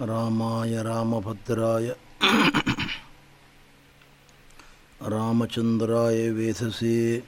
[0.00, 1.96] रामाय, रामभद्राय।
[5.02, 7.22] रामचन्द्राय वेधसे।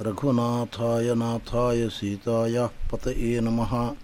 [0.00, 3.94] रघुनाथाय, नाथाय सीतायाः पतये नमः।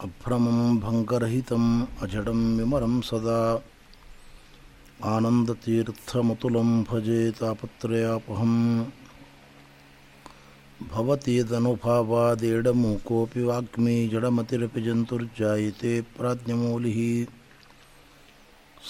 [0.00, 3.62] अभ्रमं भङ्गरहितम्, अजडं विमरं सदा।
[5.04, 8.84] आनन्दतीर्थमतुलं भजे तापत्रयापहम्।
[10.82, 17.26] भवतीदनुभावादेडमूकोऽपि वाग्मी जडमतिरपि जन्तुर्जायते प्राज्ञमूलिः।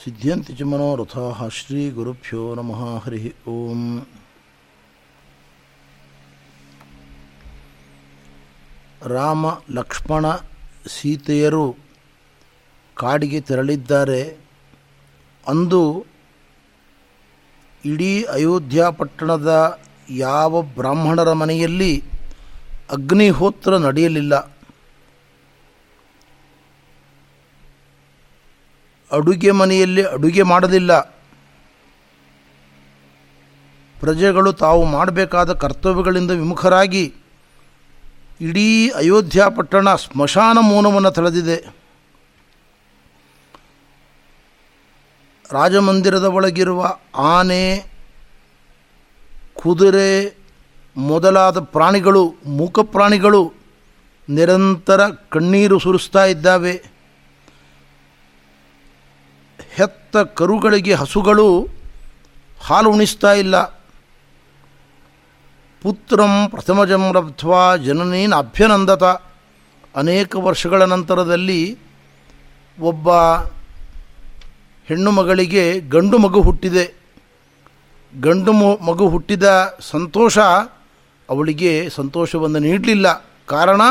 [0.02, 3.88] सिद्ध्यन्ति च मनोरथाः श्रीगुरुभ्यो नमः हरिः ओम्
[9.12, 10.26] ರಾಮ ಲಕ್ಷ್ಮಣ
[10.92, 11.64] ಸೀತೆಯರು
[12.96, 14.20] ಕಾಡಿಗೆ ತೆರಳಿದ್ದಾರೆ
[15.46, 15.80] ಅಂದು
[17.85, 19.79] ಇಡೀ ಅಯೋಧ್ಯ ಪಟ್ಟಣದ
[20.09, 22.03] ಯಾವ ಬ್ರಾಹ್ಮಣರ ಮನೆಯಲ್ಲಿ
[22.91, 24.35] ಅಗ್ನಿಹೋತ್ರ ನಡೆಯಲಿಲ್ಲ.
[29.11, 30.99] ಅಡುಗೆ ಮನೆಯಲ್ಲಿ ಅಡುಗೆ ಮಾಡಲಿಲ್ಲ.
[33.99, 37.13] ಪ್ರಜೆಗಳು ತಾವು ಮಾಡಬೇಕಾದ ಕರ್ತವ್ಯಗಳಿಂದ ವಿಮುಖರಾಗಿ
[38.41, 41.80] ಇಡೀ ಅಯೋಧ್ಯ ಪಟ್ಟಣ ಸ್ಮಶಾನ ಮೌನವನ್ನು ತಳೆದಿದೆ.
[45.51, 47.91] ರಾಜಮಂದಿರದ ಒಳಗಿರುವ ಆನೆ,
[49.53, 50.37] ಕುದುರೆ
[50.97, 53.53] ಮೊದಲಾದ ಪ್ರಾಣಿಗಳು ಮೂಕ ಪ್ರಾಣಿಗಳು
[54.29, 56.83] ನಿರಂತರ ಕಣ್ಣೀರು ಸುರಿಸ್ತಾ ಇದ್ದಾವೆ.
[59.73, 61.67] ಹೆತ್ತ ಕರುಗಳಿಗೆ ಹಸುಗಳು
[62.61, 63.61] ಹಾಲು ಉಣಿಸ್ತಾ ಇಲ್ಲ.
[65.81, 69.03] ಪುತ್ರಂ ಪ್ರಥಮಜಂ ರಬ್ಧ್ವಾ ಜನನೇನ ಅಭ್ಯನಂದತ.
[69.95, 71.79] ಅನೇಕ ವರ್ಷಗಳ ನಂತರದಲ್ಲಿ
[72.81, 73.09] ಒಬ್ಬ
[74.91, 76.93] ಹೆಣ್ಣು ಮಗಳಿಗೆ ಗಂಡು ಮಗು ಹುಟ್ಟಿದೆ.
[78.19, 78.53] ಗಂಡು
[78.83, 80.37] ಮಗು ಹುಟ್ಟಿದ ಸಂತೋಷ
[81.29, 83.25] ಅವಳಿಗೆ ಸಂತೋಷವನ್ನು ನೀಡಲಿಲ್ಲ.
[83.45, 83.81] ಕಾರಣ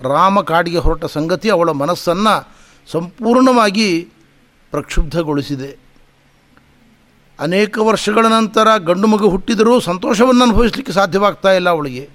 [0.00, 2.48] ರಾಮ ಕಾಡಿಗೆ ಹೊರಟ ಸಂಗತಿ ಅವಳ ಮನಸ್ಸನ್ನು
[2.90, 4.08] ಸಂಪೂರ್ಣವಾಗಿ
[4.70, 5.78] ಪ್ರಕ್ಷುಬ್ಧಗೊಳಿಸಿದೆ.
[7.40, 12.08] ಅನೇಕ ವರ್ಷಗಳ ನಂತರ ಗಂಡು ಮಗು ಹುಟ್ಟಿದರೂ ಸಂತೋಷವನ್ನು ಅನುಭವಿಸಲಿಕ್ಕೆ ಸಾಧ್ಯವಾಗ್ತಾ ಇಲ್ಲ ಅವಳಿಗೆ.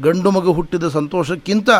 [0.00, 1.70] ಗಂಡು ಮಗು ಹುಟ್ಟಿದ ಸಂತೋಷಕ್ಕಿಂತ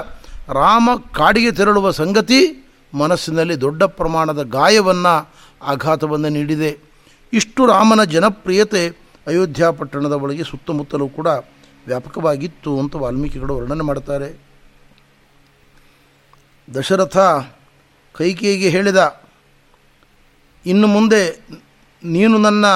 [0.49, 6.71] ರಾಮ ಕಾಡಿಗೆ ತೆರಳುವ ಸಂಗತಿ ಮನಸ್ಸಿನಲ್ಲಿ ದೊಡ್ಡ ಪ್ರಮಾಣದ ಗಾಯವನ್ನು ಆಘಾತವನ್ನು ನೀಡಿದೆ.
[7.33, 8.83] ಇಷ್ಟು ರಾಮನ ಜನಪ್ರಿಯತೆ
[9.27, 11.29] ಅಯೋಧ್ಯ ಪಟ್ಟಣದ ಒಳಗೆ ಸುತ್ತಮುತ್ತಲೂ ಕೂಡ
[11.87, 14.29] ವ್ಯಾಪಕವಾಗಿತ್ತು ಅಂತ ವಾಲ್ಮೀಕಿಗಳು ವರ್ಣನೆ ಮಾಡ್ತಾರೆ
[16.69, 17.19] ದಶರಥ
[18.15, 19.01] ಕೈಕೇಯಿಗೆ ಹೇಳಿದ,
[20.65, 21.23] ಇನ್ನು ಮುಂದೆ
[22.03, 22.67] ನೀನು ನನ್ನ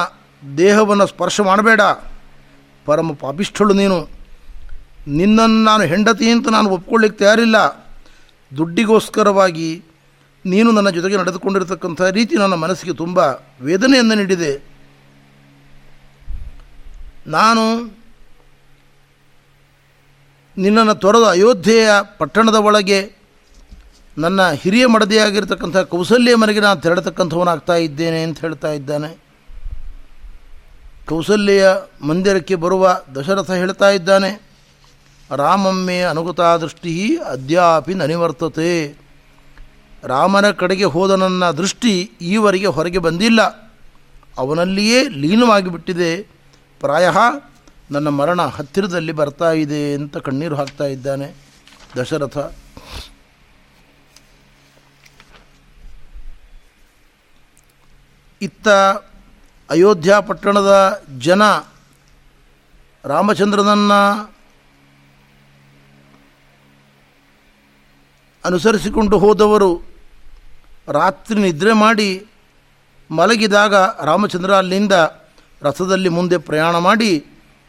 [0.43, 1.83] ದೇಹವನ್ನು ಸ್ಪರ್ಶ ಮಾಡಬೇಡ.
[2.87, 3.99] ಪರಮ ಪಾಪಿಷ್ಠಳು ನೀನು.
[5.09, 7.59] ನಿನ್ನನ್ನು ನಾನು ಹೆಂಡತಿ ಅಂತ ನಾನು ಒಪ್ಕೊಳ್ಳಿಕ್ಕೆ ತಯಾರಿಲ್ಲ.
[8.53, 9.69] ದುಡ್ಡಿಗೋಸ್ಕರವಾಗಿ
[10.53, 13.19] ನೀನು ನನ್ನ ಜೊತೆಗೆ ನಡೆದುಕೊಂಡಿರತಕ್ಕಂಥ ರೀತಿ ನನ್ನ ಮನಸ್ಸಿಗೆ ತುಂಬ
[13.67, 14.53] ವೇದನೆಯನ್ನು ನೀಡಿದೆ.
[17.37, 17.65] ನಾನು
[20.57, 23.01] ನಿನ್ನನ್ನು ತೊರೆದ ಅಯೋಧ್ಯೆಯ ಪಟ್ಟಣದ ಒಳಗೆ
[24.17, 29.11] ನನ್ನ ಹಿರಿಯ ಮಡದಿಯಾಗಿರ್ತಕ್ಕಂಥ ಕೌಸಲ್ಯ ಮನೆಗೆ ನಾನು ತೆರಳತಕ್ಕಂಥವನಾಗ್ತಾ ಇದ್ದೇನೆ ಅಂತ ಹೇಳ್ತಾ ಇದ್ದಾನೆ.
[31.11, 31.65] ಕೌಸಲ್ಯ
[32.09, 32.85] ಮಂದಿರಕ್ಕೆ ಬರುವ
[33.17, 34.31] ದಶರಥ ಹೇಳ್ತಾ ಇದ್ದಾನೆ,
[35.43, 36.95] ರಾಮಮ್ಮೆ ಅನುಗತಾ ದೃಷ್ಟಿ
[37.35, 38.73] ಅದ್ಯಾಪಿ ನನಿವರ್ತತೆ.
[40.07, 43.43] ರಾಮನ ಕಡೆಗೆ ಹೋದ ನನ್ನ ದೃಷ್ಟಿ ಈವರೆಗೆ ಹೊರಗೆ ಬಂದಿಲ್ಲ.
[44.39, 46.23] ಅವನಲ್ಲಿಯೇ ಲೀನವಾಗಿಬಿಟ್ಟಿದೆ
[46.81, 47.11] ಪ್ರಾಯ
[47.91, 51.35] ನನ್ನ ಮರಣ ಹತ್ತಿರದಲ್ಲಿ ಬರ್ತಾ ಇದೆ ಅಂತ ಕಣ್ಣೀರು ಹಾಕ್ತಾ ಇದ್ದಾನೆ
[51.97, 52.39] ದಶರಥ.
[58.43, 58.69] ಇತ್ತ
[59.71, 61.43] ಅಯೋಧ್ಯ ಪಟ್ಟಣದ ಜನ
[63.05, 64.37] ರಾಮಚಂದ್ರನನ್ನು
[68.45, 69.96] ಅನುಸರಿಸಿಕೊಂಡು ಹೋದವರು
[70.89, 72.27] ರಾತ್ರಿ ನಿದ್ರೆ ಮಾಡಿ
[73.11, 73.75] ಮಲಗಿದಾಗ
[74.05, 74.93] ರಾಮಚಂದ್ರ ಅಲ್ಲಿಂದ
[75.63, 77.25] ರಥದಲ್ಲಿ ಮುಂದೆ ಪ್ರಯಾಣ ಮಾಡಿ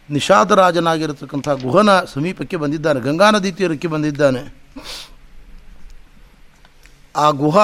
[0.09, 2.99] ನಿಷಾದರಾಜನಾಗಿರತಕ್ಕಂಥ ಗುಹನ ಸಮೀಪಕ್ಕೆ ಬಂದಿದ್ದಾನೆ.
[2.99, 4.55] ಗಂಗಾ ನದಿ ತೀರಕ್ಕೆ ಬಂದಿದ್ದಾನೆ.
[7.15, 7.59] ಆ ಗುಹ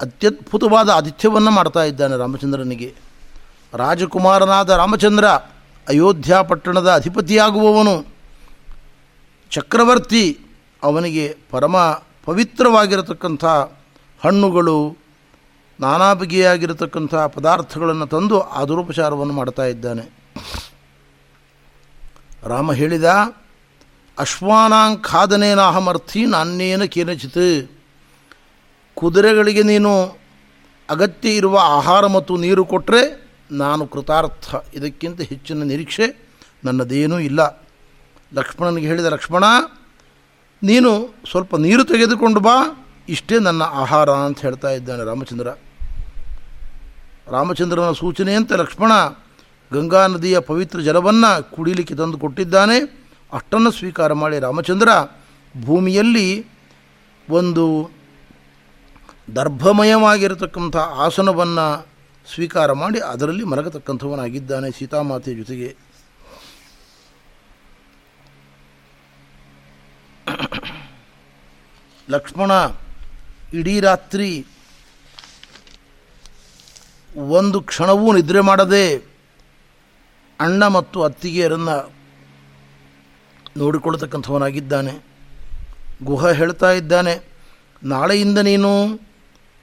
[0.00, 2.94] ಅತ್ಯದ್ಭುತವಾದ ಆತಿಥ್ಯವನ್ನು ಮಾಡ್ತಾ ಇದ್ದಾನೆ ರಾಮಚಂದ್ರನಿಗೆ.
[3.74, 5.24] ರಾಜಕುಮಾರನಾದ ರಾಮಚಂದ್ರ
[5.88, 8.06] ಅಯೋಧ್ಯ ಪಟ್ಟಣದ ಅಧಿಪತಿಯಾಗುವವನು.
[9.50, 10.38] ಚಕ್ರವರ್ತಿ
[10.82, 11.76] ಅವನಿಗೆ ಪರಮ
[12.24, 13.44] ಪವಿತ್ರವಾಗಿರತಕ್ಕಂಥ
[14.24, 14.96] ಹಣ್ಣುಗಳು
[15.80, 20.20] ನಾನಾ ಬಗೆಯಾಗಿರತಕ್ಕಂಥ ಪದಾರ್ಥಗಳನ್ನು ತಂದು ಆದುರೋಪಚಾರವನ್ನು ಮಾಡ್ತಾ ಇದ್ದಾನೆ.
[22.42, 23.04] ರಾಮ ಹೇಳಿದ
[24.18, 27.70] ಅಶ್ವಾನಾಂಖಾದನೇನಾಹಮರ್ಥಿ ನಾನೇನ ಕೇನಚಿತ್.
[28.94, 30.18] ಕುದುರೆಗಳಿಗೆ ನೀನು
[30.90, 34.54] ಅಗತ್ಯ ಇರುವ ಆಹಾರ ಮತ್ತು ನೀರು ಕೊಟ್ಟರೆ ನಾನು ಕೃತಾರ್ಥ.
[34.74, 36.30] ಇದಕ್ಕಿಂತ ಹೆಚ್ಚಿನ ನಿರೀಕ್ಷೆ
[36.64, 37.68] ನನ್ನದೇನೂ ಇಲ್ಲ.
[38.34, 39.44] ಲಕ್ಷ್ಮಣನಿಗೆ ಹೇಳಿದ, ಲಕ್ಷ್ಮಣ,
[40.62, 42.86] ನೀನು ಸ್ವಲ್ಪ ನೀರು ತೆಗೆದುಕೊಂಡು ಬಾ.
[43.14, 45.48] ಇಷ್ಟೇ ನನ್ನ ಆಹಾರ ಅಂತ ಹೇಳ್ತಾ ಇದ್ದಾನೆ ರಾಮಚಂದ್ರ.
[47.26, 48.92] ರಾಮಚಂದ್ರನ ಸೂಚನೆಯಂತೆ ಲಕ್ಷ್ಮಣ
[49.72, 52.78] ಗಂಗಾ ನದಿಯ ಪವಿತ್ರ ಜಲವನ್ನು ಕುಡಿಲಿಕ್ಕೆ ತಂದು ಕೊಟ್ಟಿದ್ದಾನೆ.
[53.32, 54.88] ಅಷ್ಟನ್ನು ಸ್ವೀಕಾರ ಮಾಡಿ ರಾಮಚಂದ್ರ
[55.64, 56.28] ಭೂಮಿಯಲ್ಲಿ
[57.30, 57.64] ಒಂದು
[59.36, 61.66] ದರ್ಭಮಯವಾಗಿರತಕ್ಕಂಥ ಆಸನವನ್ನು
[62.34, 65.76] ಸ್ವೀಕಾರ ಮಾಡಿ ಅದರಲ್ಲಿ ಮಲಗತಕ್ಕಂಥವನಾಗಿದ್ದಾನೆ ಸೀತಾಮಾತೆಯ ಜೊತೆಗೆ.
[72.10, 72.52] ಲಕ್ಷ್ಮಣ
[73.58, 74.30] ಇಡೀ ರಾತ್ರಿ
[77.38, 78.84] ಒಂದು ಕ್ಷಣವೂ ನಿದ್ರೆ ಮಾಡದೆ
[80.40, 81.76] ಅಣ್ಣ ಮತ್ತು ಅತ್ತಿಗೆಯರನ್ನು
[83.56, 84.92] ನೋಡಿಕೊಳ್ತಕ್ಕಂಥವನಾಗಿದ್ದಾನೆ
[86.08, 87.14] ಗುಹ ಹೇಳ್ತಾ ಇದ್ದಾನೆ,
[87.82, 88.70] ನಾಳೆಯಿಂದ ನೀನು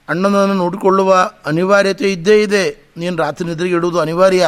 [0.08, 1.12] ಅಣ್ಣನನ್ನು ನೋಡಿಕೊಳ್ಳುವ
[1.46, 2.64] ಅನಿವಾರ್ಯತೆ ಇದ್ದೇ ಇದೆ.
[3.00, 4.44] ನೀನು ರಾತ್ರಿ ನಿದ್ರೆಗೆ ಇಡುವುದು ಅನಿವಾರ್ಯ.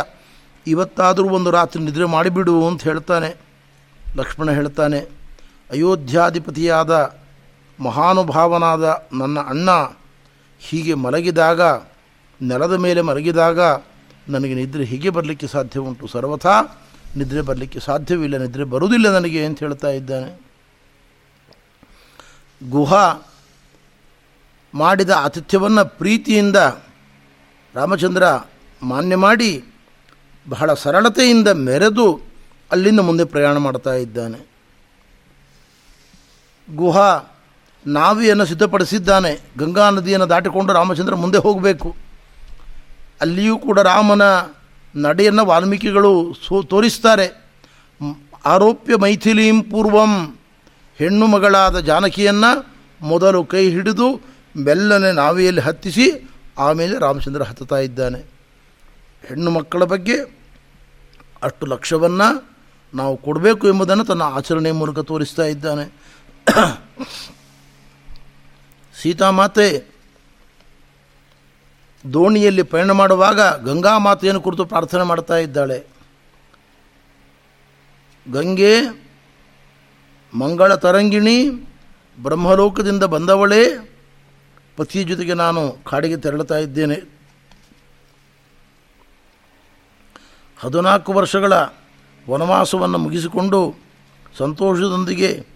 [0.67, 3.31] ಇವತ್ತಾದರೂ ಒಂದು ರಾತ್ರಿ ನಿದ್ರೆ ಮಾಡಿಬಿಡು, ಅಂತ ಹೇಳ್ತಾನೆ.
[4.21, 5.01] ಲಕ್ಷ್ಮಣ ಹೇಳ್ತಾನೆ,
[5.71, 6.93] ಅಯೋಧ್ಯಾಧಿಪತಿಯಾದ
[7.81, 9.71] ಮಹಾನುಭಾವನಾದ ನನ್ನ ಅಣ್ಣ
[10.61, 11.61] ಹೀಗೆ ಮಲಗಿದಾಗ,
[12.41, 13.61] ನೆಲದ ಮೇಲೆ ಮಲಗಿದಾಗ
[14.29, 16.07] ನನಗೆ ನಿದ್ರೆ ಹೀಗೆ ಬರಲಿಕ್ಕೆ ಸಾಧ್ಯ ಉಂಟು.
[16.07, 16.55] ಸರ್ವಥಾ
[17.17, 20.31] ನಿದ್ರೆ ಬರಲಿಕ್ಕೆ ಸಾಧ್ಯವಿಲ್ಲ, ನಿದ್ರೆ ಬರುವುದಿಲ್ಲ ನನಗೆ ಅಂತ ಹೇಳ್ತಾ ಇದ್ದಾನೆ.
[22.71, 22.93] ಗುಹ
[24.75, 26.57] ಮಾಡಿದ ಆತಿಥ್ಯವನ್ನು ಪ್ರೀತಿಯಿಂದ
[27.75, 28.25] ರಾಮಚಂದ್ರ
[28.83, 29.65] ಮಾನ್ಯ ಮಾಡಿ
[30.49, 32.07] ಬಹಳ ಸರಳತೆಯಿಂದ ಮೆರೆದು
[32.71, 34.39] ಅಲ್ಲಿಂದ ಮುಂದೆ ಪ್ರಯಾಣ ಮಾಡ್ತಾ ಇದ್ದಾನೆ.
[36.77, 36.99] ಗುಹ
[37.87, 39.41] ನಾವಿಯನ್ನು ಸಿದ್ಧಪಡಿಸಿದ್ದಾನೆ.
[39.59, 41.97] ಗಂಗಾ ನದಿಯನ್ನು ದಾಟಿಕೊಂಡು ರಾಮಚಂದ್ರ ಮುಂದೆ ಹೋಗಬೇಕು.
[43.21, 44.23] ಅಲ್ಲಿಯೂ ಕೂಡ ರಾಮನ
[44.97, 47.51] ನಡೆಯನ್ನು ವಾಲ್ಮೀಕಿಗಳು ಸೋ, ತೋರಿಸ್ತಾರೆ.
[48.45, 50.39] ಆರೋಪ್ಯ ಮೈಥಿಲೀಂ ಪೂರ್ವಂ
[50.99, 54.21] ಹೆಣ್ಣು ಮಗಳಾದ ಜಾನಕಿಯನ್ನು ಮೊದಲು ಕೈ ಹಿಡಿದು
[54.57, 58.19] ಬೆಲ್ಲನೆ ನಾವಿಯಲ್ಲಿ ಹತ್ತಿಸಿ ಆಮೇಲೆ ರಾಮಚಂದ್ರ ಹತ್ತುತ್ತಾ ಇದ್ದಾನೆ.
[59.29, 60.17] ಹೆಣ್ಣು ಮಕ್ಕಳ ಬಗ್ಗೆ
[61.43, 62.51] ಅಷ್ಟು ಲಕ್ಷ್ಯವನ್ನು
[62.95, 65.93] ನಾವು ಕೊಡಬೇಕು ಎಂಬುದನ್ನು ತನ್ನ ಆಚರಣೆಯ ಮೂಲಕ ತೋರಿಸ್ತಾ ಇದ್ದಾನೆ.
[69.03, 69.85] ಸೀತಾಮಾತೆ
[72.13, 75.87] ದೋಣಿಯಲ್ಲಿ ಪಯಣ ಮಾಡುವಾಗ ಗಂಗಾ ಮಾತೆಯನ್ನು ಕುರಿತು ಪ್ರಾರ್ಥನೆ ಮಾಡ್ತಾ ಇದ್ದಾಳೆ.
[78.33, 78.75] ಗಂಗೆ,
[80.35, 81.51] ಮಂಗಳ ತರಂಗಿಣಿ,
[82.23, 83.63] ಬ್ರಹ್ಮಲೋಕದಿಂದ ಬಂದವಳೇ
[84.77, 87.21] ಪತಿಯ ಜೊತೆಗೆ ನಾನು ಕಾಡಿಗೆ ತೆರಳುತ್ತಾ ಇದ್ದೇನೆ.
[90.59, 91.53] ಹದಿನಾಲ್ಕು ವರ್ಷಗಳ
[92.31, 93.77] ವನವಾಸವನ್ನು ಮುಗಿಸಿಕೊಂಡು
[94.39, 95.47] ಸಂತೋಷದೊಂದಿಗೆ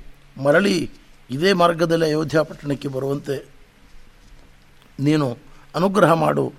[0.43, 0.91] ಮರಳಿ
[1.31, 3.49] ಇದೇ ಮಾರ್ಗದಲ್ಲಿ ಅಯೋಧ್ಯ ಪಟ್ಟಣಕ್ಕೆ ಬರುವಂತೆ
[5.01, 5.39] ನೀನು
[5.75, 6.53] ಅನುಗ್ರಹ ಮಾಡು.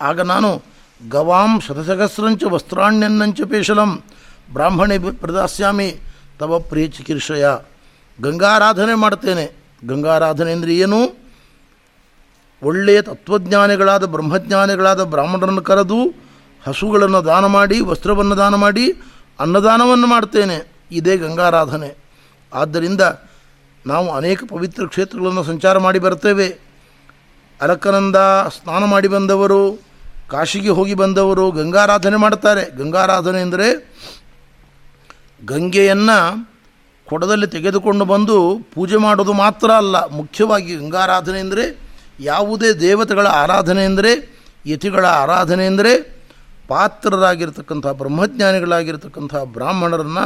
[0.00, 0.62] ಆಗ ನಾನು
[1.08, 4.02] ಗವಾಂ ಶತಸಹಸ್ರಂಚ ವಸ್ತ್ರಾಣ್ಯನ್ನಂಚ ಪೇಶಲಂ,
[4.52, 5.96] ಬ್ರಾಹ್ಮಣಿ ಪ್ರದಾಸ್ಯಾಮಿ,
[6.38, 7.48] ತವ ಪ್ರಿಯ ಚಿಕಿತ್ಸೆಯ
[8.20, 9.56] ಗಂಗಾರಾಧನೆ ಮಾಡ್ತೇನೆ.
[9.86, 11.16] ಗಂಗಾರಾಧನೆ ಅಂದರೆ ಏನು?
[12.62, 16.14] ಒಳ್ಳೆಯ ತತ್ವಜ್ಞಾನಿಗಳಾದ, ಬ್ರಹ್ಮಜ್ಞಾನಿಗಳಾದ ಬ್ರಾಹ್ಮಣರನ್ನು ಕರೆದು
[16.66, 18.92] ಹಸುಗಳನ್ನು ದಾನ ಮಾಡಿ, ವಸ್ತ್ರವನ್ನು ದಾನ ಮಾಡಿ,
[19.40, 20.72] ಅನ್ನದಾನವನ್ನು ಮಾಡ್ತೇನೆ.
[20.90, 21.96] ಇದೇ ಗಂಗಾರಾಧನೆ.
[22.54, 23.00] ಆದ್ದರಿಂದ
[23.90, 26.48] ನಾವು ಅನೇಕ ಪವಿತ್ರ ಕ್ಷೇತ್ರಗಳನ್ನು ಸಂಚಾರ ಮಾಡಿ ಬರ್ತೇವೆ
[27.60, 28.18] ಅಲಕನಂದ
[28.56, 29.60] ಸ್ನಾನ ಮಾಡಿ ಬಂದವರು,
[30.32, 33.68] ಕಾಶಿಗೆ ಹೋಗಿ ಬಂದವರು ಗಂಗಾರಾಧನೆ ಮಾಡ್ತಾರೆ ಗಂಗಾರಾಧನೆ ಅಂದರೆ
[35.42, 36.18] ಗಂಗೆಯನ್ನು
[37.06, 38.36] ಕೊಡದಲ್ಲಿ ತೆಗೆದುಕೊಂಡು ಬಂದು
[38.74, 41.64] ಪೂಜೆ ಮಾಡೋದು ಮಾತ್ರ ಅಲ್ಲ, ಮುಖ್ಯವಾಗಿ ಗಂಗಾರಾಧನೆ ಅಂದರೆ
[42.30, 44.12] ಯಾವುದೇ ದೇವತೆಗಳ ಆರಾಧನೆ ಅಂದರೆ
[44.72, 45.92] ಯತಿಗಳ ಆರಾಧನೆ ಅಂದರೆ
[46.72, 50.24] ಪಾತ್ರರಾಗಿರ್ತಕ್ಕಂಥ ಬ್ರಹ್ಮಜ್ಞಾನಿಗಳಾಗಿರ್ತಕ್ಕಂಥ ಬ್ರಾಹ್ಮಣರನ್ನು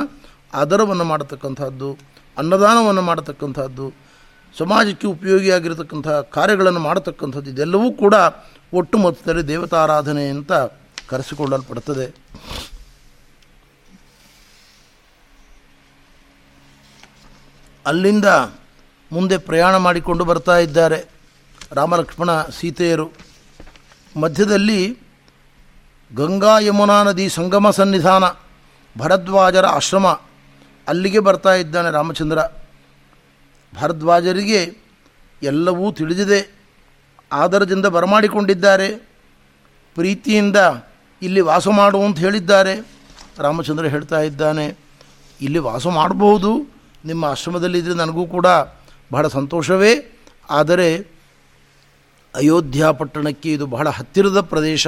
[0.61, 1.91] ಆದರವನ್ನು ಮಾಡತಕ್ಕಂಥದ್ದು.
[2.39, 3.87] ಅನ್ನದಾನವನ್ನು ಮಾಡತಕ್ಕಂಥದ್ದು,
[4.57, 8.15] ಸಮಾಜಕ್ಕೆ ಉಪಯೋಗಿಯಾಗಿರತಕ್ಕಂಥ ಕಾರ್ಯಗಳನ್ನು ಮಾಡತಕ್ಕಂಥದ್ದು, ಇದೆಲ್ಲವೂ ಕೂಡ
[8.81, 10.53] ಒಟ್ಟು ಮೊತ್ತದಲ್ಲಿ ದೇವತಾರಾಧನೆ ಅಂತ
[11.11, 12.07] ಕರೆಸಿಕೊಳ್ಳಲ್ಪಡುತ್ತದೆ
[17.87, 18.29] ಅಲ್ಲಿಂದ
[19.11, 20.99] ಮುಂದೆ ಪ್ರಯಾಣ ಮಾಡಿಕೊಂಡು ಬರ್ತಾ ಇದ್ದಾರೆ
[21.79, 23.07] ರಾಮಲಕ್ಷ್ಮಣ ಸೀತೆಯರು.
[24.23, 24.81] ಮಧ್ಯದಲ್ಲಿ
[26.13, 28.25] ಗಂಗಾ ಯಮುನಾ ನದಿ ಸಂಗಮ ಸನ್ನಿಧಾನ,
[28.97, 30.07] ಭರದ್ವಾಜರ ಆಶ್ರಮ
[30.91, 32.39] ಅಲ್ಲಿಗೆ ಬರ್ತಾ ಇದ್ದಾನೆ ರಾಮಚಂದ್ರ.
[33.75, 34.61] ಭರದ್ವಾಜರಿಗೆ
[35.43, 36.41] ಎಲ್ಲವೂ ತಿಳಿದಿದೆ.
[37.33, 38.89] ಆದರದಿಂದ ಬರಮಾಡಿಕೊಂಡಿದ್ದಾರೆ.
[39.95, 40.57] ಪ್ರೀತಿಯಿಂದ
[41.23, 42.75] ಇಲ್ಲಿ ವಾಸ ಮಾಡು ಅಂತ ಹೇಳಿದ್ದಾರೆ.
[43.39, 44.67] ರಾಮಚಂದ್ರ ಹೇಳ್ತಾ ಇದ್ದಾನೆ,
[45.41, 46.51] ಇಲ್ಲಿ ವಾಸ ಮಾಡಬಹುದು.
[47.05, 48.47] ನಿಮ್ಮ ಆಶ್ರಮದಲ್ಲಿದ್ದರೆ ನನಗೂ ಕೂಡ
[49.13, 49.93] ಬಹಳ ಸಂತೋಷವೇ.
[50.51, 50.89] ಆದರೆ
[52.35, 54.87] ಅಯೋಧ್ಯ ಪಟ್ಟಣಕ್ಕೆ ಇದು ಬಹಳ ಹತ್ತಿರದ ಪ್ರದೇಶ.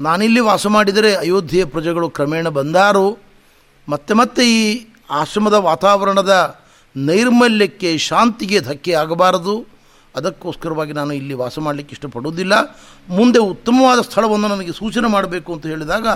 [0.00, 3.06] ನಾನಿಲ್ಲಿ ವಾಸ ಮಾಡಿದರೆ ಅಯೋಧ್ಯೆಯ ಪ್ರಜೆಗಳು ಕ್ರಮೇಣ ಬಂದಾರು.
[3.88, 4.86] ಮತ್ತೆ ಮತ್ತೆ ಈ
[5.20, 6.34] ಆಶ್ರಮದ ವಾತಾವರಣದ
[6.96, 9.54] ನೈರ್ಮಲ್ಯಕ್ಕೆ ಶಾಂತಿಗೆ ಧಕ್ಕೆ ಆಗಬಾರದು.
[10.16, 12.52] ಅದಕ್ಕೋಸ್ಕರವಾಗಿ ನಾನು ಇಲ್ಲಿ ವಾಸ ಮಾಡಲಿಕ್ಕೆ ಇಷ್ಟಪಡುವುದಿಲ್ಲ.
[13.08, 16.06] ಮುಂದೆ ಉತ್ತಮವಾದ ಸ್ಥಳವನ್ನು ನನಗೆ ಸೂಚನೆ ಮಾಡಬೇಕು ಅಂತ ಹೇಳಿದಾಗ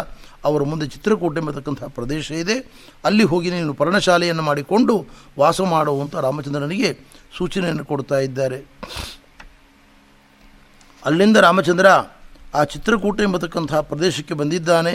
[0.44, 2.56] ಅವರ ಮುಂದೆ ಚಿತ್ರಕೂಟ ಎಂಬತಕ್ಕಂಥ ಪ್ರದೇಶ ಇದೆ.
[3.04, 5.06] ಅಲ್ಲಿ ಹೋಗಿ ನೀನು ಪರ್ಣಶಾಲೆಯನ್ನು ಮಾಡಿಕೊಂಡು
[5.38, 6.90] ವಾಸ ಮಾಡುವಂಥ ರಾಮಚಂದ್ರನಿಗೆ
[7.38, 8.58] ಸೂಚನೆಯನ್ನು ಕೊಡ್ತಾ ಇದ್ದಾರೆ.
[11.04, 11.86] ಅಲ್ಲಿಂದ ರಾಮಚಂದ್ರ
[12.54, 14.94] ಆ ಚಿತ್ರಕೂಟ ಎಂಬತಕ್ಕಂಥ ಪ್ರದೇಶಕ್ಕೆ ಬಂದಿದ್ದಾನೆ.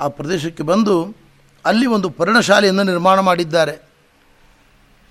[0.00, 1.21] ಆ ಪ್ರದೇಶಕ್ಕೆ ಬಂದು
[1.64, 3.90] ಅಲ್ಲಿ ಒಂದು ಪರ್ಣಶಾಲೆಯನ್ನು ನಿರ್ಮಾಣ ಮಾಡಿದ್ದಾರೆ.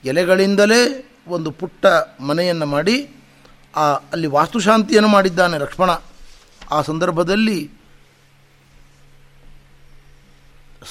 [0.06, 1.86] ಎಲೆಗಳಿಂದಲೇ ಒಂದು ಪುಟ್ಟ
[2.22, 3.16] ಮನೆಯನ್ನು ಮಾಡಿ,
[3.76, 5.90] ಆ, ಅಲ್ಲಿ ವಾಸ್ತುಶಾಂತಿಯನ್ನು ಮಾಡಿದ್ದಾನೆ ಲಕ್ಷ್ಮಣ.
[6.72, 7.72] ಆ ಸಂದರ್ಭದಲ್ಲಿ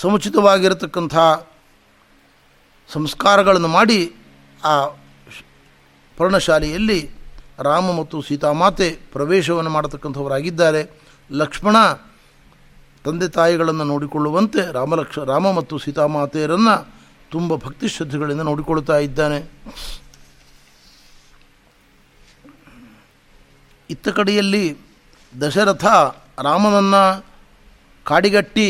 [0.00, 1.16] ಸಮುಚಿತವಾಗಿರತಕ್ಕಂಥ
[2.88, 4.14] ಸಂಸ್ಕಾರಗಳನ್ನು ಮಾಡಿ
[4.64, 4.86] ಆ
[6.16, 7.10] ಪರ್ಣಶಾಲೆಯಲ್ಲಿ
[7.58, 11.00] ರಾಮ ಮತ್ತು ಸೀತಾಮಾತೆ ಪ್ರವೇಶವನ್ನು ಮಾಡತಕ್ಕಂಥವರಾಗಿದ್ದಾರೆ.
[11.32, 11.76] ಲಕ್ಷ್ಮಣ
[13.04, 16.74] ತಂದೆ ತಾಯಿಗಳನ್ನು ನೋಡಿಕೊಳ್ಳುವಂತೆ ರಾಮಲಕ್ಷ, ರಾಮ ಮತ್ತು ಸೀತಾಮಾತೆಯರನ್ನು
[17.34, 19.38] ತುಂಬ ಭಕ್ತಿ ಶ್ರದ್ಧೆಗಳಿಂದ ನೋಡಿಕೊಳ್ಳುತ್ತಾ ಇದ್ದಾನೆ.
[23.90, 24.64] ಇತ್ತ ಕಡೆಯಲ್ಲಿ
[25.34, 25.84] ದಶರಥ
[26.46, 27.02] ರಾಮನನ್ನು
[28.06, 28.68] ಕಾಡಿಗಟ್ಟಿ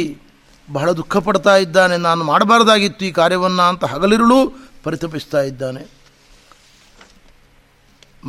[0.69, 1.97] ಬಹಳ ದುಃಖ ಪಡ್ತಾ ಇದ್ದಾನೆ.
[2.07, 4.39] ನಾನು ಮಾಡಬಾರ್ದಾಗಿತ್ತು ಈ ಕಾರ್ಯವನ್ನು ಅಂತ ಹಗಲಿರುಳು
[4.85, 5.83] ಪರಿತಪಿಸ್ತಾ ಇದ್ದಾನೆ.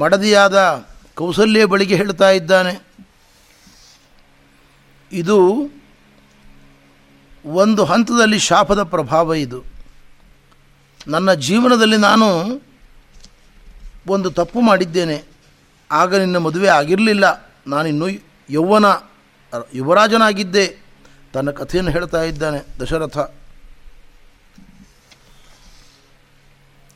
[0.01, 0.57] ಮಡದಿಯಾದ
[1.19, 2.73] ಕೌಸಲ್ಯ ಬಳಿಗೆ ಹೇಳ್ತಾ ಇದ್ದಾನೆ,
[5.11, 5.37] ಇದು
[7.45, 9.63] ಒಂದು ಹಂತದಲ್ಲಿ ಶಾಪದ ಪ್ರಭಾವ ಇದು.
[11.07, 12.25] ನನ್ನ ಜೀವನದಲ್ಲಿ ನಾನು
[14.07, 15.23] ಒಂದು ತಪ್ಪು ಮಾಡಿದ್ದೇನೆ.
[15.91, 17.51] ಆಗ ನಿನ್ನ ಮದುವೆ ಆಗಿರಲಿಲ್ಲ.
[17.67, 18.07] ನಾನಿನ್ನೂ
[18.49, 18.85] ಯೌವನ,
[19.73, 20.81] ಯುವರಾಜನಾಗಿದ್ದೆ.
[21.33, 23.17] ತನ್ನ ಕಥೆಯನ್ನು ಹೇಳ್ತಾ ಇದ್ದಾನೆ ದಶರಥ.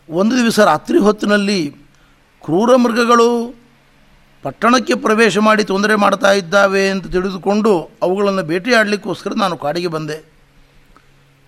[0.09, 1.69] ಒಂದು ದಿವಸ ರಾತ್ರಿ ಹೊತ್ತಿನಲ್ಲಿ
[2.43, 3.55] ಕ್ರೂರ ಮೃಗಗಳು
[4.43, 10.35] ಪಟ್ಟಣಕ್ಕೆ ಪ್ರವೇಶ ಮಾಡಿ ತೊಂದರೆ ಮಾಡ್ತಾ ಇದ್ದಾವೆ ಅಂತ ತಿಳಿದುಕೊಂಡು ಅವುಗಳನ್ನು ಭೇಟಿಯಾಡಲಿಕ್ಕೋಸ್ಕರ ನಾನು ಕಾಡಿಗೆ ಬಂದೆ.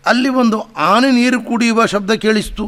[0.07, 0.57] ಅಲ್ಲಿ ಒಂದು
[0.91, 2.65] ಆನೆ ನೀರು ಕುಡಿಯುವ ಶಬ್ದ ಕೇಳಿಸ್ತು.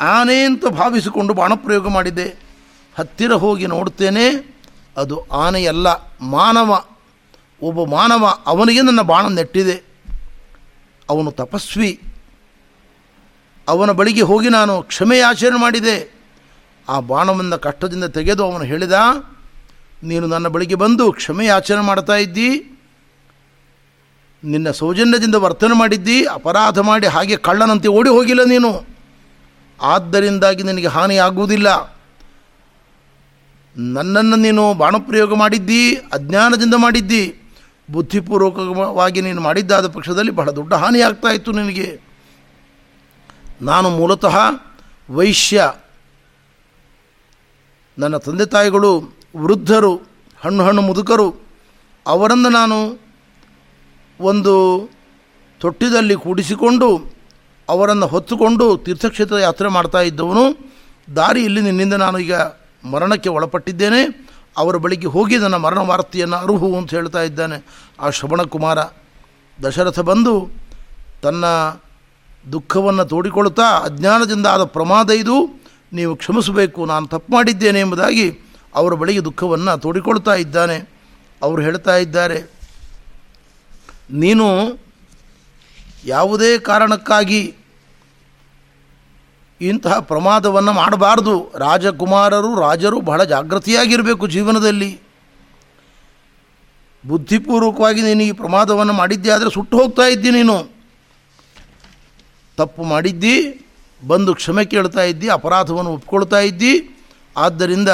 [0.00, 2.26] ಆನೆ ಅಂತ ಭಾವಿಸಿಕೊಂಡು ಬಾಣಪ್ರಯೋಗ ಮಾಡಿದ್ದೆ
[2.96, 4.26] ಹತ್ತಿರ ಹೋಗಿ ನೋಡ್ತೇನೆ,
[4.96, 5.88] ಅದು ಆನೆಯಲ್ಲ,
[6.34, 6.70] ಮಾನವ.
[7.62, 9.76] ಒಬ್ಬ ಮಾನವ ಅವನಿಗೆ ನನ್ನ ಬಾಣ ನೆಟ್ಟಿದೆ.
[11.08, 11.90] ಅವನು ತಪಸ್ವಿ.
[13.66, 15.96] ಅವನ ಬಳಿಗೆ ಹೋಗಿ ನಾನು ಕ್ಷಮೆಯಾಚರಣೆ ಮಾಡಿದೆ.
[16.88, 18.96] ಆ ಬಾಣವನ್ನು ಕಷ್ಟದಿಂದ ತೆಗೆದು ಅವನು ಹೇಳಿದ,
[20.02, 22.50] ನೀನು ನನ್ನ ಬಳಿಗೆ ಬಂದು ಕ್ಷಮೆಯಾಚರಣೆ ಮಾಡ್ತಾ ಇದ್ದಿ.
[24.44, 28.86] ನಿನ್ನ ಸೌಜನ್ಯದಿಂದ ವರ್ತನೆ ಮಾಡಿದ್ದಿ, ಅಪರಾಧ ಮಾಡಿ ಹಾಗೆ ಕಳ್ಳನಂತೆ ಓಡಿ ಹೋಗಿಲ್ಲ ನೀನು.
[29.82, 31.96] ಆದ್ದರಿಂದಾಗಿ ನಿನಗೆ ಹಾನಿಯಾಗುವುದಿಲ್ಲ.
[33.76, 37.38] ನನ್ನನ್ನು ನೀನು ಬಾಣಪ್ರಯೋಗ ಮಾಡಿದ್ದಿ, ಅಜ್ಞಾನದಿಂದ ಮಾಡಿದ್ದಿ.
[37.90, 42.00] ಬುದ್ಧಿಪೂರ್ವಕವಾಗಿ ನೀನು ಮಾಡಿದ್ದಾದ ಪಕ್ಷದಲ್ಲಿ ಬಹಳ ದೊಡ್ಡ ಹಾನಿಯಾಗ್ತಾ ಇತ್ತು ನಿನಗೆ.
[43.62, 44.36] ನಾನು ಮೂಲತಃ
[45.10, 45.72] ವೈಶ್ಯ.
[47.98, 49.00] ನನ್ನ ತಂದೆ ತಾಯಿಗಳು
[49.36, 49.96] ವೃದ್ಧರು,
[50.40, 51.46] ಹಣ್ಣು ಹಣ್ಣು ಮುದುಕರು.
[52.06, 53.05] ಅವರನ್ನು ನಾನು
[54.20, 54.54] ಒಂದು
[55.60, 56.88] ತೊಟ್ಟಿದಲ್ಲಿ ಕೂಡಿಸಿಕೊಂಡು
[57.68, 60.44] ಅವರನ್ನು ಹೊತ್ತುಕೊಂಡು ತೀರ್ಥಕ್ಷೇತ್ರ ಯಾತ್ರೆ ಮಾಡ್ತಾ ಇದ್ದವನು.
[61.16, 62.34] ದಾರಿಯಲ್ಲಿ ನಿನ್ನಿಂದ ನಾನು ಈಗ
[62.84, 64.00] ಮರಣಕ್ಕೆ ಒಳಪಟ್ಟಿದ್ದೇನೆ.
[64.56, 67.64] ಅವರ ಬಳಿಗೆ ಹೋಗಿ ನನ್ನ ಮರಣ ವಾರ್ತೆಯನ್ನು ಅರುಹು ಅಂತ ಹೇಳ್ತಾ ಇದ್ದಾನೆ.
[68.00, 68.78] ಆ ಶ್ರವಣಕುಮಾರ
[69.64, 70.48] ದಶರಥ ಬಂದು
[71.22, 71.44] ತನ್ನ
[72.52, 75.36] ದುಃಖವನ್ನು ತೋಡಿಕೊಳ್ತಾ ಅಜ್ಞಾನದಿಂದ ಆದ ಪ್ರಮಾದ ಇದು
[75.92, 78.26] ನೀವು ಕ್ಷಮಿಸಬೇಕು, ನಾನು ತಪ್ಪು ಮಾಡಿದ್ದೇನೆ ಎಂಬುದಾಗಿ
[78.74, 80.76] ಅವರ ಬಳಿಗೆ ದುಃಖವನ್ನು ತೋಡಿಕೊಳ್ತಾ ಇದ್ದಾನೆ.
[81.42, 82.55] ಅವರು ಹೇಳ್ತಾ ಇದ್ದಾರೆ
[84.10, 84.46] ನೀನು
[86.04, 87.54] ಯಾವುದೇ ಕಾರಣಕ್ಕಾಗಿ
[89.60, 91.34] ಇಂತಹ ಪ್ರಮಾದವನ್ನು ಮಾಡಬಾರ್ದು.
[91.58, 94.90] ರಾಜಕುಮಾರರು, ರಾಜರು ಬಹಳ ಜಾಗೃತಿಯಾಗಿರಬೇಕು ಜೀವನದಲ್ಲಿ.
[97.06, 100.56] ಬುದ್ಧಿಪೂರ್ವಕವಾಗಿ ನೀನು ಈ ಪ್ರಮಾದವನ್ನು ಮಾಡಿದ್ದೆ ಆದರೆ ಸುಟ್ಟು ಹೋಗ್ತಾ ಇದ್ದಿ ನೀನು.
[102.58, 103.36] ತಪ್ಪು ಮಾಡಿದ್ದಿ,
[104.06, 106.72] ಬಂದು ಕ್ಷಮೆ ಕೇಳ್ತಾ ಇದ್ದಿ, ಅಪರಾಧವನ್ನು ಒಪ್ಕೊಳ್ತಾ ಇದ್ದಿ.
[107.36, 107.88] ಆದ್ದರಿಂದ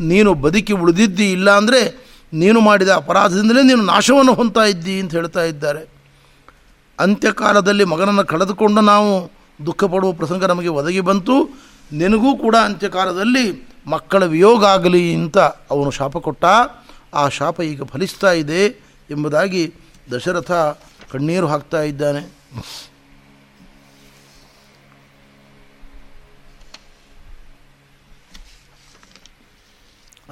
[0.00, 5.82] ನೀನು ಬದುಕಿ ಉಳಿದಿದ್ದಿ ಇಲ್ಲ ಅಂದರೆ ನೀನು ಮಾಡಿದ ಅಪರಾಧದಿಂದಲೇ ನೀನು ನಾಶವನ್ನು ಹೊಂತಾ ಇದ್ದಿ ಅಂತ ಹೇಳ್ತಾ ಇದ್ದಾರೆ.
[7.00, 9.10] ಅಂತ್ಯಕಾಲದಲ್ಲಿ ಮಗನನ್ನು ಕಳೆದುಕೊಂಡು ನಾವು
[9.66, 11.36] ದುಃಖ ಪಡುವ ಪ್ರಸಂಗ ನಮಗೆ ಒದಗಿ ಬಂತು.
[11.92, 16.44] ನಿನಗೂ ಕೂಡ ಅಂತ್ಯಕಾಲದಲ್ಲಿ ಮಕ್ಕಳ ವಿಯೋಗ ಆಗಲಿ ಅಂತ ಅವನು ಶಾಪ ಕೊಟ್ಟ.
[17.14, 18.62] ಆ ಶಾಪ ಈಗ ಫಲಿಸ್ತಾ ಇದೆ
[19.10, 19.74] ಎಂಬುದಾಗಿ
[20.12, 20.52] ದಶರಥ
[21.12, 22.22] ಕಣ್ಣೀರು ಹಾಕ್ತಾ ಇದ್ದಾನೆ.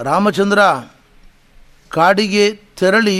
[0.02, 0.58] ರಾಮಚಂದ್ರ
[1.96, 2.44] ಕಾಡಿಗೆ
[2.78, 3.18] ತೆರಳಿ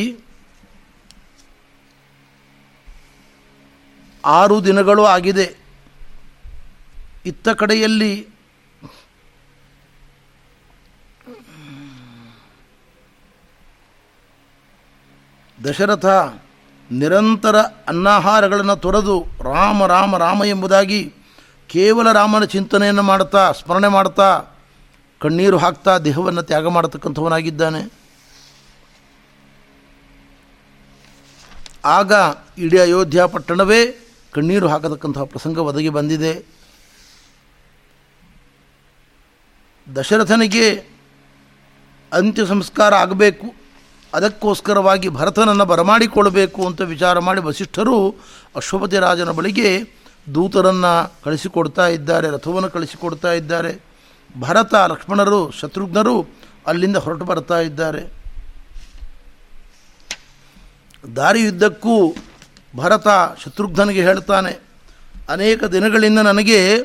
[4.25, 5.47] ಆರು ದಿನಗಳು ಆಗಿದೆ.
[7.30, 8.12] ಇತ್ತ ಕಡೆಯಲ್ಲಿ
[15.59, 16.06] ದಶರಥ
[16.90, 17.56] ನಿರಂತರ
[17.90, 19.14] ಅನ್ನಾಹಾರಗಳನ್ನು ತೊರೆದು
[19.52, 21.00] ರಾಮ ರಾಮ ರಾಮ ಎಂಬುದಾಗಿ
[21.71, 24.28] ಕೇವಲ ರಾಮನ ಚಿಂತನೆಯನ್ನು ಮಾಡ್ತಾ ಸ್ಮರಣೆ ಮಾಡ್ತಾ
[25.21, 27.80] ಕಣ್ಣೀರು ಹಾಕ್ತಾ ದೇಹವನ್ನು ತ್ಯಾಗ ಮಾಡತಕ್ಕಂಥವನಾಗಿದ್ದಾನೆ.
[31.87, 32.12] ಆಗ
[32.59, 33.90] ಇಡೀ ಅಯೋಧ್ಯ ಪಟ್ಟಣವೇ
[34.33, 36.45] ಕಣ್ಣೀರು ಹಾಕತಕ್ಕಂತಹ ಪ್ರಸಂಗ ಒದಗಿ ಬಂದಿದೆ.
[39.97, 40.75] ದಶರಥನಿಗೆ
[42.12, 43.55] ಅಂತ್ಯ ಸಂಸ್ಕಾರ ಆಗಬೇಕು.
[44.14, 48.11] ಅದಕ್ಕೋಸ್ಕರವಾಗಿ ಭರತನನ್ನು ಬರಮಾಡಿಕೊಳ್ಳಬೇಕು ಅಂತ ವಿಚಾರ ಮಾಡಿ ವಸಿಷ್ಠರು
[48.57, 49.83] ಅಶ್ವಪತಿ ರಾಜನ ಬಳಿಗೆ
[50.35, 53.85] ದೂತರನ್ನು ಕಳಿಸಿಕೊಡ್ತಾ ಇದ್ದಾರೆ, ರಥವನ್ನು ಕಳಿಸಿಕೊಡ್ತಾ ಇದ್ದಾರೆ.
[54.40, 56.26] ಭರತ ಲಕ್ಷ್ಮಣರು, ಶತ್ರುಘ್ನರು
[56.66, 58.15] ಅಲ್ಲಿಂದ ಹೊರಟು ಬರ್ತಾ ಇದ್ದಾರೆ.
[61.14, 62.14] ದಾರಿಯುದ್ದಕ್ಕೂ
[62.76, 63.08] ಭರತ
[63.44, 64.62] ಶತ್ರುಘ್ನನಿಗೆ ಹೇಳ್ತಾನೆ,
[65.28, 66.82] ಅನೇಕ ದಿನಗಳಿಂದ ನನಗೆ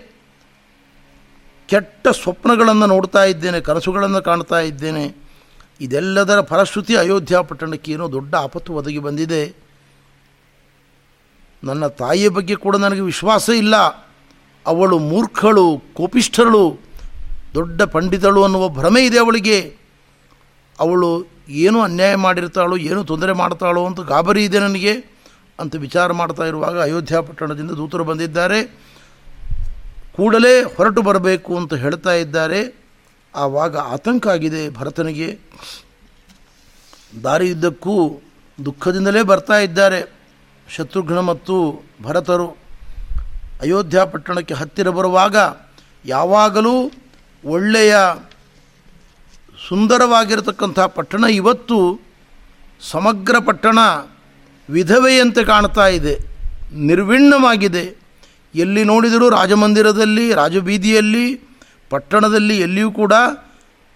[1.68, 5.16] ಕೆಟ್ಟ ಸ್ವಪ್ನಗಳನ್ನು ನೋಡ್ತಾ ಇದ್ದೇನೆ, ಕನಸುಗಳನ್ನು ಕಾಣ್ತಾ ಇದ್ದೇನೆ.
[5.82, 9.56] ಇದೆಲ್ಲದರ ಫಲಶ್ರುತಿ ಅಯೋಧ್ಯ ಪಟ್ಟಣಕ್ಕೆ ಏನೋ ದೊಡ್ಡ ಆಪತ್ತು ಒದಗಿ ಬಂದಿದೆ.
[11.64, 13.76] ನನ್ನ ತಾಯಿಯ ಬಗ್ಗೆ ಕೂಡ ನನಗೆ ವಿಶ್ವಾಸ ಇಲ್ಲ.
[14.66, 16.80] ಅವಳು ಮೂರ್ಖಳು ಕೋಪಿಷ್ಠಳು
[17.54, 19.78] ದೊಡ್ಡ ಪಂಡಿತಳು ಅನ್ನುವ ಭ್ರಮೆ ಇದೆ ಅವಳಿಗೆ.
[20.80, 24.94] ಅವಳು ಏನು ಅನ್ಯಾಯ ಮಾಡಿರ್ತಾಳೋ, ಏನು ತೊಂದರೆ ಮಾಡ್ತಾಳೋ ಅಂತ ಗಾಬರಿ ಇದೆ ನನಗೆ
[25.60, 28.60] ಅಂತ ವಿಚಾರ ಮಾಡ್ತಾ ಇರುವಾಗ ಅಯೋಧ್ಯ ಪಟ್ಟಣದಿಂದ ದೂತರು ಬಂದಿದ್ದಾರೆ.
[30.16, 32.76] ಕೂಡಲೇ ಹೊರಟು ಬರಬೇಕು ಅಂತ ಹೇಳ್ತಾ ಇದ್ದಾರೆ.
[33.36, 35.40] ಆವಾಗ ಆತಂಕ ಆಗಿದೆ ಭರತನಿಗೆ.
[37.24, 38.22] ದಾರಿಯುದ್ದಕ್ಕೂ
[38.66, 40.00] ದುಃಖದಿಂದಲೇ ಬರ್ತಾ ಇದ್ದಾರೆ
[40.76, 42.48] ಶತ್ರುಘ್ನ ಮತ್ತು ಭರತರು.
[43.62, 45.36] ಅಯೋಧ್ಯ ಪಟ್ಟಣಕ್ಕೆ ಹತ್ತಿರ ಬರುವಾಗ
[46.06, 46.92] ಯಾವಾಗಲೂ
[47.46, 47.96] ಒಳ್ಳೆಯ
[49.72, 51.78] ಸುಂದರವಾಗಿರತಕ್ಕಂಥ ಪಟ್ಟಣ ಇವತ್ತು
[52.82, 53.80] ಸಮಗ್ರ ಪಟ್ಟಣ
[54.70, 56.16] ವಿಧವೆಯಂತೆ ಕಾಣ್ತಾ ಇದೆ,
[56.90, 57.84] ನಿರ್ವಿಣ್ಣವಾಗಿದೆ.
[58.56, 61.26] ಎಲ್ಲಿ ನೋಡಿದರೂ ರಾಜಮಂದಿರದಲ್ಲಿ, ರಾಜಬೀದಿಯಲ್ಲಿ,
[61.92, 63.14] ಪಟ್ಟಣದಲ್ಲಿ ಎಲ್ಲಿಯೂ ಕೂಡ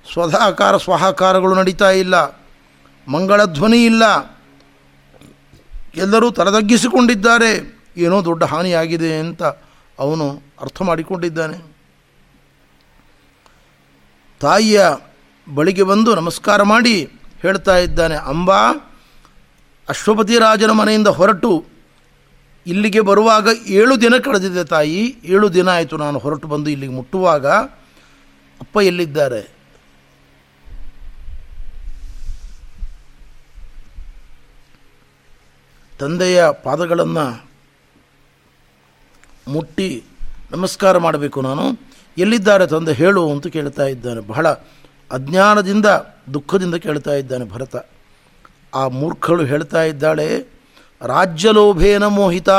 [0.06, 2.16] ಸ್ವಧಾಕಾರ ಸ್ವಹಾಕಾರಗಳು ನಡೀತಾ ಇಲ್ಲ
[3.08, 4.04] ಮಂಗಳ ಧ್ವನಿ ಇಲ್ಲ.
[5.96, 7.52] ಎಲ್ಲರೂ ತಲೆದಗ್ಗಿಸಿಕೊಂಡಿದ್ದಾರೆ,
[7.98, 9.44] ಏನೋ ದೊಡ್ಡ ಹಾನಿಯಾಗಿದೆ ಅಂತ
[10.00, 10.28] ಅವನು
[10.62, 11.58] ಅರ್ಥ ಮಾಡಿಕೊಂಡಿದ್ದಾನೆ.
[14.42, 14.80] ತಾಯಿಯ
[15.54, 17.04] ಬಳಿಗೆ ಬಂದು ನಮಸ್ಕಾರ ಮಾಡಿ
[17.42, 18.62] ಹೇಳ್ತಾ ಇದ್ದಾನೆ, ಅಂಬಾ,
[19.90, 21.66] ಅಶ್ವಪತಿ ರಾಜನ ಮನೆಯಿಂದ ಹೊರಟು.
[22.68, 25.16] ಇಲ್ಲಿಗೆ ಬರುವಾಗ ಏಳು ದಿನ ಕಳೆದಿದೆ ತಾಯಿ.
[25.24, 27.46] ಏಳು ದಿನ ಆಯಿತು ನಾನು ಹೊರಟು ಬಂದು ಇಲ್ಲಿಗೆ ಮುಟ್ಟುವಾಗ.
[27.46, 29.56] ಅಪ್ಪ ಎಲ್ಲಿದ್ದಾರೆ?
[36.00, 37.46] ತಂದೆಯ ಪಾದಗಳನ್ನು
[39.48, 40.04] ಮುಟ್ಟಿ
[40.52, 41.80] ನಮಸ್ಕಾರ ಮಾಡಬೇಕು ನಾನು.
[42.18, 42.94] ಎಲ್ಲಿದ್ದಾರೆ ತಂದೆ?
[42.94, 44.22] ಹೇಳು ಅಂತ ಕೇಳ್ತಾ ಇದ್ದಾನೆ.
[44.22, 44.48] ಬಹಳ
[45.12, 45.86] ಅಜ್ಞಾನದಿಂದ,
[46.34, 47.76] ದುಃಖದಿಂದ ಕೇಳ್ತಾ ಇದ್ದಾನೆ ಭರತ.
[48.76, 50.28] ಆ ಮೂರ್ಖಳು ಹೇಳ್ತಾ ಇದ್ದಾಳೆ
[51.02, 52.50] ರಾಜ್ಯಲೋಭೇನ ಮೋಹಿತ.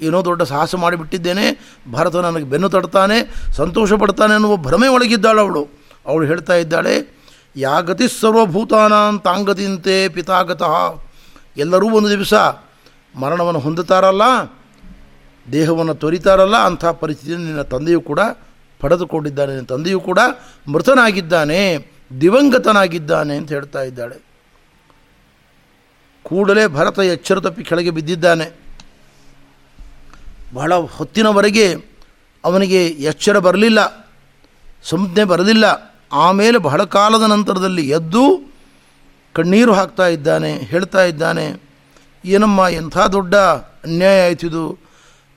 [0.00, 1.46] ಏನೋ ದೊಡ್ಡ ಸಾಹಸ ಮಾಡಿಬಿಟ್ಟಿದ್ದೇನೆ,
[1.92, 3.16] ಭರತ ನನಗೆ ಬೆನ್ನು ತಡ್ತಾನೆ,
[3.56, 5.62] ಸಂತೋಷ ಪಡ್ತಾನೆ ಅನ್ನುವ ಭ್ರಮೆ ಒಳಗಿದ್ದಾಳೆ ಅವಳು.
[6.06, 6.94] ಅವಳು ಹೇಳ್ತಾ ಇದ್ದಾಳೆ,
[7.56, 11.02] ಯಾಗತಿ ಸರ್ವಭೂತಾನಾಂ ತಾಂಗತಿಂತೆ ಪಿತಾಗತಃ.
[11.56, 12.34] ಎಲ್ಲರೂ ಒಂದು ದಿವಸ
[13.14, 14.22] ಮರಣವನ್ನು ಹೊಂದುತ್ತಾರಲ್ಲ,
[15.52, 18.20] ದೇಹವನ್ನು ತೊರಿತಾರಲ್ಲ, ಅಂಥ ಪರಿಸ್ಥಿತಿಯನ್ನು ನಿನ್ನ ತಂದೆಯೂ ಕೂಡ
[18.80, 20.20] ಪಡೆದುಕೊಂಡಿದ್ದಾನೆ ತಂದೆಯೂ ಕೂಡ
[20.68, 21.60] ಮೃತನಾಗಿದ್ದಾನೆ,
[22.20, 24.16] ದಿವಂಗತನಾಗಿದ್ದಾನೆ ಅಂತ ಹೇಳ್ತಾ ಇದ್ದಾಳೆ.
[26.22, 28.46] ಕೂಡಲೇ ಭರತ ಎಚ್ಚರ ತಪ್ಪಿ ಕೆಳಗೆ ಬಿದ್ದಿದ್ದಾನೆ.
[30.54, 31.66] ಬಹಳ ಹೊತ್ತಿನವರೆಗೆ
[32.44, 33.80] ಅವನಿಗೆ ಎಚ್ಚರ ಬರಲಿಲ್ಲ,
[34.82, 35.64] ಸಂಜ್ಞೆ ಬರಲಿಲ್ಲ.
[36.12, 38.22] ಆಮೇಲೆ ಬಹಳ ಕಾಲದ ನಂತರದಲ್ಲಿ ಎದ್ದು
[39.34, 41.46] ಕಣ್ಣೀರು ಹಾಕ್ತಾ ಇದ್ದಾನೆ, ಹೇಳ್ತಾ ಇದ್ದಾನೆ,
[42.24, 43.34] ಏನಮ್ಮ ಎಂಥ ದೊಡ್ಡ
[43.86, 44.62] ಅನ್ಯಾಯ ಆಯ್ತಿದು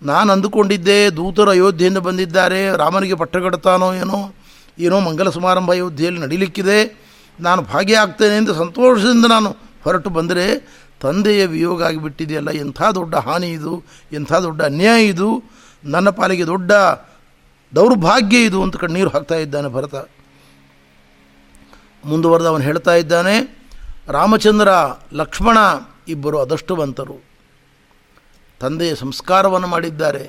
[0.02, 4.34] ನಾನು ಅಂದುಕೊಂಡಿದ್ದೆ, ದೂತರು ಅಯೋಧ್ಯೆಯಿಂದ ಬಂದಿದ್ದಾರೆ, ರಾಮನಿಗೆ ಪಟ್ಟಗಡ್ತಾನೋ ಏನೋ
[4.80, 7.08] ಏನೋ ಮಂಗಲ ಸಮಾರಂಭ ಅಯೋಧ್ಯೆಯಲ್ಲಿ ನಡೀಲಿಕ್ಕಿದೆ,
[7.40, 9.50] ನಾನು ಭಾಗಿಯಾಗ್ತೇನೆ ಎಂದು ಸಂತೋಷದಿಂದ ನಾನು
[9.84, 10.60] ಹೊರಟು ಬಂದರೆ,
[11.02, 15.44] ತಂದೆಯ ವಿಯೋಗ ಆಗಿಬಿಟ್ಟಿದೆಯಲ್ಲ, ಎಂಥ ದೊಡ್ಡ ಹಾನಿ ಇದು, ಎಂಥ ದೊಡ್ಡ ಅನ್ಯಾಯ ಇದು,
[15.84, 16.72] ನನ್ನ ಪಾಲಿಗೆ ದೊಡ್ಡ
[17.76, 19.96] ದೌರ್ಭಾಗ್ಯ ಇದು ಅಂತ ಕಣ್ಣೀರು ಹಾಕ್ತಾ ಇದ್ದಾನೆ ಭರತ.
[22.06, 23.66] ಮುಂದುವರೆದು ಅವನು ಹೇಳ್ತಾ ಇದ್ದಾನೆ,
[24.08, 24.70] ರಾಮಚಂದ್ರ,
[25.14, 25.58] ಲಕ್ಷ್ಮಣ
[26.08, 27.31] ಇಬ್ಬರು ಅದಷ್ಟುವಂತರು.
[28.62, 30.24] ತಂದೆಯ ಸಂಸ್ಕಾರವನ್ನು ಮಾಡಿದ್ದಾರೆ.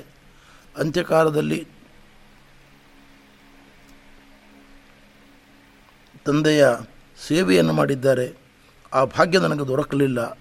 [0.77, 1.59] ಅಂತ್ಯಕಾಲದಲ್ಲಿ
[6.25, 6.63] ತಂದೆಯ
[7.27, 8.27] ಸೇವೆಯನ್ನು ಮಾಡಿದ್ದಾರೆ.
[8.93, 10.37] ಆ ಭಾಗ್ಯ ನನಗೆ ದೊರಕಲಿಲ್ಲ.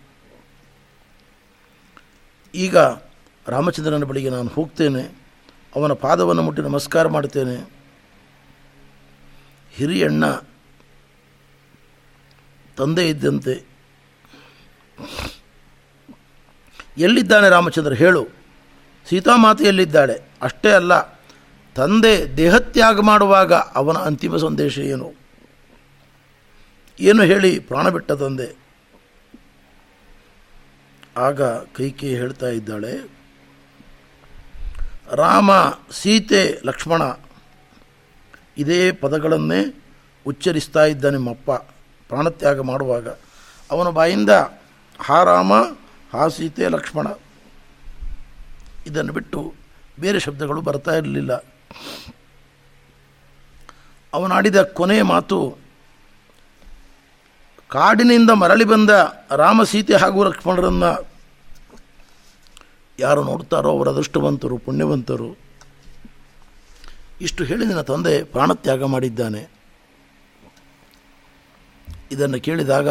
[2.55, 2.77] ಈಗ
[3.47, 5.03] ರಾಮಚಂದ್ರನ ಬಳಿಗೆ ನಾನು ಹೋಗ್ತೇನೆ.
[5.77, 7.57] ಅವನ ಪಾದವನ್ನು ಮುಟ್ಟಿ ನಮಸ್ಕಾರ ಮಾಡ್ತೇನೆ
[9.73, 10.25] ಹಿರಿಯಣ್ಣ
[12.77, 13.55] ತಂದೆ ಇದ್ದಂತೆ
[16.97, 17.93] ಎಲ್ಲಿದ್ದಾನೆ ರಾಮಚಂದ್ರ?
[17.95, 18.23] ಹೇಳು.
[19.07, 20.93] ಸೀತಾಮಾತೆಯಲ್ಲಿದ್ದಾಳೆ ಅಷ್ಟೇ ಅಲ್ಲ,
[21.77, 25.09] ತಂದೆ ದೇಹತ್ಯಾಗ ಮಾಡುವಾಗ ಅವನ ಅಂತಿಮ ಸಂದೇಶ ಏನು?
[26.99, 28.49] ಏನು ಹೇಳಿ ಪ್ರಾಣ ಬಿಟ್ಟ ತಂದೆ?
[31.17, 31.43] ಆಗ
[31.77, 32.93] ಕೈಕಿ ಹೇಳ್ತಾ ಇದ್ದಾಳೆ,
[35.15, 35.51] ರಾಮ,
[35.93, 37.03] ಸೀತೆ, ಲಕ್ಷ್ಮಣ,
[38.59, 39.61] ಇದೇ ಪದಗಳನ್ನೇ
[40.27, 41.51] ಉಚ್ಚರಿಸ್ತಾ ಇದ್ದ ನಿಮ್ಮಪ್ಪ
[42.11, 43.09] ಪ್ರಾಣತ್ಯಾಗ ಮಾಡುವಾಗ.
[43.71, 44.31] ಅವನ ಬಾಯಿಂದ,
[45.01, 45.53] ಹಾ ರಾಮ
[46.13, 47.07] ಹಾ ಸೀತೆ ಲಕ್ಷ್ಮಣ.
[48.87, 49.41] ಇದನ್ನು ಬಿಟ್ಟು
[50.01, 51.33] ಬೇರೆ ಶಬ್ದಗಳು ಬರ್ತಾ ಇರಲಿಲ್ಲ.
[54.13, 55.39] ಅವನಾಡಿದ ಕೊನೆಯ ಮಾತು,
[57.69, 58.91] ಕಾಡಿನಿಂದ ಮರಳಿ ಬಂದ
[59.37, 60.91] ರಾಮ ಸೀತೆ ಹಾಗೂ ಲಕ್ಷ್ಮಣರನ್ನು
[62.99, 65.31] ಯಾರು ನೋಡ್ತಾರೋ ಅವರ ಅದೃಷ್ಟವಂತರು, ಪುಣ್ಯವಂತರು.
[67.21, 69.43] ಇಷ್ಟು ಹೇಳಿ ನನ್ನ ತಂದೆ ಪ್ರಾಣತ್ಯಾಗ ಮಾಡಿದ್ದಾನೆ.
[72.13, 72.89] ಇದನ್ನು ಕೇಳಿದಾಗ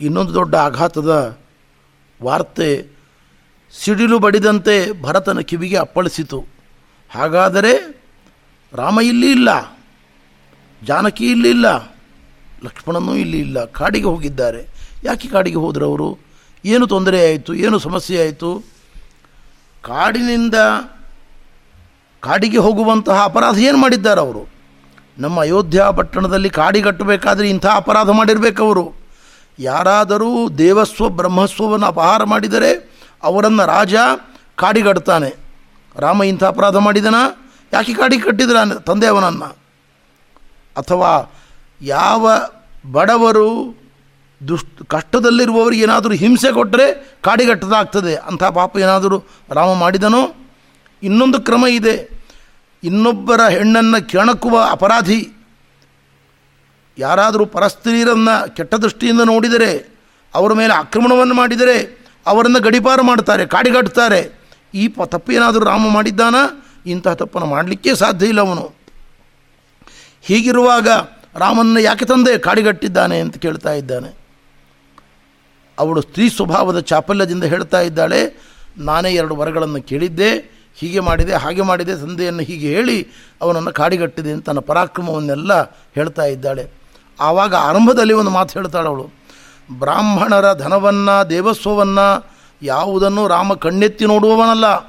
[0.00, 1.12] ಇನ್ನೊಂದು ದೊಡ್ಡ ಆಘಾತದ
[2.20, 2.70] ವಾರ್ತೆ
[3.74, 6.38] ಸಿಡಿಲು ಬಡಿದಂತೆ ಭರತನ ಕಿವಿಗೆ ಅಪ್ಪಳಿಸಿತು.
[7.10, 7.72] ಹಾಗಾದರೆ
[8.72, 9.50] ರಾಮ ಇಲ್ಲಿ ಇಲ್ಲ,
[10.82, 11.66] ಜಾನಕಿ ಇಲ್ಲಿ ಇಲ್ಲ,
[12.64, 14.62] ಲಕ್ಷ್ಮಣನೂ ಇಲ್ಲಿ ಇಲ್ಲ, ಕಾಡಿಗೆ ಹೋಗಿದ್ದಾರೆ.
[15.04, 16.08] ಯಾಕೆ ಕಾಡಿಗೆ ಹೋದರು ಅವರು?
[16.64, 17.54] ಏನು ತೊಂದರೆ ಆಯಿತು?
[17.54, 18.50] ಏನು ಸಮಸ್ಯೆ ಆಯಿತು?
[19.84, 20.54] ಕಾಡಿನಿಂದ
[22.22, 24.42] ಕಾಡಿಗೆ ಹೋಗುವಂತಹ ಅಪರಾಧ ಏನು ಮಾಡಿದ್ದಾರೆ ಅವರು?
[25.18, 28.84] ನಮ್ಮ ಅಯೋಧ್ಯ ಪಟ್ಟಣದಲ್ಲಿ ಕಾಡಿಗಟ್ಟಬೇಕಾದ್ರೆ ಇಂಥ ಅಪರಾಧ ಮಾಡಿರಬೇಕು ಅವರು.
[29.58, 32.90] ಯಾರಾದರೂ ದೇವಸ್ವ, ಬ್ರಹ್ಮಸ್ವವನ್ನು ಅಪಹಾರ ಮಾಡಿದರೆ
[33.22, 33.94] ಅವರನ್ನು ರಾಜ
[34.56, 35.34] ಕಾಡಿಗಡ್ತಾನೆ.
[35.96, 37.14] ರಾಮ ಇಂಥ ಅಪರಾಧ ಮಾಡಿದನ?
[37.72, 39.56] ಯಾಕೆ ಕಾಡಿ ಕಟ್ಟಿದ್ರ ತಂದೆ ಅವನನ್ನು?
[40.76, 41.34] ಅಥವಾ
[41.82, 42.30] ಯಾವ
[42.92, 43.76] ಬಡವರು
[44.48, 48.14] ದುಷ್ಟ, ಕಷ್ಟದಲ್ಲಿರುವವರಿಗೆ ಏನಾದರೂ ಹಿಂಸೆ ಕೊಟ್ಟರೆ ಕಾಡಿಗಟ್ಟದಾಗ್ತದೆ?
[48.14, 50.34] ಅಂಥ ಪಾಪ ಏನಾದರೂ ರಾಮ ಮಾಡಿದನೋ?
[51.02, 52.16] ಇನ್ನೊಂದು ಕ್ರಮ ಇದೆ.
[52.84, 55.35] ಇನ್ನೊಬ್ಬರ ಹೆಣ್ಣನ್ನು ಕೆಣಕುವ ಅಪರಾಧಿ
[56.98, 59.96] ಯಾರಾದರೂ ಪರಸ್ತ್ರೀಯರನ್ನು ಕೆಟ್ಟ ದೃಷ್ಟಿಯಿಂದ ನೋಡಿದರೆ,
[60.34, 64.40] ಅವರ ಮೇಲೆ ಆಕ್ರಮಣವನ್ನು ಮಾಡಿದರೆ, ಅವರನ್ನು ಗಡಿಪಾರು ಮಾಡ್ತಾರೆ ಕಾಡಿಗಟ್ತಾರೆ
[64.74, 66.34] ಈ ಪ, ತಪ್ಪು ಏನಾದರೂ ರಾಮ ಮಾಡಿದ್ದಾನ?
[66.86, 68.74] ಇಂತಹ ತಪ್ಪನ್ನು ಮಾಡಲಿಕ್ಕೆ ಸಾಧ್ಯ ಇಲ್ಲ ಅವನು.
[70.22, 70.88] ಹೀಗಿರುವಾಗ
[71.36, 72.38] ರಾಮನ ಯಾಕೆ ತಂದೆ?
[72.38, 74.16] ಕಾಡಿಗಟ್ಟಿದ್ದಾನೆ ಅಂತ ಕೇಳ್ತಾ ಇದ್ದಾನೆ.
[75.78, 78.40] ಅವಳು ಸ್ತ್ರೀ ಸ್ವಭಾವದ ಚಾಪಲ್ಯದಿಂದ ಹೇಳ್ತಾ ಇದ್ದಾಳೆ,
[78.78, 80.30] ನಾನೇ ಎರಡು ವರಗಳನ್ನು ಕೇಳಿದ್ದೆ,
[80.74, 83.08] ಹೀಗೆ ಮಾಡಿದೆ, ಹಾಗೆ ಮಾಡಿದೆ, ತಂದೆಯನ್ನು ಹೀಗೆ ಹೇಳಿ
[83.42, 85.62] ಅವನನ್ನು ಕಾಡಿಗಟ್ಟಿದೆ ಅಂತ ತನ್ನ ಪರಾಕ್ರಮವನ್ನೆಲ್ಲ
[85.94, 86.85] ಹೇಳ್ತಾ ಇದ್ದಾಳೆ.
[87.20, 89.10] ಆವಾಗ ಆರಂಭದಲ್ಲಿ ಒಂದು ಮಾತು ಹೇಳ್ತಾಳೆ ಅವಳು,
[89.78, 92.26] ಬ್ರಾಹ್ಮಣರ ಧನವನ್ನು, ದೇವಸ್ವವನ್ನು
[92.62, 94.84] ಯಾವುದನ್ನು ರಾಮ ಕಣ್ಣೆತ್ತಿ ನೋಡುವವನಲ್ಲ.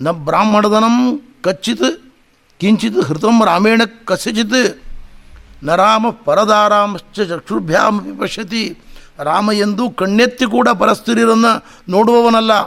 [0.00, 2.12] ನ ಬ್ರಾಹ್ಮಣಧನಂ ಕಚ್ಚಿತ್,
[2.60, 8.78] ಕಿಂಚಿತ್ ಹೃತಂ ರಾಮೇಣ ಕಸಚಿತ್ನ ರಾಮ ಪರದಾರಾಮಶ್ಚ ಚಕ್ಷುರ್ಭ್ಯಾಮಿ ಪಶ್ಯತಿ
[9.18, 12.62] ರಾಮ ಎಂದು ಕಣ್ಣೆತ್ತಿ ಕೂಡ ಪರಸ್ತ್ರೀಯರನ್ನು ನೋಡುವವನಲ್ಲ.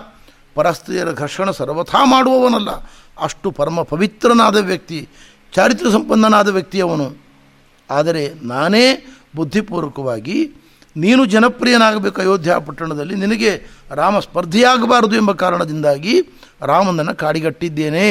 [0.55, 2.69] ಪರಸ್ತ್ರೀಯರ ಘರ್ಷಣ ಸರ್ವಥಾ ಮಾಡುವವನಲ್ಲ.
[3.21, 5.09] ಅಷ್ಟು ಪರಮ ಪವಿತ್ರನಾದ ವ್ಯಕ್ತಿ
[5.55, 7.22] ಚಾರಿತ್ರ ಸಂಪನ್ನನಾದ ವ್ಯಕ್ತಿ ಅವನು.
[7.93, 8.85] ಆದರೆ ನಾನೇ
[9.35, 10.37] ಬುದ್ಧಿಪೂರ್ವಕವಾಗಿ
[10.97, 13.51] ನೀನು ಜನಪ್ರಿಯನಾಗಬೇಕು ಅಯೋಧ್ಯ ಪಟ್ಟಣದಲ್ಲಿ ನಿನಗೆ
[13.91, 16.13] ರಾಮ ಸ್ಪರ್ಧೆಯಾಗಬಾರದು ಎಂಬ ಕಾರಣದಿಂದಾಗಿ
[16.61, 18.05] ರಾಮನನ್ನು ಕಾಡಿಗಟ್ಟಿದ್ದೇನೆ.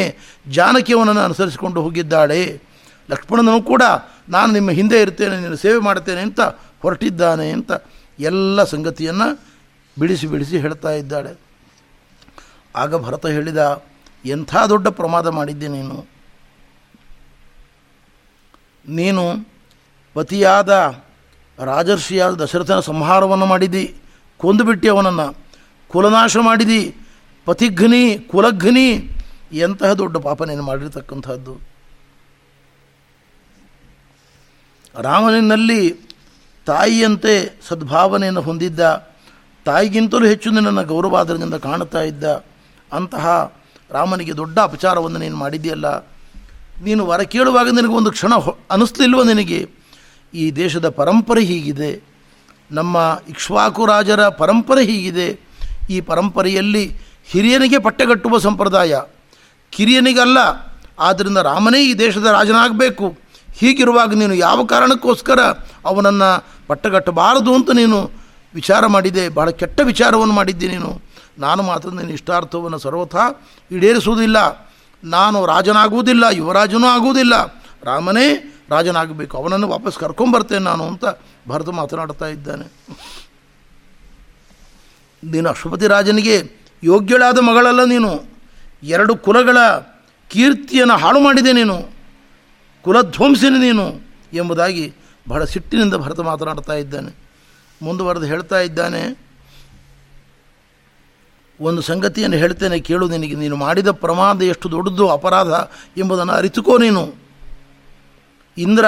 [0.48, 2.42] ಜಾನಕಿಯವನನ್ನು ಅನುಸರಿಸಿಕೊಂಡು ಹೋಗಿದ್ದಾಳೆ.
[3.10, 3.82] ಲಕ್ಷ್ಮಣನೂ ಕೂಡ
[4.28, 6.40] ನಾನು ನಿಮ್ಮ ಹಿಂದೆ ಇರ್ತೇನೆ, ನಿನ್ನ ಸೇವೆ ಮಾಡ್ತೇನೆ ಅಂತ
[6.82, 7.72] ಹೊರಟಿದ್ದಾನೆ ಅಂತ
[8.20, 9.28] ಎಲ್ಲ ಸಂಗತಿಯನ್ನು
[9.98, 11.32] ಬಿಡಿಸಿ ಬಿಡಿಸಿ ಹೇಳ್ತಾ ಇದ್ದಾಳೆ.
[12.76, 13.62] ಆಗ ಭರತ ಹೇಳಿದ,
[14.24, 15.96] ಎಂಥ ದೊಡ್ಡ ಪ್ರಮಾದ ಮಾಡಿದ್ದೆ ನೀನು?
[18.88, 19.24] ನೀನು
[20.16, 20.70] ಪತಿಯಾದ
[21.58, 23.84] ರಾಜರ್ಷಿಯಾದ ದಶರಥನ ಸಂಹಾರವನ್ನು ಮಾಡಿದಿ
[24.40, 25.26] ಕೊಂದುಬಿಟ್ಟಿ ಅವನನ್ನು.
[25.90, 26.80] ಕುಲನಾಶ ಮಾಡಿದಿ,
[27.46, 28.88] ಪತಿಘ್ನಿ, ಕುಲಘ್ನಿ,
[29.66, 31.54] ಎಂತಹ ದೊಡ್ಡ ಪಾಪ ನೀನು ಮಾಡಿರ್ತಕ್ಕಂಥದ್ದು
[35.06, 35.82] ರಾಮನಿನಲ್ಲಿ
[36.66, 37.34] ತಾಯಿಯಂತೆ
[37.68, 38.80] ಸದ್ಭಾವನೆಯನ್ನು ಹೊಂದಿದ್ದ,
[39.66, 42.24] ತಾಯಿಗಿಂತಲೂ ಹೆಚ್ಚು ನಿನ್ನನ್ನು ಗೌರವಾದರದಿಂದ ಕಾಣುತ್ತಾ ಇದ್ದ,
[42.92, 43.26] ಅಂತಹ
[43.90, 45.88] ರಾಮನಿಗೆ ದೊಡ್ಡ ಅಪಚಾರವನ್ನು ನೀನು ಮಾಡಿದೆಯಲ್ಲ
[46.86, 49.60] ನೀನು ವರ ಕೇಳುವಾಗ ನಿನಗೆ ಒಂದು ಕ್ಷಣ ಹೊ ಅನ್ನಿಸ್ಲಿಲ್ವ ನಿನಗೆ?
[50.34, 52.02] ಈ ದೇಶದ ಪರಂಪರೆ ಹೀಗಿದೆ.
[52.70, 55.40] ನಮ್ಮ ಇಕ್ಷ್ವಾಕು ರಾಜರ ಪರಂಪರೆ ಹೀಗಿದೆ.
[55.90, 59.00] ಈ ಪರಂಪರೆಯಲ್ಲಿ ಹಿರಿಯನಿಗೆ ಪಟ್ಟೆಗಟ್ಟುವ ಸಂಪ್ರದಾಯ,
[59.70, 60.38] ಕಿರಿಯನಿಗಲ್ಲ.
[61.00, 63.18] ಆದ್ದರಿಂದ ರಾಮನೇ ಈ ದೇಶದ ರಾಜನಾಗಬೇಕು.
[63.54, 65.40] ಹೀಗಿರುವಾಗ ನೀನು ಯಾವ ಕಾರಣಕ್ಕೋಸ್ಕರ
[65.84, 68.10] ಅವನನ್ನು ಪಟ್ಟಗಟ್ಟಬಾರದು ಅಂತ ನೀನು
[68.54, 69.28] ವಿಚಾರ ಮಾಡಿದೆ.
[69.28, 71.02] ಬಹಳ ಕೆಟ್ಟ ವಿಚಾರವನ್ನು ಮಾಡಿದ್ದೆ ನೀನು.
[71.38, 74.36] ನಾನು ಮಾತ್ರ ನಿನ್ನ ಇಷ್ಟಾರ್ಥವನ್ನು ಸರ್ವಥಾ ಈಡೇರಿಸುವುದಿಲ್ಲ.
[75.04, 77.46] ನಾನು ರಾಜನಾಗುವುದಿಲ್ಲ, ಯುವರಾಜನೂ ಆಗುವುದಿಲ್ಲ.
[77.84, 81.04] ರಾಮನೇ ರಾಜನಾಗಬೇಕು, ಅವನನ್ನು ವಾಪಸ್ ಕರ್ಕೊಂಬರ್ತೇನೆ ನಾನು ಅಂತ
[81.50, 82.66] ಭರತ ಮಾತನಾಡ್ತಾ ಇದ್ದಾನೆ.
[85.22, 86.36] ನೀನು ಅಶ್ವಪತಿ ರಾಜನಿಗೆ
[86.82, 88.12] ಯೋಗ್ಯಳಾದ ಮಗಳಲ್ಲ ನೀನು.
[88.94, 89.58] ಎರಡು ಕುಲಗಳ
[90.30, 91.76] ಕೀರ್ತಿಯನ್ನು ಹಾಳು ಮಾಡಿದೆ ನೀನು.
[92.84, 93.84] ಕುಲಧ್ವಂಸಿನ ನೀನು
[94.32, 94.86] ಎಂಬುದಾಗಿ
[95.28, 97.10] ಬಹಳ ಸಿಟ್ಟಿನಿಂದ ಭರತ ಮಾತನಾಡ್ತಾ ಇದ್ದಾನೆ.
[97.80, 99.02] ಮುಂದುವರೆದು ಹೇಳ್ತಾ ಇದ್ದಾನೆ,
[101.60, 105.52] ಒಂದು ಸಂಗತಿಯನ್ನು ಹೇಳ್ತೇನೆ ಕೇಳು ನಿನಗೆ, ನೀನು ಮಾಡಿದ ಪ್ರಮಾದ ಎಷ್ಟು ದೊಡ್ಡದು ಅಪರಾಧ
[106.00, 107.02] ಎಂಬುದನ್ನು ಅರಿತುಕೋ ನೀನು.
[108.58, 108.84] ಇಂದ್ರ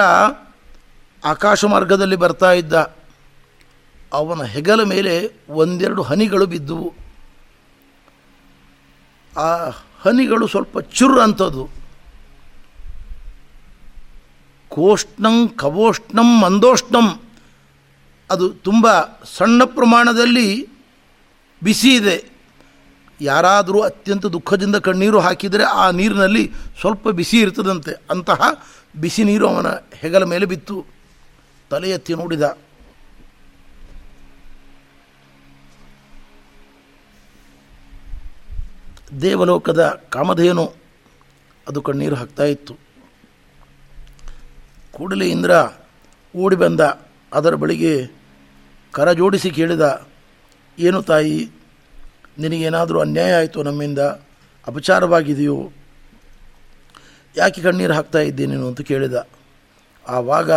[1.25, 2.73] ಆಕಾಶ ಮಾರ್ಗದಲ್ಲಿ ಬರ್ತಾ ಇದ್ದ.
[4.13, 6.93] ಅವನ ಹೆಗಲ ಮೇಲೆ ಒಂದೆರಡು ಹನಿಗಳು ಬಿದ್ದುವು.
[9.39, 9.69] ಆ
[10.01, 11.69] ಹನಿಗಳು ಸ್ವಲ್ಪ ಚುರ್ ಅಂಥದ್ದು
[14.69, 17.21] ಕೋಷ್ಣಂ ಕವೋಷ್ಣಂ ಮಂದೋಷ್ಣಂ.
[18.31, 19.01] ಅದು ತುಂಬ
[19.37, 20.69] ಸಣ್ಣ ಪ್ರಮಾಣದಲ್ಲಿ
[21.63, 22.25] ಬಿಸಿ ಇದೆ.
[23.21, 27.91] ಯಾರಾದರೂ ಅತ್ಯಂತ ದುಃಖದಿಂದ ಕಣ್ಣೀರು ಹಾಕಿದರೆ ಆ ನೀರಿನಲ್ಲಿ ಸ್ವಲ್ಪ ಬಿಸಿ ಇರ್ತದಂತೆ.
[28.09, 28.41] ಅಂತಹ
[29.01, 30.75] ಬಿಸಿ ನೀರು ಅವನ ಹೆಗಲ ಮೇಲೆ ಬಿತ್ತು.
[31.69, 32.45] ತಲೆ ಎತ್ತಿ ನೋಡಿದ.
[39.21, 40.65] ದೇವಲೋಕದ ಕಾಮಧೇನು,
[41.67, 42.73] ಅದು ಕಣ್ಣೀರು ಹಾಕ್ತಾ ಇತ್ತು.
[44.91, 45.51] ಕೂಡಲೇ ಇಂದ್ರ
[46.35, 46.81] ಓಡಿ ಬಂದ.
[47.33, 47.93] ಅದರ ಬಳಿಗೆ
[48.91, 49.85] ಕರ ಜೋಡಿಸಿ ಕೇಳಿದ,
[50.79, 51.37] ಏನು ತಾಯಿ,
[52.39, 53.99] ನಿನಗೇನಾದರೂ ಅನ್ಯಾಯ ಆಯಿತು ನಮ್ಮಿಂದ?
[54.67, 55.57] ಅಪಚಾರವಾಗಿದೆಯೋ?
[57.37, 59.27] ಯಾಕೆ ಕಣ್ಣೀರು ಹಾಕ್ತಾ ಇದ್ದೆ ನೀನು ಅಂತ ಕೇಳಿದ.
[60.07, 60.51] ಆವಾಗ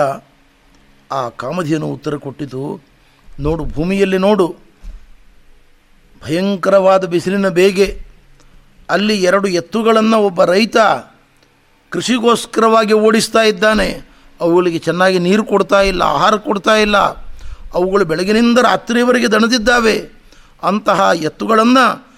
[1.13, 2.81] ಆ ಕಾಮಧಿಯನ್ನು ಉತ್ತರ ಕೊಟ್ಟಿತು,
[3.41, 4.57] ನೋಡು, ಭೂಮಿಯಲ್ಲಿ ನೋಡು.
[6.25, 7.87] ಭಯಂಕರವಾದ ಬಿಸಿಲಿನ ಬೇಗೆ
[8.91, 10.77] ಅಲ್ಲಿ ಎರಡು ಎತ್ತುಗಳನ್ನು ಒಬ್ಬ ರೈತ
[11.91, 13.89] ಕೃಷಿಗೋಸ್ಕರವಾಗಿ ಓಡಿಸ್ತಾ ಇದ್ದಾನೆ.
[14.41, 16.97] ಅವುಗಳಿಗೆ ಚೆನ್ನಾಗಿ ನೀರು ಕೊಡ್ತಾ ಇಲ್ಲ, ಆಹಾರ ಕೊಡ್ತಾ ಇಲ್ಲ.
[17.75, 19.97] ಅವುಗಳು ಬೆಳಗಿನಿಂದ ರಾತ್ರಿಯವರೆಗೆ ದಣದಿದ್ದಾವೆ.
[20.63, 22.09] ಅಂತಹ ಎತ್ತುಗಳನ್ನು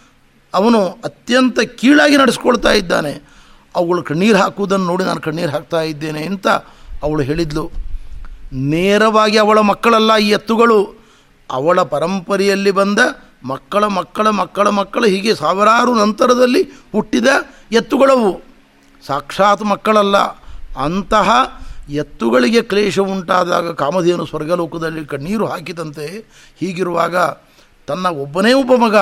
[0.55, 3.13] ಅವನು ಅತ್ಯಂತ ಕೀಳಾಗಿ ನಡೆಸ್ಕೊಳ್ತಾ ಇದ್ದಾನೆ.
[3.75, 6.49] ಅವುಗಳು ಕಣ್ಣೀರು ಹಾಕುವುದನ್ನು ನೋಡಿ ನಾನು ಕಣ್ಣೀರು ಹಾಕ್ತಾ ಇದ್ದೇನೆ ಅಂತ
[7.03, 7.71] ಅವಳು ಹೇಳಿದ್ಲು.
[8.53, 10.95] ನೇರವಾಗಿ ಅವಳ ಮಕ್ಕಳಲ್ಲ ಈ ಎತ್ತುಗಳು.
[11.51, 12.99] ಅವಳ ಪರಂಪರೆಯಲ್ಲಿ ಬಂದ
[13.45, 17.27] ಮಕ್ಕಳ ಮಕ್ಕಳ ಮಕ್ಕಳ ಮಕ್ಕಳು ಹೀಗೆ ಸಾವಿರಾರು ನಂತರದಲ್ಲಿ ಹುಟ್ಟಿದ
[17.73, 18.43] ಎತ್ತುಗಳವು.
[19.07, 20.17] ಸಾಕ್ಷಾತ್ ಮಕ್ಕಳಲ್ಲ.
[20.85, 21.31] ಅಂತಹ
[21.91, 26.07] ಎತ್ತುಗಳಿಗೆ ಕ್ಲೇಶ ಉಂಟಾದಾಗ ಕಾಮಧೇನು ಸ್ವರ್ಗಲೋಕದಲ್ಲಿ ಕಣ್ಣೀರು ಹಾಕಿದಂತೆ
[26.61, 27.17] ಹೀಗಿರುವಾಗ
[27.87, 28.97] ತನ್ನ ಒಬ್ಬನೇ ಒಬ್ಬ ಮಗ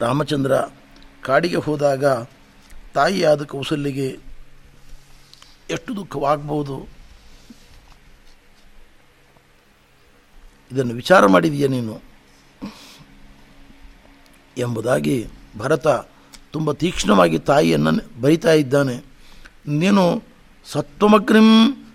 [0.00, 0.52] ರಾಮಚಂದ್ರ
[1.22, 2.04] ಕಾಡಿಗೆ ಹೋದಾಗ
[2.98, 4.18] ತಾಯಿಯಾದ ಕೌಸಲ್ಯಗೆ
[5.70, 6.88] ಎಷ್ಟು ದುಃಖವಾಗಬಹುದು
[10.72, 12.00] ಇದನ್ನು ವಿಚಾರ ಮಾಡಿದೀಯ ನೀನು?
[14.58, 15.26] ಎಂಬುದಾಗಿ
[15.58, 15.88] ಭರತ
[16.50, 19.04] ತುಂಬ ತೀಕ್ಷ್ಣವಾಗಿ ತಾಯಿಯನ್ನು ಬರಿತಾ ಇದ್ದಾನೆ.
[19.66, 20.22] ನೀನು
[20.72, 21.48] ಸತ್ವಮಗ್ನಿಂ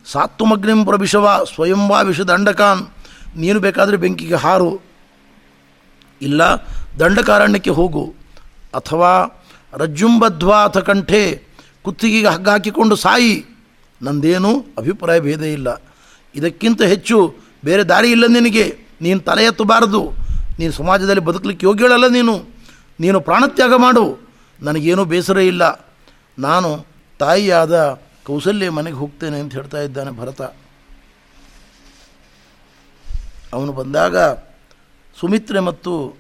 [0.06, 2.88] ಸಾತ್ವಮಗ್ನಿಂ ಪ್ರಭಿಷವ ಸ್ವಯಂವಾ ವಿಷದಂಡಕಾನ್
[3.38, 4.82] ನೀನು ಬೇಕಾದರೆ ಬೆಂಕಿಗೆ ಹಾರು.
[6.22, 6.42] ಇಲ್ಲ,
[7.00, 8.16] ದಂಡಕಾರಣ್ಯಕ್ಕೆ ಹೋಗು.
[8.74, 9.43] ಅಥವಾ
[9.74, 11.44] ರಜ್ಜುಂಬಧ್ವಾ ಅಥ ಕಂಠೆ
[11.82, 13.46] ಕುತ್ತಿಗೆಗೆ ಹಗ್ಗ ಹಾಕಿಕೊಂಡು ಸಾಯಿ.
[14.02, 15.82] ನಂದೇನು ಅಭಿಪ್ರಾಯ ಭೇದ ಇಲ್ಲ.
[16.36, 18.78] ಇದಕ್ಕಿಂತ ಹೆಚ್ಚು ಬೇರೆ ದಾರಿ ಇಲ್ಲ ನಿನಗೆ.
[19.02, 20.14] ನೀನು ತಲೆ ಎತ್ತಬಾರದು.
[20.60, 22.46] ನೀನು ಸಮಾಜದಲ್ಲಿ ಬದುಕಲಿಕ್ಕೆ ಯೋಗ್ಯಳಲ್ಲ ನೀನು.
[23.00, 24.18] ನೀನು ಪ್ರಾಣತ್ಯಾಗ ಮಾಡು.
[24.62, 25.88] ನನಗೇನೂ ಬೇಸರ ಇಲ್ಲ.
[26.40, 26.86] ನಾನು
[27.20, 30.42] ತಾಯಿಯಾದ ಕೌಸಲ್ಯ ಮನೆಗೆ ಹೋಗ್ತೇನೆ ಅಂತ ಹೇಳ್ತಾ ಇದ್ದಾನೆ ಭರತ.
[33.54, 34.18] ಅವನು ಬಂದಾಗ
[35.20, 36.16] ಸುಮಿತ್ರೆ ಮತ್ತು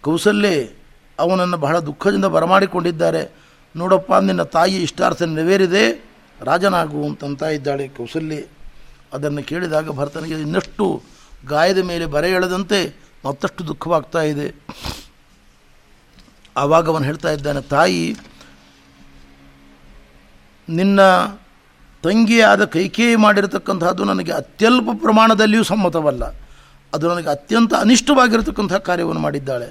[0.00, 0.79] ಕೌಸಲ್ಯೆ
[1.20, 3.22] ಅವನನ್ನು ಬಹಳ ದುಃಖದಿಂದ ಬರಮಾಡಿಕೊಂಡಿದ್ದಾರೆ.
[3.76, 5.84] ನೋಡಪ್ಪ, ನಿನ್ನ ತಾಯಿ ಇಷ್ಟಾರ್ಥ ನೆರವೇರಿದೆ.
[6.40, 8.42] ರಾಜನಾಗು ಅಂತಂತ ಇದ್ದಾಳೆ ಕೌಸಲ್ಯ.
[9.12, 11.02] ಅದನ್ನು ಕೇಳಿದಾಗ ಭರತನಿಗೆ ಇನ್ನಷ್ಟು
[11.46, 12.80] ಗಾಯದ ಮೇಲೆ ಬರೆ ಎಳೆದಂತೆ
[13.26, 14.46] ಮತ್ತಷ್ಟು ದುಃಖವಾಗ್ತಾ ಇದೆ.
[16.56, 18.16] ಆವಾಗ ಅವನು ಹೇಳ್ತಾ ಇದ್ದಾನೆ, ತಾಯಿ,
[20.68, 21.00] ನಿನ್ನ
[22.02, 26.24] ತಂಗಿಯಾದ ಕೈಕೇಯಿ ಮಾಡಿರತಕ್ಕಂಥದ್ದು ನನಗೆ ಅತ್ಯಲ್ಪ ಪ್ರಮಾಣದಲ್ಲಿಯೂ ಸಮ್ಮತವಲ್ಲ.
[26.94, 29.68] ಅದು ನನಗೆ ಅತ್ಯಂತ ಅನಿಷ್ಟವಾಗಿರತಕ್ಕಂಥ ಕಾರ್ಯವನ್ನು ಮಾಡಿದ್ದಾಳೆ.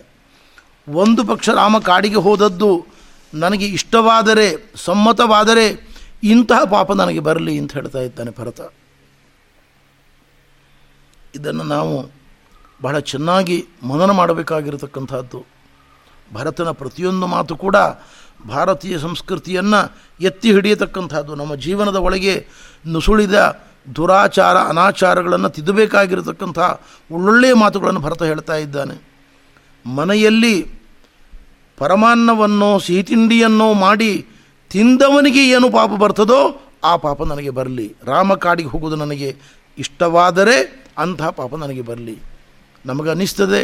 [0.92, 2.86] ಒಂದು ಪಕ್ಷ ರಾಮ ಕಾಡಿಗೆ ಹೋದದ್ದು
[3.34, 5.90] ನನಗೆ ಇಷ್ಟವಾದರೆ, ಸಮ್ಮತವಾದರೆ
[6.24, 8.62] ಇಂತಹ ಪಾಪ ನನಗೆ ಬರಲಿ ಅಂತ ಹೇಳ್ತಾ ಇದ್ದಾನೆ ಭರತ.
[11.36, 12.12] ಇದನ್ನು ನಾವು
[12.82, 15.46] ಬಹಳ ಚೆನ್ನಾಗಿ ಮನನ ಮಾಡಬೇಕಾಗಿರತಕ್ಕಂಥದ್ದು.
[16.34, 17.76] ಭರತನ ಪ್ರತಿಯೊಂದು ಮಾತು ಕೂಡ
[18.48, 21.36] ಭಾರತೀಯ ಸಂಸ್ಕೃತಿಯನ್ನು ಎತ್ತಿ ಹಿಡಿಯತಕ್ಕಂಥದ್ದು.
[21.36, 22.48] ನಮ್ಮ ಜೀವನದ ಒಳಗೆ
[22.88, 23.64] ನುಸುಳಿದ
[23.96, 26.60] ದುರಾಚಾರ, ಅನಾಚಾರಗಳನ್ನು ತಿದ್ದಬೇಕಾಗಿರತಕ್ಕಂಥ
[27.12, 29.10] ಒಳ್ಳೊಳ್ಳೆಯ ಮಾತುಗಳನ್ನು ಭರತ ಹೇಳ್ತಾ ಇದ್ದಾನೆ.
[29.86, 30.79] ಮನೆಯಲ್ಲಿ
[31.80, 34.26] ಪರಮಾನ್ನವನ್ನೋ ಸಿಹಿ ತಿಂಡಿಯನ್ನೋ ಮಾಡಿ
[34.70, 37.96] ತಿಂದವನಿಗೆ ಏನು ಪಾಪ ಬರ್ತದೋ, ಆ ಪಾಪ ನನಗೆ ಬರಲಿ.
[38.06, 39.36] ರಾಮ ಕಾಡಿಗೆ ಹೋಗೋದು ನನಗೆ
[39.78, 42.18] ಇಷ್ಟವಾದರೆ ಅಂಥ ಪಾಪ ನನಗೆ ಬರಲಿ.
[42.86, 43.62] ನಮಗೆ ಅನ್ನಿಸ್ತದೆ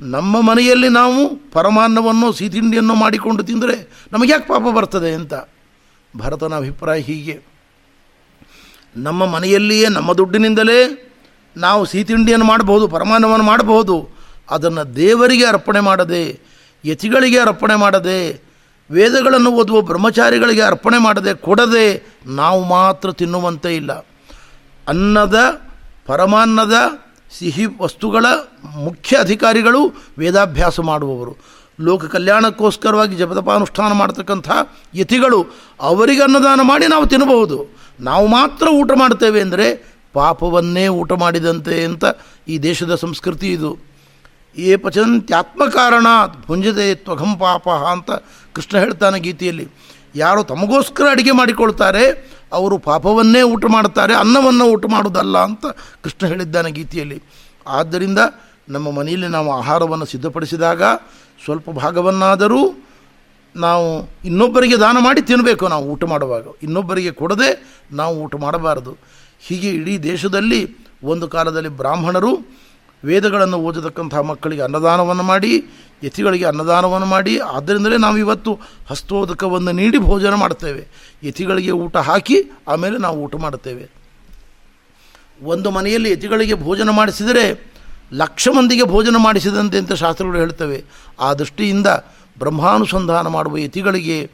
[0.00, 5.34] ನಮ್ಮ ಮನೆಯಲ್ಲಿ ನಾವು ಪರಮಾನ್ನವನ್ನು, ಸಿಹಿತಿಂಡಿಯನ್ನು ಮಾಡಿಕೊಂಡು ತಿಂದರೆ ನಮಗೆ ಯಾಕೆ ಪಾಪ ಬರ್ತದೆ ಅಂತ?
[6.16, 7.40] ಭರತನ ಅಭಿಪ್ರಾಯ ಹೀಗೆ.
[8.96, 10.78] ನಮ್ಮ ಮನೆಯಲ್ಲಿಯೇ, ನಮ್ಮ ದುಡ್ಡಿನಿಂದಲೇ
[11.56, 13.96] ನಾವು ಸಿಹಿತಿಂಡಿಯನ್ನು ಮಾಡಬಹುದು, ಪರಮಾನ್ನವನ್ನು ಮಾಡಬಹುದು.
[14.50, 16.47] ಅದನ್ನು ದೇವರಿಗೆ ಅರ್ಪಣೆ ಮಾಡದೆ
[16.84, 18.48] ಯತಿಗಳಿಗೆ ಅರ್ಪಣೆ ಮಾಡದೆ,
[18.90, 23.92] ವೇದಗಳನ್ನು ಓದುವ ಬ್ರಹ್ಮಚಾರಿಗಳಿಗೆ ಅರ್ಪಣೆ ಮಾಡದೆ ಕೊಡದೆ ನಾವು ಮಾತ್ರ ತಿನ್ನುವಂತೆ ಇಲ್ಲ.
[24.88, 25.38] ಅನ್ನದ,
[26.06, 26.74] ಪರಮಾನ್ನದ,
[27.38, 28.26] ಸಿಹಿ ವಸ್ತುಗಳ
[28.76, 31.36] ಮುಖ್ಯ ಅಧಿಕಾರಿಗಳು ವೇದಾಭ್ಯಾಸ ಮಾಡುವವರು.
[31.80, 34.48] ಲೋಕ ಕಲ್ಯಾಣಕ್ಕೋಸ್ಕರವಾಗಿ ಜಪದಪಾನುಷ್ಠಾನ ಮಾಡ್ತಕ್ಕಂಥ
[34.94, 35.46] ಯತಿಗಳು
[35.80, 37.76] ಅವರಿಗೆ ಅನ್ನದಾನ ಮಾಡಿ ನಾವು ತಿನ್ನಬಹುದು.
[38.00, 42.04] ನಾವು ಮಾತ್ರ ಊಟ ಮಾಡ್ತೇವೆ ಅಂದರೆ ಪಾಪವನ್ನೇ ಊಟ ಮಾಡಿದಂತೆ ಅಂತ
[42.48, 43.78] ಈ ದೇಶದ ಸಂಸ್ಕೃತಿ ಇದು.
[44.58, 46.06] ಏ ಪಚಂತ್ಯಾತ್ಮಕಾರಣ
[46.46, 48.10] ಭುಂಜದೆ ತ್ವಘಂ ಪಾಪ ಅಂತ
[48.54, 49.66] ಕೃಷ್ಣ ಹೇಳ್ತಾನೆ ಗೀತೆಯಲ್ಲಿ.
[50.14, 52.04] ಯಾರು ತಮಗೋಸ್ಕರ ಅಡುಗೆ ಮಾಡಿಕೊಳ್ತಾರೆ,
[52.52, 55.64] ಅವರು ಪಾಪವನ್ನೇ ಊಟ ಮಾಡ್ತಾರೆ ಅನ್ನವನ್ನು ಊಟ ಮಾಡೋದಲ್ಲ ಅಂತ
[56.04, 57.18] ಕೃಷ್ಣ ಹೇಳಿದ್ದಾನೆ ಗೀತೆಯಲ್ಲಿ.
[57.66, 58.18] ಆದ್ದರಿಂದ
[58.68, 60.82] ನಮ್ಮ ಮನೆಯಲ್ಲಿ ನಾವು ಆಹಾರವನ್ನು ಸಿದ್ಧಪಡಿಸಿದಾಗ
[61.44, 62.62] ಸ್ವಲ್ಪ ಭಾಗವನ್ನಾದರೂ
[63.54, 63.86] ನಾವು
[64.24, 66.46] ಇನ್ನೊಬ್ಬರಿಗೆ ದಾನ ಮಾಡಿ ತಿನ್ನಬೇಕು ನಾವು ಊಟ ಮಾಡುವಾಗ.
[66.62, 67.50] ಇನ್ನೊಬ್ಬರಿಗೆ ಕೊಡದೆ
[67.92, 68.92] ನಾವು ಊಟ ಮಾಡಬಾರದು.
[69.46, 70.60] ಹೀಗೆ ಇಡೀ ದೇಶದಲ್ಲಿ
[71.12, 72.32] ಒಂದು ಕಾಲದಲ್ಲಿ ಬ್ರಾಹ್ಮಣರು
[73.04, 75.64] ವೇದಗಳನ್ನು ಓದತಕ್ಕಂಥ ಮಕ್ಕಳಿಗೆ ಅನ್ನದಾನವನ್ನು ಮಾಡಿ,
[76.04, 78.58] ಯತಿಗಳಿಗೆ ಅನ್ನದಾನವನ್ನು ಮಾಡಿ, ಆದ್ದರಿಂದಲೇ ನಾವು ಇವತ್ತು
[78.90, 80.86] ಹಸ್ತೋದಕವನ್ನು ನೀಡಿ ಭೋಜನ ಮಾಡ್ತೇವೆ
[81.22, 83.90] ಯತಿಗಳಿಗೆ ಊಟ ಹಾಕಿ, ಆಮೇಲೆ ನಾವು ಊಟ ಮಾಡುತ್ತೇವೆ.
[85.42, 87.72] ಒಂದು ಮನೆಯಲ್ಲಿ ಯತಿಗಳಿಗೆ ಭೋಜನ ಮಾಡಿಸಿದರೆ,
[88.12, 90.84] ಲಕ್ಷ ಮಂದಿಗೆ ಭೋಜನ ಮಾಡಿಸಿದಂತೆ ಅಂತ ಶಾಸ್ತ್ರಗಳು ಹೇಳ್ತವೆ.
[91.20, 91.86] ಆ ದೃಷ್ಟಿಯಿಂದ
[92.38, 94.30] ಬ್ರಹ್ಮಾನುಸಂಧಾನ ಮಾಡುವ ಯತಿಗಳಿಗೆ,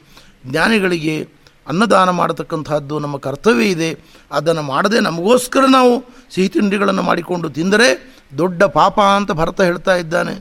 [0.46, 1.29] ಜ್ಞಾನಿಗಳಿಗೆ
[1.66, 3.98] ಅನ್ನದಾನ ಮಾಡತಕ್ಕಂಥದ್ದು ನಮ್ಮ ಕರ್ತವ್ಯ ಇದೆ.
[4.33, 10.34] ಅದನ್ನು ಮಾಡದೆ ನಮಗೋಸ್ಕರ ನಾವು ಸಿಹಿ ತಿಂಡಿಗಳನ್ನು ಮಾಡಿಕೊಂಡು ತಿಂದರೆ ದೊಡ್ಡ ಪಾಪ ಅಂತ ಭರತ ಹೇಳ್ತಾ ಇದ್ದಾನೆ.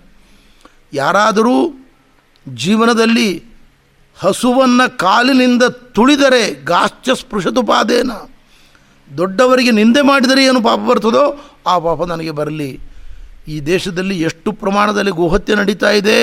[0.93, 1.55] ಯಾರಾದರೂ
[2.45, 3.29] ಜೀವನದಲ್ಲಿ
[4.17, 8.11] ಹಸುವನ್ನು ಕಾಲಿನಿಂದ ತುಳಿದರೆ ಗಾಶ್ಚ ಸ್ಪೃಶದುಪಾದೇನ
[9.17, 11.23] ದೊಡ್ಡವರಿಗೆ ನಿಂದೆ ಮಾಡಿದರೆ ಏನು ಪಾಪ ಬರ್ತದೋ
[11.67, 12.79] ಆ ಪಾಪ ನನಗೆ ಬರಲಿ.
[13.47, 16.17] ಈ ದೇಶದಲ್ಲಿ ಎಷ್ಟು ಪ್ರಮಾಣದಲ್ಲಿ ಗೋಹತ್ಯೆ ನಡೀತಾ ಇದೆ,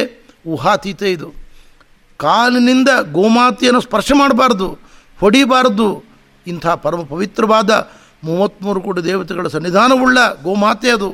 [0.47, 1.29] ಊಹಾತೀತ ಇದು.
[2.21, 4.69] ಕಾಲಿನಿಂದ ಗೋಮಾತೆಯನ್ನು ಸ್ಪರ್ಶ ಮಾಡಬಾರ್ದು,
[5.21, 5.89] ಹೊಡಿಬಾರ್ದು.
[6.47, 7.71] ಇಂಥ ಪರಮ ಪವಿತ್ರವಾದ
[8.25, 11.11] ಮೂವತ್ತ್ಮೂರು ಕೋಟಿ ದೇವತೆಗಳ ಸನ್ನಿಧಾನವುಳ್ಳ ಗೋಮಾತೆ ಅದು.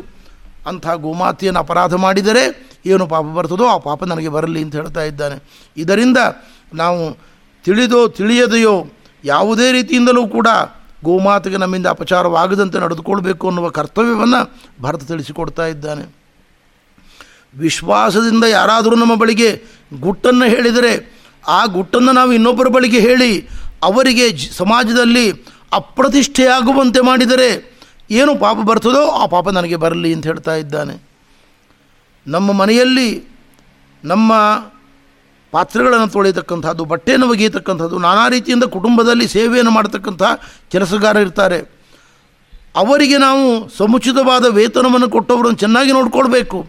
[0.67, 5.43] ಅಂಥ ಗೋಮಾತೆಯನ್ನು ಅಪರಾಧ ಮಾಡಿದರೆ ಏನು ಪಾಪ ಬರ್ತದೋ ಆ ಪಾಪ ನನಗೆ ಬರಲಿ ಅಂತ ಹೇಳ್ತಾ ಇದ್ದಾನೆ.
[5.77, 6.19] ಇದರಿಂದ
[6.75, 7.19] ನಾವು
[7.65, 8.87] ತಿಳಿದೋ ತಿಳಿಯದೆಯೋ
[9.25, 10.49] ಯಾವುದೇ ರೀತಿಯಿಂದಲೂ ಕೂಡ
[11.05, 14.41] ಗೋಮಾತೆಗೆ ನಮ್ಮಿಂದ ಅಪಚಾರವಾಗದಂತೆ ನಡೆದುಕೊಳ್ಬೇಕು ಅನ್ನುವ ಕರ್ತವ್ಯವನ್ನು
[14.83, 16.15] ಭರತ ತಿಳಿಸಿಕೊಡ್ತಾ ಇದ್ದಾನೆ.
[17.59, 19.63] ವಿಶ್ವಾಸದಿಂದ ಯಾರಾದರೂ ನಮ್ಮ ಬಳಿಗೆ
[20.01, 21.17] ಗುಟ್ಟನ್ನು ಹೇಳಿದರೆ
[21.49, 23.49] ಆ ಗುಟ್ಟನ್ನು ನಾವು ಇನ್ನೊಬ್ಬರ ಬಳಿಗೆ ಹೇಳಿ
[23.83, 25.33] ಅವರಿಗೆ ಸಮಾಜದಲ್ಲಿ
[25.73, 27.76] ಅಪ್ರತಿಷ್ಠೆಯಾಗುವಂತೆ ಮಾಡಿದರೆ
[28.11, 31.03] ಏನು ಪಾಪ ಬರ್ತದೋ ಆ ಪಾಪ ನನಗೆ ಬರಲಿ ಅಂತ ಹೇಳ್ತಾ ಇದ್ದಾನೆ.
[32.27, 33.25] ನಮ್ಮ ಮನೆಯಲ್ಲಿ
[34.05, 34.33] ನಮ್ಮ
[35.51, 40.23] ಪಾತ್ರೆಗಳನ್ನು ತೊಳೆಯತಕ್ಕಂಥದ್ದು, ಬಟ್ಟೆಯನ್ನು ಒಗೆಯತಕ್ಕಂಥದ್ದು, ನಾನಾ ರೀತಿಯಿಂದ ಕುಟುಂಬದಲ್ಲಿ ಸೇವೆಯನ್ನು ಮಾಡತಕ್ಕಂಥ
[40.71, 41.59] ಕೆಲಸಗಾರ ಇರ್ತಾರೆ.
[42.77, 46.67] ಅವರಿಗೆ ನಾವು ಸಮುಚಿತವಾದ ವೇತನವನ್ನು ಕೊಟ್ಟವರನ್ನು ಚೆನ್ನಾಗಿ ನೋಡ್ಕೊಳ್ಬೇಕು.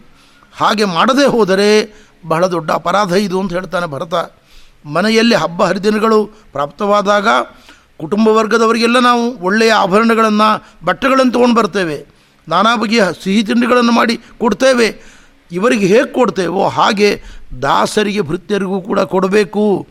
[0.56, 1.68] ಹಾಗೆ ಮಾಡದೇ ಹೋದರೆ
[2.26, 4.14] ಬಹಳ ದೊಡ್ಡ ಅಪರಾಧ ಇದು ಅಂತ ಹೇಳ್ತಾನೆ ಭರತ.
[4.86, 7.28] ಮನೆಯಲ್ಲಿ ಹಬ್ಬ ಹರಿದಿನಗಳು ಪ್ರಾಪ್ತವಾದಾಗ
[8.00, 12.06] ಕುಟುಂಬ ವರ್ಗದವರಿಗೆಲ್ಲ ನಾವು ಒಳ್ಳೆಯ ಆಭರಣಗಳನ್ನು, ಬಟ್ಟೆಗಳನ್ನು ತೊಗೊಂಡು ಬರ್ತೇವೆ.
[12.48, 15.18] ನಾನಾ ಬಗೆಯ ಸಿಹಿ ತಿಂಡಿಗಳನ್ನು ಮಾಡಿ ಕೊಡ್ತೇವೆ.
[15.52, 17.22] ಇವರಿಗೆ ಹೇಗೆ ಕೊಡ್ತೇವೋ ಹಾಗೆ
[17.62, 19.86] ದಾಸರಿಗೆ, ಭೃತ್ಯರಿಗೂ ಕೂಡ ಕೊಡಬೇಕು.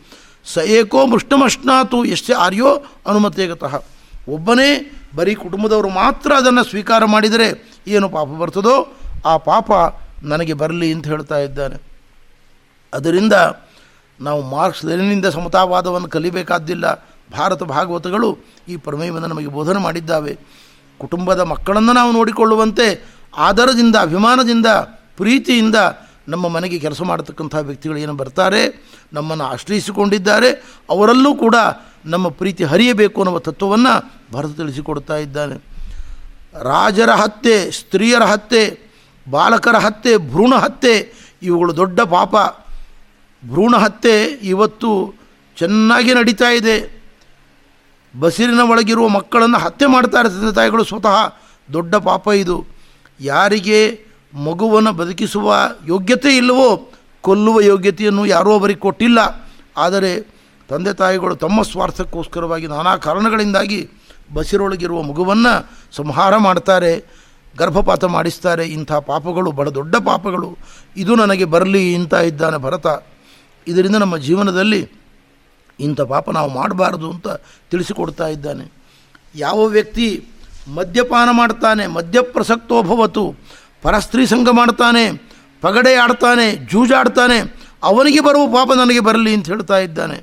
[0.46, 3.84] ಸ ಏಕೋ ಮೃಷ್ಟಮಶ್ನಾತು ಎಷ್ಟೇ ಆರ್ಯೋ ಅನುಮತೇಗತಃ.
[4.30, 8.94] ಒಬ್ಬನೇ ಬರೀ ಕುಟುಂಬದವರು ಮಾತ್ರ ಅದನ್ನು ಸ್ವೀಕಾರ ಮಾಡಿದರೆ ಏನು ಪಾಪ ಬರ್ತದೋ
[9.26, 9.72] ಆ ಪಾಪ
[10.24, 11.82] ನನಗೆ ಬರಲಿ ಅಂತ ಹೇಳ್ತಾ ಇದ್ದಾನೆ.
[12.94, 13.34] ಅದರಿಂದ
[14.22, 17.06] ನಾವು ಮಾರ್ಕ್ಸ್ ಲೆನಿನಿಂದ ಸಮತಾವಾದವನ್ನು ಕಲಿಬೇಕಾದ್ದಿಲ್ಲ.
[17.32, 18.38] ಭಾರತ ಭಾಗವತಗಳು
[18.68, 20.38] ಈ ಪ್ರಮೇಯವನ್ನು ನಮಗೆ ಬೋಧನೆ ಮಾಡಿದ್ದಾವೆ.
[21.00, 24.66] ಕುಟುಂಬದ ಮಕ್ಕಳನ್ನು ನಾವು ನೋಡಿಕೊಳ್ಳುವಂತೆ ಆದರದಿಂದ, ಅಭಿಮಾನದಿಂದ,
[25.18, 25.76] ಪ್ರೀತಿಯಿಂದ
[26.28, 31.56] ನಮ್ಮ ಮನೆಗೆ ಕೆಲಸ ಮಾಡತಕ್ಕಂಥ ವ್ಯಕ್ತಿಗಳು ಏನು ಬರ್ತಾರೆ, ನಮ್ಮನ್ನು ಆಶ್ರಯಿಸಿಕೊಂಡಿದ್ದಾರೆ, ಅವರಲ್ಲೂ ಕೂಡ
[32.06, 35.56] ನಮ್ಮ ಪ್ರೀತಿ ಹರಿಯಬೇಕು ಅನ್ನುವ ತತ್ವವನ್ನು ಭರತ ತಿಳಿಸಿಕೊಡ್ತಾ ಇದ್ದಾನೆ.
[36.64, 38.80] ರಾಜರ ಹತ್ಯೆ, ಸ್ತ್ರೀಯರ ಹತ್ಯೆ,
[39.30, 41.14] ಬಾಲಕರ ಹತ್ಯೆ, ಭ್ರೂಣ ಹತ್ಯೆ,
[41.44, 42.36] ಇವುಗಳು ದೊಡ್ಡ ಪಾಪ.
[43.50, 45.16] ಭ್ರೂಣ ಹತ್ಯೆ ಇವತ್ತು
[45.58, 46.97] ಚೆನ್ನಾಗಿ ನಡೀತಾ ಇದೆ.
[48.20, 51.34] ಬಸಿರಿನ ಒಳಗಿರುವ ಮಕ್ಕಳನ್ನು ಹತ್ಯೆ ಮಾಡ್ತಾರೆ ತಂದೆ ತಾಯಿಗಳು ಸ್ವತಃ
[51.74, 52.66] ದೊಡ್ಡ ಪಾಪ ಇದು.
[53.20, 55.56] ಯಾರಿಗೆ ಮಗುವನ್ನು ಬದುಕಿಸುವ
[55.88, 56.92] ಯೋಗ್ಯತೆ ಇಲ್ಲವೋ
[57.22, 59.50] ಕೊಲ್ಲುವ ಯೋಗ್ಯತೆಯನ್ನು ಯಾರೂ ಅವರಿಗೆ ಕೊಟ್ಟಿಲ್ಲ.
[59.78, 60.38] ಆದರೆ
[60.70, 63.90] ತಂದೆ ತಾಯಿಗಳು ತಮ್ಮ ಸ್ವಾರ್ಥಕ್ಕೋಸ್ಕರವಾಗಿ ನಾನಾ ಕಾರಣಗಳಿಂದಾಗಿ
[64.34, 67.06] ಬಸಿರೊಳಗಿರುವ ಮಗುವನ್ನು ಸಂಹಾರ ಮಾಡ್ತಾರೆ,
[67.58, 68.66] ಗರ್ಭಪಾತ ಮಾಡಿಸ್ತಾರೆ.
[68.66, 70.58] ಇಂಥ ಪಾಪಗಳು ಬಹಳ ದೊಡ್ಡ ಪಾಪಗಳು.
[70.98, 72.88] ಇದು ನನಗೆ ಬರಲಿ ಇಂಥ ಇದ್ದಾನೆ ಭರತ.
[73.68, 74.92] ಇದರಿಂದ ನಮ್ಮ ಜೀವನದಲ್ಲಿ
[75.80, 77.28] ಇಂಥ ಪಾಪ ನಾವು ಮಾಡಬಾರ್ದು ಅಂತ
[77.72, 78.66] ತಿಳಿಸಿಕೊಡ್ತಾ ಇದ್ದಾನೆ.
[79.36, 80.08] ಯಾವ ವ್ಯಕ್ತಿ
[80.76, 83.36] ಮದ್ಯಪಾನ ಮಾಡ್ತಾನೆ ಮದ್ಯಪ್ರಸಕ್ತೋಭವತು
[83.82, 85.04] ಪರಸ್ತ್ರೀ ಸಂಘ ಮಾಡ್ತಾನೆ
[85.62, 87.38] ಪಗಡೆ ಆಡ್ತಾನೆ ಜೂಜಾಡ್ತಾನೆ
[87.84, 90.18] ಅವನಿಗೆ ಬರುವ ಪಾಪ ನನಗೆ ಬರಲಿ ಅಂತ ಹೇಳ್ತಾ ಇದ್ದಾನೆ.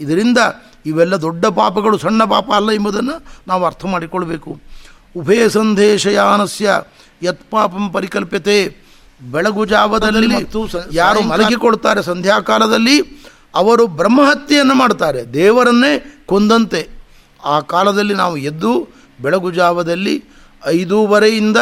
[0.00, 0.38] ಇದರಿಂದ
[0.86, 3.16] ಇವೆಲ್ಲ ದೊಡ್ಡ ಪಾಪಗಳು ಸಣ್ಣ ಪಾಪ ಅಲ್ಲ ಎಂಬುದನ್ನು
[3.48, 4.60] ನಾವು ಅರ್ಥ ಮಾಡಿಕೊಳ್ಬೇಕು.
[5.16, 6.82] ಉಭಯ ಸಂದೇಶಯಾನಸ್ಯ
[7.22, 8.58] ಯತ್ ಪಾಪಂ ಪರಿಕಲ್ಪ್ಯತೆ.
[9.22, 10.28] ಬೆಳಗು ಜಾವದಲ್ಲಿ
[10.92, 12.96] ಯಾರು ಮಲಗಿಕೊಳ್ತಾರೆ ಸಂಧ್ಯಾಕಾಲದಲ್ಲಿ
[13.54, 16.88] ಅವರು ಬ್ರಹ್ಮಹತ್ಯೆಯನ್ನು ಮಾಡ್ತಾರೆ ದೇವರನ್ನೇ ಕೊಂದಂತೆ.
[17.44, 18.88] ಆ ಕಾಲದಲ್ಲಿ ನಾವು ಎದ್ದು
[19.22, 20.24] ಬೆಳಗು ಜಾವದಲ್ಲಿ
[20.66, 21.56] ಐದೂವರೆಯಿಂದ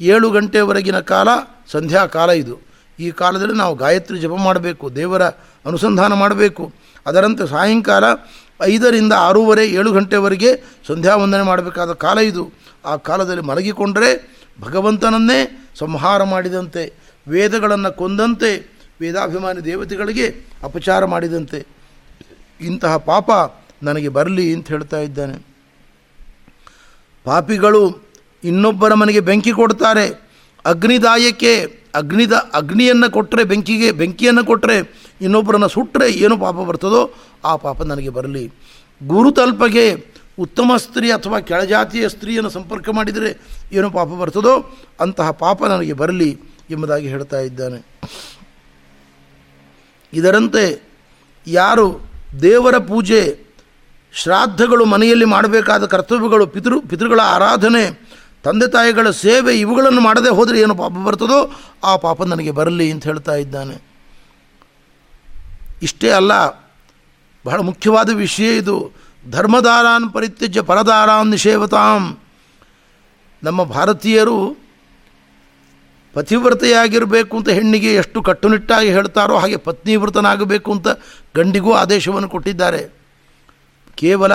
[0.00, 1.28] ಏಳು ಗಂಟೆವರೆಗಿನ ಕಾಲ,
[1.70, 2.60] ಸಂಧ್ಯಾ ಕಾಲ ಇದು.
[3.00, 5.22] ಈ ಕಾಲದಲ್ಲಿ ನಾವು ಗಾಯತ್ರಿ ಜಪ ಮಾಡಬೇಕು, ದೇವರ
[5.66, 6.72] ಅನುಸಂಧಾನ ಮಾಡಬೇಕು.
[7.06, 8.04] ಅದರಂತೆ ಸಾಯಂಕಾಲ
[8.62, 12.52] ಐದರಿಂದ ಆರೂವರೆ, ಏಳು ಗಂಟೆವರೆಗೆ ಸಂಧ್ಯಾ ವಂದನೆ ಮಾಡಬೇಕಾದ ಕಾಲ ಇದು.
[12.84, 16.94] ಆ ಕಾಲದಲ್ಲಿ ಮಲಗಿಕೊಂಡರೆ ಭಗವಂತನನ್ನೇ ಸಂಹಾರ ಮಾಡಿದಂತೆ,
[17.28, 20.26] ವೇದಗಳನ್ನು ಕೊಂದಂತೆ ವೇದಾಭಿಮಾನಿ ದೇವತೆಗಳಿಗೆ
[20.62, 21.66] ಅಪಚಾರ ಮಾಡಿದಂತೆ.
[22.60, 23.30] ಇಂತಹ ಪಾಪ
[23.82, 25.46] ನನಗೆ ಬರಲಿ ಅಂತ ಹೇಳ್ತಾ ಇದ್ದಾನೆ.
[27.24, 28.12] ಪಾಪಿಗಳು
[28.44, 30.32] ಇನ್ನೊಬ್ಬರ ಮನೆಗೆ ಬೆಂಕಿ ಕೊಡ್ತಾರೆ.
[30.64, 34.76] ಅಗ್ನಿದಾಯಕ್ಕೆ ಅಗ್ನಿದ ಅಗ್ನಿಯನ್ನು ಕೊಟ್ಟರೆ ಬೆಂಕಿಗೆ ಬೆಂಕಿಯನ್ನು ಕೊಟ್ಟರೆ
[35.20, 37.14] ಇನ್ನೊಬ್ಬರನ್ನು ಸುಟ್ಟರೆ ಏನು ಪಾಪ ಬರ್ತದೋ
[37.44, 38.52] ಆ ಪಾಪ ನನಗೆ ಬರಲಿ.
[39.06, 40.06] ಗುರುತಲ್ಪಗೆ
[40.38, 43.40] ಉತ್ತಮ ಸ್ತ್ರೀ ಅಥವಾ ಕೆಳಜಾತಿಯ ಸ್ತ್ರೀಯನ್ನು ಸಂಪರ್ಕ ಮಾಡಿದರೆ
[43.72, 46.40] ಏನು ಪಾಪ ಬರ್ತದೋ ಅಂತಹ ಪಾಪ ನನಗೆ ಬರಲಿ
[46.70, 48.00] ಎಂಬುದಾಗಿ ಹೇಳ್ತಾ ಇದ್ದಾನೆ.
[50.12, 50.82] ಇದರಂತೆ
[51.46, 52.00] ಯಾರು
[52.42, 53.38] ದೇವರ ಪೂಜೆ
[54.14, 57.84] ಶ್ರಾದ್ದಗಳು ಮನೆಯಲ್ಲಿ ಮಾಡಬೇಕಾದ ಕರ್ತವ್ಯಗಳು, ಪಿತೃ, ಪಿತೃಗಳ ಆರಾಧನೆ,
[58.42, 61.52] ತಂದೆ ತಾಯಿಗಳ ಸೇವೆ ಇವುಗಳನ್ನು ಮಾಡದೆ ಹೋದರೆ ಏನು ಪಾಪ ಬರ್ತದೋ
[61.84, 63.82] ಆ ಪಾಪ ನನಗೆ ಬರಲಿ ಅಂತ ಹೇಳ್ತಾ ಇದ್ದಾನೆ.
[65.82, 66.32] ಇಷ್ಟೇ ಅಲ್ಲ,
[67.44, 68.92] ಬಹಳ ಮುಖ್ಯವಾದ ವಿಷಯ ಇದು.
[69.30, 72.18] ಧರ್ಮದಾರಾನ್ ಪರಿತ್ಯಜ್ಯ ಪರದಾರಾನ್ ನಿಷೇವತಾಂ.
[73.42, 74.56] ನಮ್ಮ ಭಾರತೀಯರು
[76.14, 80.88] ಪತಿವ್ರತೆಯಾಗಿರಬೇಕು ಅಂತ ಹೆಣ್ಣಿಗೆ ಎಷ್ಟು ಕಟ್ಟುನಿಟ್ಟಾಗಿ ಹೇಳ್ತಾರೋ ಹಾಗೆ ಪತ್ನಿವ್ರತನಾಗಬೇಕು ಅಂತ
[81.36, 82.82] ಗಂಡಿಗೂ ಆದೇಶವನ್ನು ಕೊಟ್ಟಿದ್ದಾರೆ.
[84.00, 84.32] ಕೇವಲ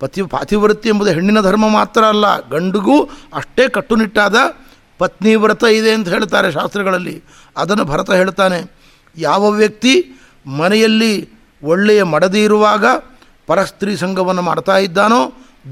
[0.00, 2.96] ಪತಿ ಪಾತಿವ್ರತಿ ಎಂಬುದು ಹೆಣ್ಣಿನ ಧರ್ಮ ಮಾತ್ರ ಅಲ್ಲ, ಗಂಡಿಗೂ
[3.34, 4.36] ಅಷ್ಟೇ ಕಟ್ಟುನಿಟ್ಟಾದ
[5.00, 7.16] ಪತ್ನಿವ್ರತ ಇದೆ ಅಂತ ಹೇಳ್ತಾರೆ ಶಾಸ್ತ್ರಗಳಲ್ಲಿ.
[7.56, 8.58] ಅದನ್ನು ಭರತ ಹೇಳ್ತಾನೆ,
[9.16, 9.94] ಯಾವ ವ್ಯಕ್ತಿ
[10.46, 11.12] ಮನೆಯಲ್ಲಿ
[11.62, 12.84] ಒಳ್ಳೆಯ ಮಡದಿ ಇರುವಾಗ
[13.46, 15.20] ಪರಸ್ತ್ರೀ ಸಂಘವನ್ನು ಮಾಡ್ತಾ ಇದ್ದಾನೋ,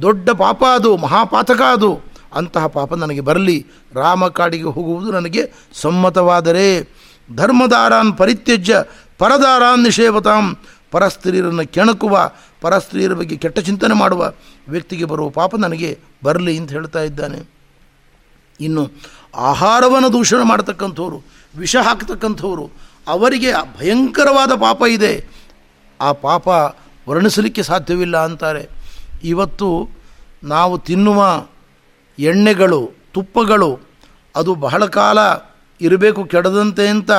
[0.02, 1.90] ದೊಡ್ಡ ಪಾಪ ಅದು, ಮಹಾಪಾತಕ ಅದು.
[2.34, 3.66] ಅಂತಹ ಪಾಪ ನನಗೆ ಬರಲಿ.
[3.94, 6.82] ರಾಮ ಕಾಡಿಗೆ ಹೋಗುವುದು ನನಗೆ ಸಮ್ಮತವಾದರೆ.
[7.36, 8.84] ಧರ್ಮದಾರಾನ್ ಪರಿತ್ಯಜ್ಯ,
[9.18, 10.56] ಪರದಾರಾನ್ ನಿಷೇವತಾಂ.
[10.90, 12.30] ಪರಸ್ತ್ರೀಯರನ್ನು ಕೆಣಕುವ,
[12.60, 14.32] ಪರಸ್ತ್ರೀಯರ ಬಗ್ಗೆ ಕೆಟ್ಟ ಚಿಂತನೆ ಮಾಡುವ
[14.68, 17.50] ವ್ಯಕ್ತಿಗೆ ಬರುವ ಪಾಪ ನನಗೆ ಬರಲಿ ಅಂತ ಹೇಳ್ತಾ ಇದ್ದಾನೆ.
[18.60, 18.90] ಇನ್ನು
[19.34, 21.22] ಆಹಾರವನ್ನು ದೂಷಣ ಮಾಡ್ತಕ್ಕಂಥವ್ರು,
[21.58, 22.70] ವಿಷ ಹಾಕ್ತಕ್ಕಂಥವ್ರು,
[23.08, 25.24] ಅವರಿಗೆ ಭಯಂಕರವಾದ ಪಾಪ ಇದೆ.
[26.00, 26.48] ಆ ಪಾಪ
[27.08, 28.68] ವರ್ಣಿಸಲಿಕ್ಕೆ ಸಾಧ್ಯವಿಲ್ಲ ಅಂತಾರೆ.
[29.24, 29.88] ಇವತ್ತು
[30.44, 31.46] ನಾವು ತಿನ್ನುವ
[32.18, 33.80] ಎಣ್ಣೆಗಳು, ತುಪ್ಪಗಳು,
[34.36, 35.18] ಅದು ಬಹಳ ಕಾಲ
[35.80, 37.10] ಇರಬೇಕು ಕೆಡದಂತೆ ಅಂತ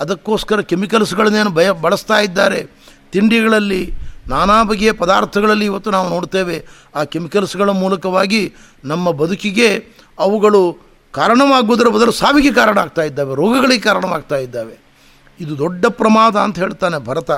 [0.00, 2.66] ಅದಕ್ಕೋಸ್ಕರ ಕೆಮಿಕಲ್ಸ್ಗಳನ್ನೇನು ಬಯ, ಬಳಸ್ತಾ ಇದ್ದಾರೆ.
[3.12, 3.92] ತಿಂಡಿಗಳಲ್ಲಿ
[4.28, 9.84] ನಾನಾ ಬಗೆಯ ಪದಾರ್ಥಗಳಲ್ಲಿ ಇವತ್ತು ನಾವು ನೋಡ್ತೇವೆ, ಆ ಕೆಮಿಕಲ್ಸ್ಗಳ ಮೂಲಕವಾಗಿ ನಮ್ಮ ಬದುಕಿಗೆ
[10.18, 10.78] ಅವುಗಳು
[11.12, 14.82] ಕಾರಣವಾಗುವುದರ ಬದಲು ಸಾವಿಗೆ ಕಾರಣ ಆಗ್ತಾ ಇದ್ದಾವೆ, ರೋಗಗಳಿಗೆ ಕಾರಣವಾಗ್ತಾ ಇದ್ದಾವೆ.
[15.40, 17.30] ಇದು ದೊಡ್ಡ ಪ್ರಮಾದ ಅಂತ ಹೇಳ್ತಾನೆ ಭರತ.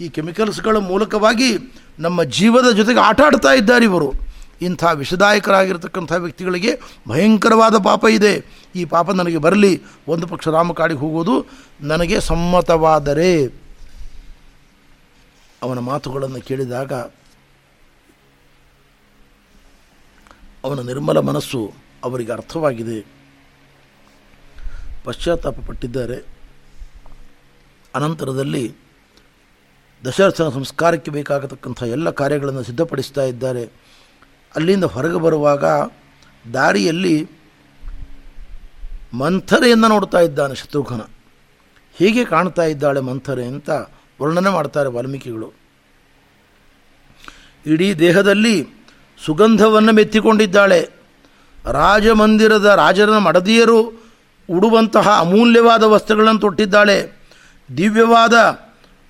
[0.00, 1.58] ಈ ಕೆಮಿಕಲ್ಸ್ಗಳ ಮೂಲಕವಾಗಿ
[1.98, 4.25] ನಮ್ಮ ಜೀವದ ಜೊತೆಗೆ ಆಟ ಆಡ್ತಾ ಇದ್ದಾರೆ ಇವರು.
[4.62, 8.44] ಇಂಥ ವಿಷದಾಯಕರಾಗಿರ್ತಕ್ಕಂಥ ವ್ಯಕ್ತಿಗಳಿಗೆ ಭಯಂಕರವಾದ ಪಾಪ ಇದೆ.
[8.76, 11.46] ಈ ಪಾಪ ನನಗೆ ಬರಲಿ, ಒಂದು ಪಕ್ಷ ರಾಮಕಾಡಿಗೆ ಹೋಗೋದು
[11.80, 13.46] ನನಗೆ ಸಮ್ಮತವಾದರೆ.
[15.62, 16.92] ಅವನ ಮಾತುಗಳನ್ನು ಕೇಳಿದಾಗ
[20.64, 23.06] ಅವನ ನಿರ್ಮಲ ಮನಸ್ಸು ಅವರಿಗೆ ಅರ್ಥವಾಗಿದೆ.
[25.04, 26.24] ಪಶ್ಚಾತ್ತಾಪ ಪಟ್ಟಿದ್ದಾರೆ
[27.94, 28.74] ಅನಂತರದಲ್ಲಿ
[30.04, 33.85] ದಶರಥನ ಸಂಸ್ಕಾರಕ್ಕೆ ಬೇಕಾಗತಕ್ಕಂಥ ಎಲ್ಲ ಕಾರ್ಯಗಳನ್ನು ಸಿದ್ಧಪಡಿಸ್ತಾ ಇದ್ದಾರೆ.
[34.56, 35.64] ಅಲ್ಲಿಂದ ಹೊರಗೆ ಬರುವಾಗ
[36.54, 37.30] ದಾರಿಯಲ್ಲಿ
[39.14, 41.00] ಮಂಥರೆಯನ್ನು ನೋಡ್ತಾ ಇದ್ದಾನೆ ಶತ್ರುಘ್ನ.
[41.98, 43.70] ಹೇಗೆ ಕಾಣ್ತಾ ಇದ್ದಾಳೆ ಮಂಥರೆ ಅಂತ
[44.22, 45.52] ವರ್ಣನೆ ಮಾಡ್ತಾರೆ ವಾಲ್ಮೀಕಿಗಳು.
[47.66, 48.68] ಇಡೀ ದೇಹದಲ್ಲಿ
[49.26, 50.90] ಸುಗಂಧವನ್ನು ಮೆತ್ತಿಕೊಂಡಿದ್ದಾಳೆ.
[51.64, 53.82] ರಾಜಮಂದಿರದ ರಾಜರ ಮಡದಿಯರು
[54.50, 57.12] ಉಡುವಂತಹ ಅಮೂಲ್ಯವಾದ ವಸ್ತ್ರಗಳನ್ನು ತೊಟ್ಟಿದ್ದಾಳೆ.
[57.76, 58.58] ದಿವ್ಯವಾದ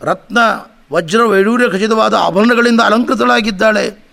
[0.01, 0.39] ರತ್ನ,
[0.93, 4.06] ವಜ್ರ, ವೈಡೂರ್ಯ ಖಚಿತವಾದ ಆಭರಣಗಳಿಂದ ಅಲಂಕೃತಳಾಗಿದ್ದಾಳೆ.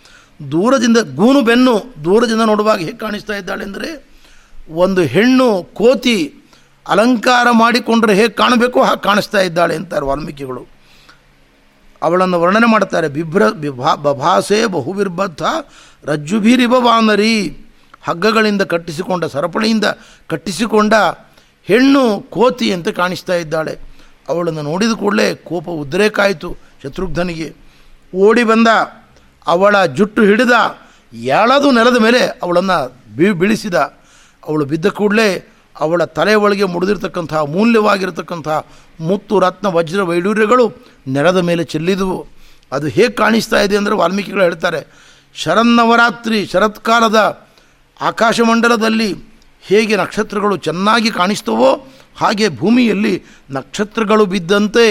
[0.52, 3.90] ದೂರದಿಂದ ಗೂನು ಬೆನ್ನು ದೂರದಿಂದ ನೋಡುವಾಗ ಹೇಗೆ ಕಾಣಿಸ್ತಾ ಇದ್ದಾಳೆ ಅಂದರೆ
[4.70, 6.34] ಒಂದು ಹೆಣ್ಣು ಕೋತಿ
[6.88, 10.68] ಅಲಂಕಾರ ಮಾಡಿಕೊಂಡ್ರೆ ಹೇಗೆ ಕಾಣಬೇಕು ಹಾಗೆ ಕಾಣಿಸ್ತಾ ಇದ್ದಾಳೆ ಅಂತಾರೆ ವಾಲ್ಮೀಕಿಗಳು.
[12.02, 15.44] ಅವಳನ್ನು ವರ್ಣನೆ ಮಾಡ್ತಾರೆ, ಬಿಭ್ರ ಬಿಭಾ ಬಭಾಸೆ ಬಹುವಿರ್ಬದ್ಧ
[16.04, 17.58] ರಜ್ಜುಭೀರಿಬ ಬಾನರಿ
[18.02, 19.86] ಹಗ್ಗಗಳಿಂದ ಕಟ್ಟಿಸಿಕೊಂಡ ಸರಪಳಿಯಿಂದ
[20.28, 20.94] ಕಟ್ಟಿಸಿಕೊಂಡ
[21.68, 23.80] ಹೆಣ್ಣು ಕೋತಿ ಅಂತ ಕಾಣಿಸ್ತಾ ಇದ್ದಾಳೆ.
[24.30, 27.54] ಅವಳನ್ನು ನೋಡಿದ ಕೂಡಲೇ ಕೋಪ ಉದ್ರೇಕಾಯಿತು ಶತ್ರುಘ್ನಿಗೆ
[28.16, 28.68] ಓಡಿ ಬಂದ
[29.52, 30.56] ಅವಳ ಜುಟ್ಟು ಹಿಡಿದ
[31.38, 32.78] ಎಳದು ನೆಲದ ಮೇಲೆ ಅವಳನ್ನು
[33.18, 33.78] ಬಿ ಬೀಳಿಸಿದ.
[34.44, 35.28] ಅವಳು ಬಿದ್ದ ಕೂಡಲೇ
[35.76, 38.48] ಅವಳ ತಲೆ ಒಳಗೆ ಮುಡಿದಿರ್ತಕ್ಕಂಥ ಮೂಲ್ಯವಾಗಿರತಕ್ಕಂಥ
[39.08, 40.66] ಮುತ್ತು, ರತ್ನ, ವಜ್ರ, ವೈಡೂರ್ಯಗಳು
[41.16, 42.18] ನೆಲದ ಮೇಲೆ ಚೆಲ್ಲಿದವು.
[42.72, 44.82] ಅದು ಹೇಗೆ ಕಾಣಿಸ್ತಾ ಇದೆ ಅಂದರೆ ವಾಲ್ಮೀಕಿಗಳು ಹೇಳ್ತಾರೆ,
[45.36, 47.20] ಶರನ್ನವರಾತ್ರಿ, ಶರತ್ಕಾಲದ
[48.00, 49.10] ಆಕಾಶಮಂಡಲದಲ್ಲಿ
[49.64, 51.70] ಹೇಗೆ ನಕ್ಷತ್ರಗಳು ಚೆನ್ನಾಗಿ ಕಾಣಿಸ್ತವೋ
[52.22, 53.14] ಹಾಗೆ ಭೂಮಿಯಲ್ಲಿ
[53.58, 54.86] ನಕ್ಷತ್ರಗಳು ಬಿದ್ದಂತೆ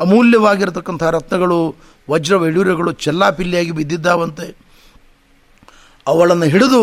[0.00, 1.58] ಅಮೂಲ್ಯವಾಗಿರತಕ್ಕಂಥ ರತ್ನಗಳು
[2.10, 4.56] ವಜ್ರ ವೈಡೂರ್ಯಗಳು ಚೆಲ್ಲಾಪಿಲ್ಲಿಯಾಗಿ ಬಿದ್ದಿದ್ದಾವಂತೆ.
[6.06, 6.80] ಅವಳನ್ನು ಹಿಡಿದು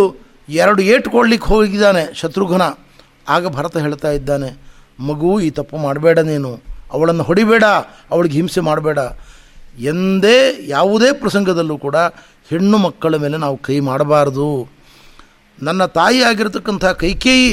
[0.49, 2.61] ಎರಡು ಏಟ್ಕೊಳ್ಳಿಕ್ಕೆ ಹೋಗಿದ್ದಾನೆ ಶತ್ರುಘ್ನ.
[3.29, 4.49] ಆಗ ಭರತ ಹೇಳ್ತಾ ಇದ್ದಾನೆ,
[4.99, 6.61] ಮಗು, ಈ ತಪ್ಪು ಮಾಡಬೇಡ ನೀನು.
[6.93, 7.63] ಅವಳನ್ನು ಹೊಡಿಬೇಡ,
[8.11, 8.99] ಅವಳಿಗೆ ಹಿಂಸೆ ಮಾಡಬೇಡ.
[9.79, 11.95] ಎಂದೇ ಯಾವುದೇ ಪ್ರಸಂಗದಲ್ಲೂ ಕೂಡ
[12.49, 14.69] ಹೆಣ್ಣು ಮಕ್ಕಳ ಮೇಲೆ ನಾವು ಕೈ ಮಾಡಬಾರ್ದು.
[15.63, 17.47] ನನ್ನ ತಾಯಿ ಆಗಿರತಕ್ಕಂಥ ಕೈಕೇಯಿ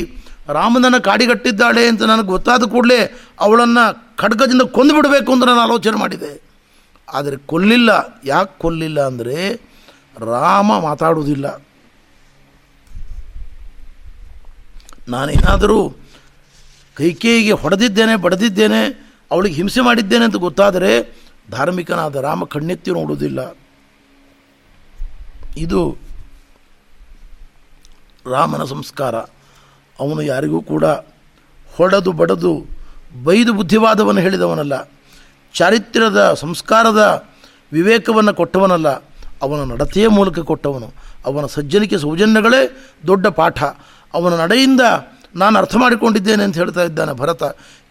[0.49, 3.01] ರಾಮನನ್ನು ಕಾಡಿಗಟ್ಟಿದ್ದಾಳೆ ಅಂತ ನನಗೆ ಗೊತ್ತಾದ ಕೂಡಲೇ
[3.41, 6.50] ಅವಳನ್ನು ಖಡ್ಗದಿಂದ ಕೊಂದು ಬಿಡಬೇಕು ಅಂತ ನಾನು ಆಲೋಚನೆ ಮಾಡಿದೆ.
[7.13, 7.91] ಆದರೆ ಕೊಲ್ಲಿಲ್ಲ.
[8.25, 9.37] ಯಾಕೆ ಕೊಲ್ಲಿಲ್ಲ ಅಂದರೆ
[10.19, 11.63] ರಾಮ ಮಾತಾಡುವುದಿಲ್ಲ.
[15.09, 15.97] ನಾನೇನಾದರೂ
[16.95, 23.57] ಕೈಕೇಯಿಗೆ ಹೊಡೆದಿದ್ದೇನೆ, ಬಡದಿದ್ದೇನೆ, ಅವಳಿಗೆ ಹಿಂಸೆ ಮಾಡಿದ್ದೇನೆ ಅಂತ ಗೊತ್ತಾದರೆ ಧಾರ್ಮಿಕನಾದ ರಾಮ ಕಣ್ಣೆತ್ತಿ ನೋಡುವುದಿಲ್ಲ.
[25.57, 25.97] ಇದು
[28.27, 29.15] ರಾಮನ ಸಂಸ್ಕಾರ.
[30.01, 30.85] ಅವನು ಯಾರಿಗೂ ಕೂಡ
[31.77, 32.67] ಹೊಡೆದು ಬಡದು
[33.25, 34.75] ಬೈದು ಬುದ್ಧಿವಾದವನ್ನು ಹೇಳಿದವನಲ್ಲ.
[35.55, 37.29] ಚಾರಿತ್ರ್ಯದ, ಸಂಸ್ಕಾರದ
[37.73, 38.89] ವಿವೇಕವನ್ನು ಕೊಟ್ಟವನಲ್ಲ,
[39.43, 40.93] ಅವನ ನಡತೆಯ ಮೂಲಕ ಕೊಟ್ಟವನು.
[41.25, 43.63] ಅವನ ಸಜ್ಜನಿಕೆ ಸೌಜನ್ಯಗಳೇ ದೊಡ್ಡ ಪಾಠ.
[44.15, 44.81] ಅವನ ನಡೆಯಿಂದ
[45.37, 47.43] ನಾನು ಅರ್ಥ ಮಾಡಿಕೊಂಡಿದ್ದೇನೆ ಅಂತ ಹೇಳ್ತಾ ಇದ್ದಾನೆ ಭರತ.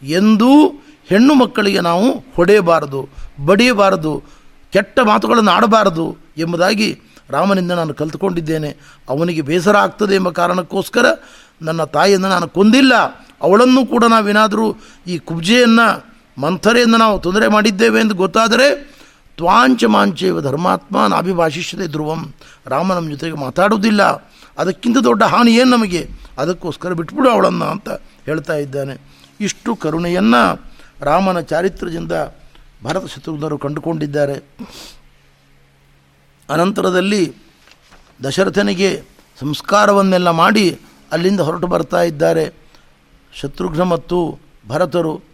[0.04, 0.68] ಎಂದೂ
[1.06, 3.10] ಹೆಣ್ಣು ಮಕ್ಕಳಿಗೆ ನಾವು ಹೊಡೆಯಬಾರದು,
[3.46, 4.24] ಬಡಿಯಬಾರದು,
[4.74, 8.78] ಕೆಟ್ಟ ಮಾತುಗಳನ್ನು ಆಡಬಾರದು ಎಂಬುದಾಗಿ ರಾಮನಿಂದ ನಾನು ಕಲ್ತುಕೊಂಡಿದ್ದೇನೆ.
[9.10, 11.06] ಅವನಿಗೆ ಬೇಸರ ಆಗ್ತದೆ ಎಂಬ ಕಾರಣಕ್ಕೋಸ್ಕರ
[11.62, 12.94] ನನ್ನ ತಾಯಿಯನ್ನು ನಾನು ಕೊಂದಿಲ್ಲ.
[13.42, 14.76] ಅವಳನ್ನು ಕೂಡ ನಾವೇನಾದರೂ
[15.08, 16.06] ಈ ಕುಬ್ಜೆಯನ್ನು
[16.40, 19.00] ಮಂಥರೆಯನ್ನು ನಾವು ತೊಂದರೆ ಮಾಡಿದ್ದೇವೆ ಎಂದು ಗೊತ್ತಾದರೆ
[19.38, 22.34] ತ್ವಾಂಚ ಮಾಂಚೇವ ಧರ್ಮಾತ್ಮ ನಾಭಿಭಾಷಿಷ್ಯತೆ ಧ್ರುವಂ.
[22.66, 24.04] ರಾಮ ನಮ್ಮ ಜೊತೆಗೆ ಮಾತಾಡುವುದಿಲ್ಲ.
[24.58, 26.10] ಅದಕ್ಕಿಂತ ದೊಡ್ಡ ಹಾನಿ ಏನು ನಮಗೆ?
[26.38, 27.90] ಅದಕ್ಕೋಸ್ಕರ ಬಿಟ್ಬಿಡು ಅವಳನ್ನು ಅಂತ
[28.26, 29.02] ಹೇಳ್ತಾ ಇದ್ದಾನೆ.
[29.42, 32.12] ಇಷ್ಟು ಕರುಣೆಯನ್ನು ರಾಮನ ಚಾರಿತ್ರ್ಯದಿಂದ
[32.84, 34.36] ಭಾರತ ಶತ್ರುಘ್ನರು ಕಂಡುಕೊಂಡಿದ್ದಾರೆ.
[36.50, 37.34] ಅನಂತರದಲ್ಲಿ
[38.24, 39.04] ದಶರಥನಿಗೆ
[39.40, 40.80] ಸಂಸ್ಕಾರವನ್ನೆಲ್ಲ ಮಾಡಿ
[41.12, 42.54] ಅಲ್ಲಿಂದ ಹೊರಟು ಬರ್ತಾ ಇದ್ದಾರೆ.
[43.34, 45.29] ಶತ್ರುಘ್ನ ಮತ್ತು ಭರತರು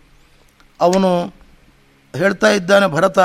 [0.80, 1.10] ಅವನು
[2.14, 3.20] ಹೇಳ್ತಾ ಇದ್ದಾನೆ, ಭರತ,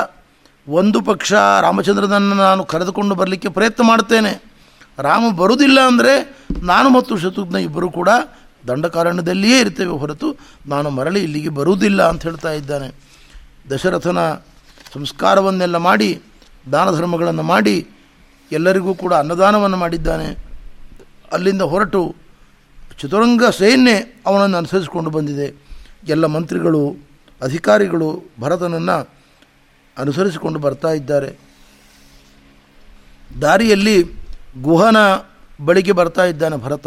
[0.66, 1.30] ಒಂದು ಪಕ್ಷ
[1.66, 4.32] ರಾಮಚಂದ್ರನನ್ನು ನಾನು ಕರೆದುಕೊಂಡು ಬರಲಿಕ್ಕೆ ಪ್ರಯತ್ನ ಮಾಡ್ತೇನೆ.
[5.06, 6.14] ರಾಮ ಬರುವುದಿಲ್ಲ ಅಂದರೆ
[6.70, 8.10] ನಾನು ಮತ್ತು ಶತ್ರುಘ್ನ ಇಬ್ಬರು ಕೂಡ
[8.68, 10.28] ದಂಡಕಾರಣ್ಯದಲ್ಲಿಯೇ ಇರ್ತೇವೆ ಹೊರತು
[10.72, 12.88] ನಾನು ಮರಳಿ ಇಲ್ಲಿಗೆ ಬರುವುದಿಲ್ಲ ಅಂತ ಹೇಳ್ತಾ ಇದ್ದಾನೆ.
[13.70, 14.18] ದಶರಥನ
[14.94, 16.10] ಸಂಸ್ಕಾರವನ್ನೆಲ್ಲ ಮಾಡಿ
[16.72, 17.76] ದಾನ ಧರ್ಮಗಳನ್ನು ಮಾಡಿ,
[18.50, 20.28] ಎಲ್ಲರಿಗೂ ಕೂಡ ಅನ್ನದಾನವನ್ನು ಮಾಡಿದ್ದಾನೆ.
[21.34, 22.02] ಅಲ್ಲಿಂದ ಹೊರಟು
[23.00, 23.92] ಚತುರಂಗ ಸೈನ್ಯ
[24.28, 25.46] ಅವನನ್ನು ಅನುಸರಿಸಿಕೊಂಡು ಬಂದಿದೆ.
[26.14, 26.82] ಎಲ್ಲ ಮಂತ್ರಿಗಳು
[27.42, 28.08] ಅಧಿಕಾರಿಗಳು
[28.40, 28.96] ಭರತನನ್ನು
[29.96, 31.30] ಅನುಸರಿಸಿಕೊಂಡು ಬರ್ತಾ ಇದ್ದಾರೆ.
[33.42, 33.96] ದಾರಿಯಲ್ಲಿ
[34.66, 34.98] ಗುಹನ
[35.66, 36.86] ಬಳಿಗೆ ಬರ್ತಾ ಇದ್ದಾನೆ ಭರತ.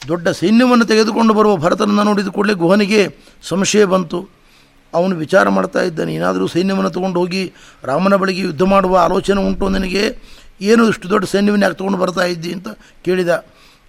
[0.00, 3.00] ದೊಡ್ಡ ಸೈನ್ಯವನ್ನು ತೆಗೆದುಕೊಂಡು ಬರುವ ಭರತನನ್ನು ನೋಡಿದ ಕೂಡಲೇ ಗುಹನಿಗೆ
[3.50, 4.18] ಸಂಶಯ ಬಂತು.
[4.92, 7.42] ಅವನು ವಿಚಾರ ಮಾಡ್ತಾ ಇದ್ದಾನೆ, ಏನಾದರೂ ಸೈನ್ಯವನ್ನು ತಗೊಂಡು ಹೋಗಿ
[7.84, 10.04] ರಾಮನ ಬಳಿಗೆ ಯುದ್ಧ ಮಾಡುವ ಆಲೋಚನೆ ಉಂಟು ನನಗೆ?
[10.70, 12.68] ಏನು ಇಷ್ಟು ದೊಡ್ಡ ಸೈನ್ಯವನ್ನು ಯಾಕೆ ತೊಗೊಂಡು ಬರ್ತಾ ಇದ್ದಿ ಅಂತ
[13.06, 13.32] ಕೇಳಿದ.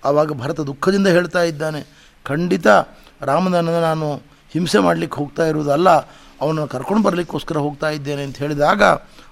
[0.05, 1.81] ಆವಾಗ ಭರತ ದುಃಖದಿಂದ ಹೇಳ್ತಾ ಇದ್ದಾನೆ,
[2.25, 2.67] ಖಂಡಿತ
[3.29, 4.07] ರಾಮನನ್ನು ನಾನು
[4.53, 5.89] ಹಿಂಸೆ ಮಾಡಲಿಕ್ಕೆ ಹೋಗ್ತಾ ಇರುವುದಲ್ಲ,
[6.41, 8.83] ಅವನನ್ನು ಕರ್ಕೊಂಡು ಬರಲಿಕ್ಕೋಸ್ಕರ ಹೋಗ್ತಾ ಇದ್ದೇನೆ ಅಂತ ಹೇಳಿದಾಗ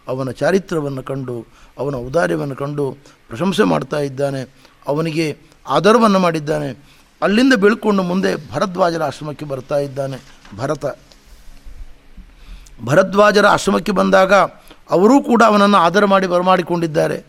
[0.08, 1.46] ಅವನ ಚಾರಿತ್ರವನ್ನು ಕಂಡು,
[1.78, 2.92] ಅವನ ಔದಾರ್ಯವನ್ನು ಕಂಡು
[3.28, 4.56] ಪ್ರಶಂಸೆ ಮಾಡ್ತಾ ಇದ್ದಾನೆ.
[4.88, 5.38] ಅವನಿಗೆ
[5.68, 6.98] ಆಧಾರವನ್ನು ಮಾಡಿದ್ದಾನೆ.
[7.22, 10.18] ಅಲ್ಲಿಂದ ಬೀಳ್ಕೊಂಡು ಮುಂದೆ ಭರದ್ವಾಜರ ಆಶ್ರಮಕ್ಕೆ ಬರ್ತಾ ಇದ್ದಾನೆ.
[10.58, 10.86] ಭರತ.
[12.86, 14.34] ಭರದ್ವಾಜರ ಆಶ್ರಮಕ್ಕೆ ಬಂದಾಗ
[14.90, 17.26] ಅವರೂ ಕೂಡ ಅವನನ್ನು ಆದರ ಮಾಡಿ ಬರಮಾಡಿಕೊಂಡಿದ್ದಾರೆ.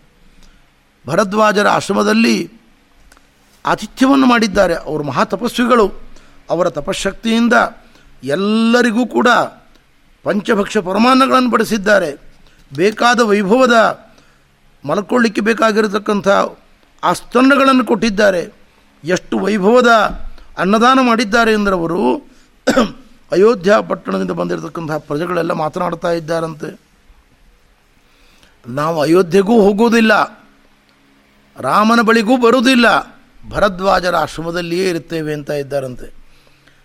[1.06, 2.50] ಭರದ್ವಾಜರ ಆಶ್ರಮದಲ್ಲಿ
[3.66, 4.74] ಆತಿಥ್ಯವನ್ನು ಮಾಡಿದ್ದಾರೆ.
[4.74, 6.07] ಅವರು ಮಹಾ ತಪಸ್ವಿಗಳು.
[6.50, 7.52] ಅವರ ತಪಶಕ್ತಿಯಿಂದ
[8.22, 9.28] ಎಲ್ಲರಿಗೂ ಕೂಡ
[10.24, 12.10] ಪಂಚಭಕ್ಷ ಪರಮಾನಗಳನ್ನು ಬಡಿಸಿದ್ದಾರೆ
[12.72, 13.76] ಬೇಕಾದ ವೈಭವದ
[14.84, 16.28] ಮಲ್ಕೊಳ್ಳಿಕ್ಕೆ ಬೇಕಾಗಿರತಕ್ಕಂಥ
[17.02, 18.42] ಆಸ್ತನ್ನಗಳನ್ನು ಕೊಟ್ಟಿದ್ದಾರೆ.
[19.04, 19.90] ಎಷ್ಟು ವೈಭವದ
[20.58, 22.00] ಅನ್ನದಾನ ಮಾಡಿದ್ದಾರೆ ಅವರು
[23.32, 26.68] ಅಯೋಧ್ಯ ಪಟ್ಟಣದಿಂದ ಬಂದಿರತಕ್ಕಂಥ ಪ್ರಜೆಗಳೆಲ್ಲ ಮಾತನಾಡ್ತಾ ಇದ್ದಾರಂತೆ.
[28.66, 30.12] ನಾವು ಅಯೋಧ್ಯೆಗೂ ಹೋಗುವುದಿಲ್ಲ
[31.56, 32.86] ರಾಮನ ಬಳಿಗೂ ಬರುವುದಿಲ್ಲ,
[33.48, 36.17] ಭರದ್ವಾಜರ ಆಶ್ರಮದಲ್ಲಿಯೇ ಇರುತ್ತೇವೆ ಅಂತ ಇದ್ದಾರಂತೆ.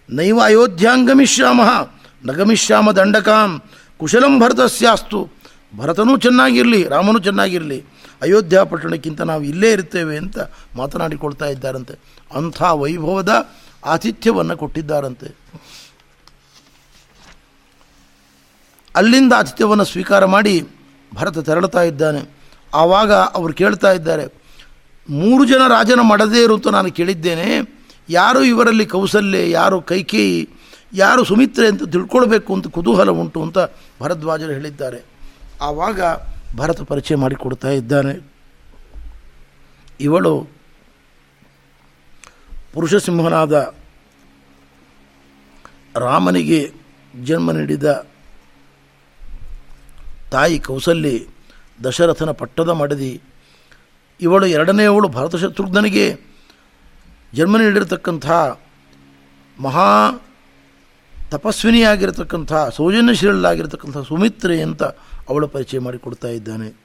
[0.09, 1.61] ನೈವ ಅಯೋಧ್ಯಾಂಗಮಿಶ್ಯಾಮ
[2.25, 3.61] ನಗಮಿಷ್ಯಾಮ ದಂಡಕಾಂ
[3.97, 5.29] ಕುಶಲಂ ಭರತಸ್ಯಾಸ್ತು
[5.77, 7.83] ಭರತನೂ ಚೆನ್ನಾಗಿರಲಿ, ರಾಮನೂ ಚೆನ್ನಾಗಿರಲಿ।
[8.21, 10.37] ಅಯೋಧ್ಯ ಪಟ್ಟಣಕ್ಕಿಂತ ನಾವು ಇಲ್ಲೇ ಇರ್ತೇವೆ ಅಂತ
[10.75, 11.99] ಮಾತನಾಡಿಕೊಳ್ತಾ ಇದ್ದಾರಂತೆ.
[12.35, 13.49] ಅಂಥ ವೈಭವದ
[13.85, 15.35] ಆತಿಥ್ಯವನ್ನು ಕೊಟ್ಟಿದ್ದಾರಂತೆ.
[18.95, 20.67] ಅಲ್ಲಿಂದ ಆತಿಥ್ಯವನ್ನು ಸ್ವೀಕಾರ ಮಾಡಿ
[21.15, 22.29] ಭರತ ತೆರಳುತ್ತಾ ಇದ್ದಾನೆ.
[22.73, 24.25] ಆವಾಗ ಅವರು ಕೇಳ್ತಾ ಇದ್ದಾರೆ,
[25.09, 27.72] ಮೂರು ಜನ ರಾಜನ ಮಾಡದೇ ಅಂತ ನಾನು ಕೇಳಿದ್ದೇನೆ.
[28.09, 30.49] ಯಾರು ಇವರಲ್ಲಿ ಕೌಸಲ್ಯ, ಯಾರು ಕೈಕೇಯಿ
[30.93, 33.57] ಯಾರು ಸುಮಿತ್ರೆ ಅಂತ ತಿಳ್ಕೊಳ್ಬೇಕು ಅಂತ ಕುತೂಹಲ ಉಂಟು ಅಂತ
[34.01, 34.99] ಭರದ್ವಾಜರು ಹೇಳಿದ್ದಾರೆ.
[35.61, 36.01] ಆವಾಗ
[36.55, 38.19] ಭರತ ಪರಿಚಯ ಮಾಡಿಕೊಡ್ತಾ ಇದ್ದಾನೆ.
[39.99, 40.47] ಇವಳು
[42.73, 43.75] ಪುರುಷಸಿಂಹನಾದ
[45.97, 46.71] ರಾಮನಿಗೆ
[47.21, 48.07] ಜನ್ಮ ನೀಡಿದ
[50.31, 51.27] ತಾಯಿ ಕೌಸಲ್ಯೆ
[51.83, 53.21] ದಶರಥನ ಪಟ್ಟದ ಮಡದಿ.
[54.21, 56.32] ಇವಳು ಎರಡನೆಯವಳು ಭರತ ಶತ್ರುಘ್ನನಿಗೆ
[57.34, 58.25] ಜನ್ಮ ನೀಡಿರತಕ್ಕಂಥ
[59.59, 60.11] ಮಹಾ
[61.31, 64.84] ತಪಸ್ವಿನಿಯಾಗಿರತಕ್ಕಂಥ ಸೌಜನ್ಯಶೀಲಾಗಿರ್ತಕ್ಕಂಥ ಸುಮಿತ್ರೆ ಅಂತ
[65.29, 66.84] ಅವಳ ಪರಿಚಯ ಮಾಡಿಕೊಡ್ತಾ ಇದ್ದಾನೆ.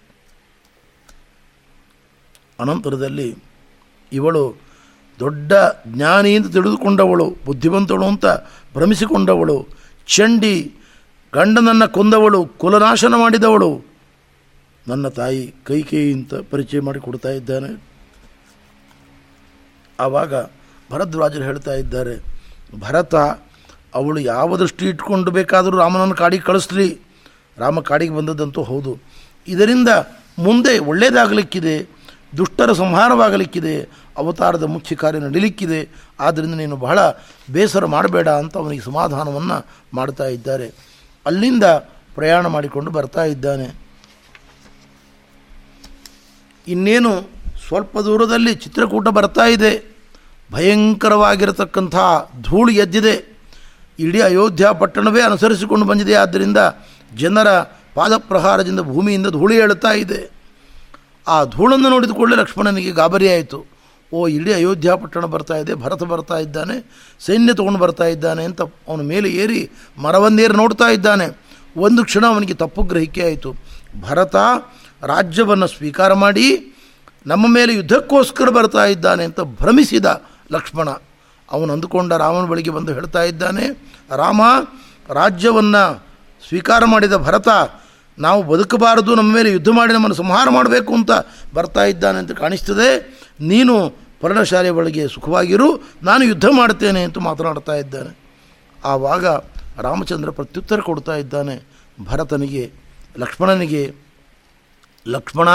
[2.61, 3.36] ಅನಂತರದಲ್ಲಿ
[4.12, 4.61] ಇವಳು
[5.20, 5.53] ದೊಡ್ಡ
[5.86, 8.26] ಜ್ಞಾನಿ ಅಂತ ತಿಳಿದುಕೊಂಡವಳು, ಬುದ್ಧಿವಂತಳು ಅಂತ
[8.74, 9.68] ಭ್ರಮಿಸಿಕೊಂಡವಳು,
[10.07, 10.74] ಚಂಡಿ
[11.32, 13.84] ಗಂಡನನ್ನು ಕೊಂದವಳು, ಕುಲನಾಶನ ಮಾಡಿದವಳು.
[14.88, 17.88] ನನ್ನ ತಾಯಿ ಕೈಕೇಯಿ ಅಂತ ಪರಿಚಯ ಮಾಡಿಕೊಡ್ತಾ ಇದ್ದಾನೆ.
[20.01, 20.34] ಆವಾಗ
[20.90, 22.14] ಭರದ್ವಾಜರು ಹೇಳ್ತಾ ಇದ್ದಾರೆ,
[22.80, 23.14] ಭರತ,
[23.94, 27.01] ಅವಳು ಯಾವ ದೃಷ್ಟಿ ಇಟ್ಕೊಂಡು ಬೇಕಾದರೂ ರಾಮನನ್ನು ಕಾಡಿಗೆ ಕಳಿಸ್ಲಿ.
[27.59, 28.99] ರಾಮ ಕಾಡಿಗೆ ಬಂದದ್ದಂತೂ ಹೌದು.
[29.49, 29.88] ಇದರಿಂದ
[30.38, 31.88] ಮುಂದೆ ಒಳ್ಳೆಯದಾಗಲಿಕ್ಕಿದೆ
[32.36, 35.88] ದುಷ್ಟರ ಸಂಹಾರವಾಗಲಿಕ್ಕಿದೆ, ಅವತಾರದ ಮುಖ್ಯ ಕಾರ್ಯ ನಡೀಲಿಕ್ಕಿದೆ.
[36.20, 36.99] ಆದ್ದರಿಂದ ನೀನು ಬಹಳ
[37.53, 40.66] ಬೇಸರ ಮಾಡಬೇಡ ಅಂತ ಅವನಿಗೆ ಸಮಾಧಾನವನ್ನು ಮಾಡ್ತಾ ಇದ್ದಾರೆ.
[41.26, 41.64] ಅಲ್ಲಿಂದ
[42.14, 43.74] ಪ್ರಯಾಣ ಮಾಡಿಕೊಂಡು ಬರ್ತಾ ಇದ್ದಾನೆ.
[46.68, 47.38] ಇನ್ನೇನು
[47.68, 49.98] ಸ್ವಲ್ಪ ದೂರದಲ್ಲಿ ಚಿತ್ರಕೂಟ ಬರ್ತಾ ಇದೆ.
[50.52, 51.96] ಭಯಂಕರವಾಗಿರತಕ್ಕಂಥ
[52.40, 53.38] ಧೂಳು ಎದ್ದಿದೆ.
[53.98, 56.14] ಇಡೀ ಅಯೋಧ್ಯ ಪಟ್ಟಣವೇ ಅನುಸರಿಸಿಕೊಂಡು ಬಂದಿದೆ.
[56.14, 56.56] ಆದ್ದರಿಂದ
[57.16, 57.48] ಜನರ
[57.94, 60.30] ಪಾದಪ್ರಹಾರದಿಂದ ಭೂಮಿಯಿಂದ ಧೂಳು ಏಳುತ್ತಾ ಇದೆ.
[61.28, 63.78] ಆ ಧೂಳನ್ನು ನೋಡಿದ ಕೂಡಲೇ ಲಕ್ಷ್ಮಣನಿಗೆ ಗಾಬರಿಯಾಯಿತು
[64.12, 65.74] ಓ, ಇಡೀ ಅಯೋಧ್ಯ ಪಟ್ಟಣ ಬರ್ತಾ ಇದೆ.
[65.74, 66.90] ಭರತ ಬರ್ತಾ ಇದ್ದಾನೆ.
[67.20, 71.38] ಸೈನ್ಯ ತಗೊಂಡು ಬರ್ತಾ ಇದ್ದಾನೆ ಅಂತ ಅವನ ಮೇಲೆ ಏರಿ ಮರವನ್ನೇರಿ ನೋಡ್ತಾ ಇದ್ದಾನೆ.
[71.76, 73.54] ಒಂದು ಕ್ಷಣ ಅವನಿಗೆ ತಪ್ಪು ಗ್ರಹಿಕೆ ಆಯಿತು.
[74.00, 74.36] ಭರತ
[75.02, 76.74] ರಾಜ್ಯವನ್ನು ಸ್ವೀಕಾರ ಮಾಡಿ
[77.26, 80.88] ನಮ್ಮ ಮೇಲೆ ಯುದ್ಧಕ್ಕೋಸ್ಕರ ಬರ್ತಾ ಇದ್ದಾನೆ ಅಂತ ಭ್ರಮಿಸಿದ ಲಕ್ಷ್ಮಣ.
[81.50, 83.64] ಅವನು ಅಂದುಕೊಂಡ ರಾಮನ ಬಳಿಗೆ ಬಂದು ಹೇಳ್ತಾ ಇದ್ದಾನೆ,
[84.16, 84.40] ರಾಮ,
[85.12, 86.06] ರಾಜ್ಯವನ್ನು
[86.48, 87.48] ಸ್ವೀಕಾರ ಮಾಡಿದ ಭರತ,
[88.18, 91.10] ನಾವು ಬದುಕಬಾರದು, ನಮ್ಮ ಮೇಲೆ ಯುದ್ಧ ಮಾಡಿ ನಮ್ಮನ್ನು ಸಂಹಾರ ಮಾಡಬೇಕು ಅಂತ
[91.54, 93.18] ಬರ್ತಾ ಇದ್ದಾನೆ ಅಂತ ಕಾಣಿಸ್ತದೆ.
[93.40, 93.90] ನೀನು
[94.20, 98.18] ಪರ್ಣಶಾಲೆ ಒಳಗೆ ಸುಖವಾಗಿರು, ನಾನು ಯುದ್ಧ ಮಾಡ್ತೇನೆ ಅಂತ ಮಾತನಾಡ್ತಾ ಇದ್ದಾನೆ.
[98.84, 99.26] ಆವಾಗ
[99.80, 101.62] ರಾಮಚಂದ್ರ ಪ್ರತ್ಯುತ್ತರ ಕೊಡ್ತಾ ಇದ್ದಾನೆ
[102.04, 102.70] ಭರತನಿಗೆ,
[103.18, 103.94] ಲಕ್ಷ್ಮಣನಿಗೆ,
[105.08, 105.48] ಲಕ್ಷ್ಮಣ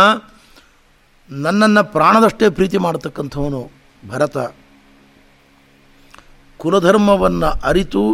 [1.30, 3.72] ನನ್ನನ್ನು ಪ್ರಾಣದಷ್ಟೇ ಪ್ರೀತಿ ಮಾಡತಕ್ಕಂಥವನು
[4.08, 4.38] ಭರತ.
[6.58, 8.14] ಕುಲಧರ್ಮವನ್ನು ಅರಿತು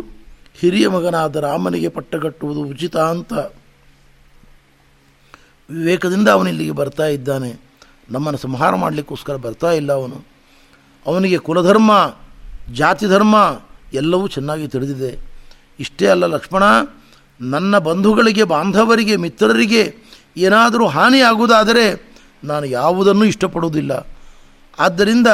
[0.59, 3.33] ಹಿರಿಯ ಮಗನಾದ ರಾಮನಿಗೆ ಪಟ್ಟಗಟ್ಟುವುದು ಉಚಿತ ಅಂತ
[5.69, 7.59] ವಿವೇಕದಿಂದ ಅವನಿಲ್ಲಿಗೆ ಬರ್ತಾ ಇದ್ದಾನೆ.
[8.11, 10.25] ನಮ್ಮನ್ನು ಸಂಹಾರ ಮಾಡಲಿಕ್ಕೋಸ್ಕರ ಬರ್ತಾ ಇಲ್ಲ ಅವನು.
[11.05, 12.15] ಅವನಿಗೆ ಕುಲಧರ್ಮ,
[12.73, 13.61] ಜಾತಿ ಧರ್ಮ
[13.93, 15.19] ಎಲ್ಲವೂ ಚೆನ್ನಾಗಿ ತಿಳಿದಿದೆ.
[15.79, 16.63] ಇಷ್ಟೇ ಅಲ್ಲ ಲಕ್ಷ್ಮಣ,
[17.41, 19.95] ನನ್ನ ಬಂಧುಗಳಿಗೆ, ಬಾಂಧವರಿಗೆ, ಮಿತ್ರರಿಗೆ
[20.37, 22.08] ಏನಾದರೂ ಹಾನಿಯಾಗುವುದಾದರೆ
[22.43, 24.07] ನಾನು ಯಾವುದನ್ನು ಇಷ್ಟಪಡುವುದಿಲ್ಲ.
[24.79, 25.27] ಆದ್ದರಿಂದ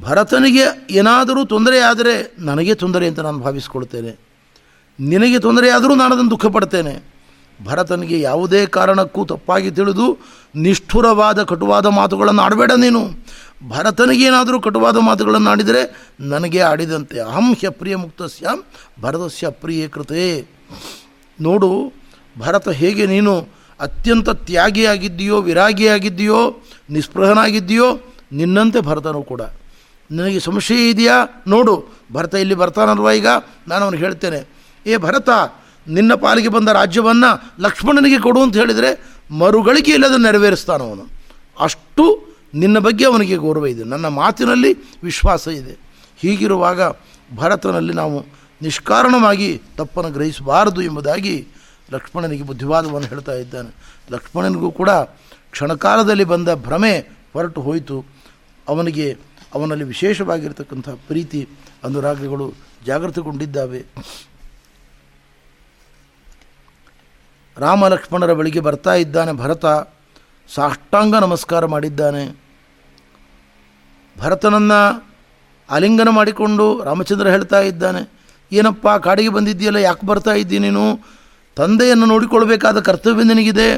[0.00, 4.18] ಭರತನಿಗೆ ಏನಾದರೂ ತೊಂದರೆಯಾದರೆ ನನಗೆ ತೊಂದರೆ ಅಂತ ನಾನು ಭಾವಿಸ್ಕೊಳ್ತೇನೆ
[5.00, 7.18] ನಿನಗೆ ತೊಂದರೆಯಾದರೂ ನಾನು ಅದನ್ನು ದುಃಖಪಡ್ತೇನೆ.
[7.64, 10.18] ಭರತನಿಗೆ ಯಾವುದೇ ಕಾರಣಕ್ಕೂ ತಪ್ಪಾಗಿ ತಿಳಿದು
[10.54, 13.00] ನಿಷ್ಠುರವಾದ ಕಟುವಾದ ಮಾತುಗಳನ್ನು ಆಡಬೇಡ ನೀನು.
[13.68, 17.20] ಭರತನಿಗೇನಾದರೂ ಕಟುವಾದ ಮಾತುಗಳನ್ನು ಆಡಿದರೆ ನನಗೆ ಆಡಿದಂತೆ.
[17.20, 18.64] ಅಹಂ ಹ್ಯಪ್ರಿಯ ಮುಕ್ತಸ್ಯಾಂ,
[19.02, 20.46] ಭರತಸ್ಯ ಅಪ್ರಿಯ ಕೃತೆ.
[21.40, 21.92] ನೋಡು,
[22.38, 28.00] ಭರತ ಹೇಗೆ ನೀನು ಅತ್ಯಂತ ತ್ಯಾಗಿಯಾಗಿದ್ದೀಯೋ, ವಿರಾಗಿಯಾಗಿದ್ದೀಯೋ, ನಿಸ್ಪೃಹನಾಗಿದ್ದೀಯೋ,
[28.32, 29.42] ನಿನ್ನಂತೆ ಭರತನೂ ಕೂಡ.
[30.10, 31.42] ನಿನಗೆ ಸಂಶಯ ಇದೆಯಾ?
[31.46, 31.84] ನೋಡು.
[32.12, 33.26] ಭರತ ಇಲ್ಲಿ ಬರ್ತಾನಲ್ವ ಈಗ?
[33.68, 34.48] ನಾನು ಅವನಿಗೆ ಹೇಳ್ತೇನೆ.
[34.86, 35.28] ಏ ಭರತ,
[35.88, 41.06] ನಿನ್ನ ಪಾಲಿಗೆ ಬಂದ ರಾಜ್ಯವನ್ನು ಲಕ್ಷ್ಮಣನಿಗೆ ಕೊಡು ಅಂತ ಹೇಳಿದರೆ ಮರುಗಳಿಕೆ ಇಲ್ಲದೆ ನೆರವೇರಿಸ್ತಾನ ಅವನು.
[41.60, 43.84] ಅಷ್ಟು ನಿನ್ನ ಬಗ್ಗೆ ಅವನಿಗೆ ಗೌರವ ಇದೆ.
[43.84, 45.78] ನನ್ನ ಮಾತಿನಲ್ಲಿ ವಿಶ್ವಾಸ ಇದೆ.
[46.16, 46.80] ಹೀಗಿರುವಾಗ
[47.36, 48.24] ಭರತನಲ್ಲಿ ನಾವು
[48.62, 51.48] ನಿಷ್ಕಾರಣವಾಗಿ ತಪ್ಪನ್ನು ಗ್ರಹಿಸಬಾರದು ಎಂಬುದಾಗಿ
[51.92, 53.70] ಲಕ್ಷ್ಮಣನಿಗೆ ಬುದ್ಧಿವಾದವನ್ನು ಹೇಳ್ತಾ ಇದ್ದಾನೆ.
[54.14, 54.90] ಲಕ್ಷ್ಮಣನಿಗೂ ಕೂಡ
[55.54, 56.94] ಕ್ಷಣಕಾಲದಲ್ಲಿ ಬಂದ ಭ್ರಮೆ
[57.34, 57.98] ಹೊರಟು ಹೋಯಿತು.
[58.68, 59.06] ಅವನಿಗೆ,
[59.54, 61.40] ಅವನಲ್ಲಿ ವಿಶೇಷವಾಗಿರ್ತಕ್ಕಂಥ ಪ್ರೀತಿ,
[61.84, 62.46] ಅನುರಾಗಗಳು
[62.86, 63.80] ಜಾಗೃತಗೊಂಡಿದ್ದಾವೆ.
[67.56, 69.66] ರಾಮ ಲಕ್ಷ್ಮಣರ ಬಳಿಗೆ ಬರ್ತಾ ಇದ್ದಾನೆ ಭರತ.
[70.48, 72.24] ಸಾಷ್ಟಾಂಗ ನಮಸ್ಕಾರ ಮಾಡಿದ್ದಾನೆ.
[74.16, 74.80] ಭರತನನ್ನು
[75.68, 78.00] ಆಲಿಂಗನ ಮಾಡಿಕೊಂಡು ರಾಮಚಂದ್ರ ಹೇಳ್ತಾ ಇದ್ದಾನೆ,
[78.52, 80.84] ಏನಪ್ಪ ಕಾಡಿಗೆ ಬಂದಿದ್ದೀಯಲ್ಲ, ಯಾಕೆ ಬರ್ತಾ ಇದ್ದೀನಿ ನೀನು?
[81.58, 83.68] ತಂದೆಯನ್ನು ನೋಡಿಕೊಳ್ಬೇಕಾದ ಕರ್ತವ್ಯ ನಿನಗಿದೆ,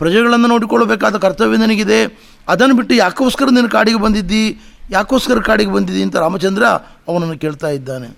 [0.00, 2.00] ಪ್ರಜೆಗಳನ್ನು ನೋಡಿಕೊಳ್ಳಬೇಕಾದ ಕರ್ತವ್ಯ ನಿನಗಿದೆ,
[2.48, 4.44] ಅದನ್ನು ಬಿಟ್ಟು ಯಾಕೋಸ್ಕರ ನಿನ್ನ ಕಾಡಿಗೆ ಬಂದಿದ್ದಿ,
[4.90, 6.64] ಯಾಕೋಸ್ಕರ ಕಾಡಿಗೆ ಬಂದಿದ್ದಿ ಅಂತ ರಾಮಚಂದ್ರ
[7.10, 8.08] ಅವನನ್ನು ಕೇಳ್ತಾ ಇದ್ದಾನೆ.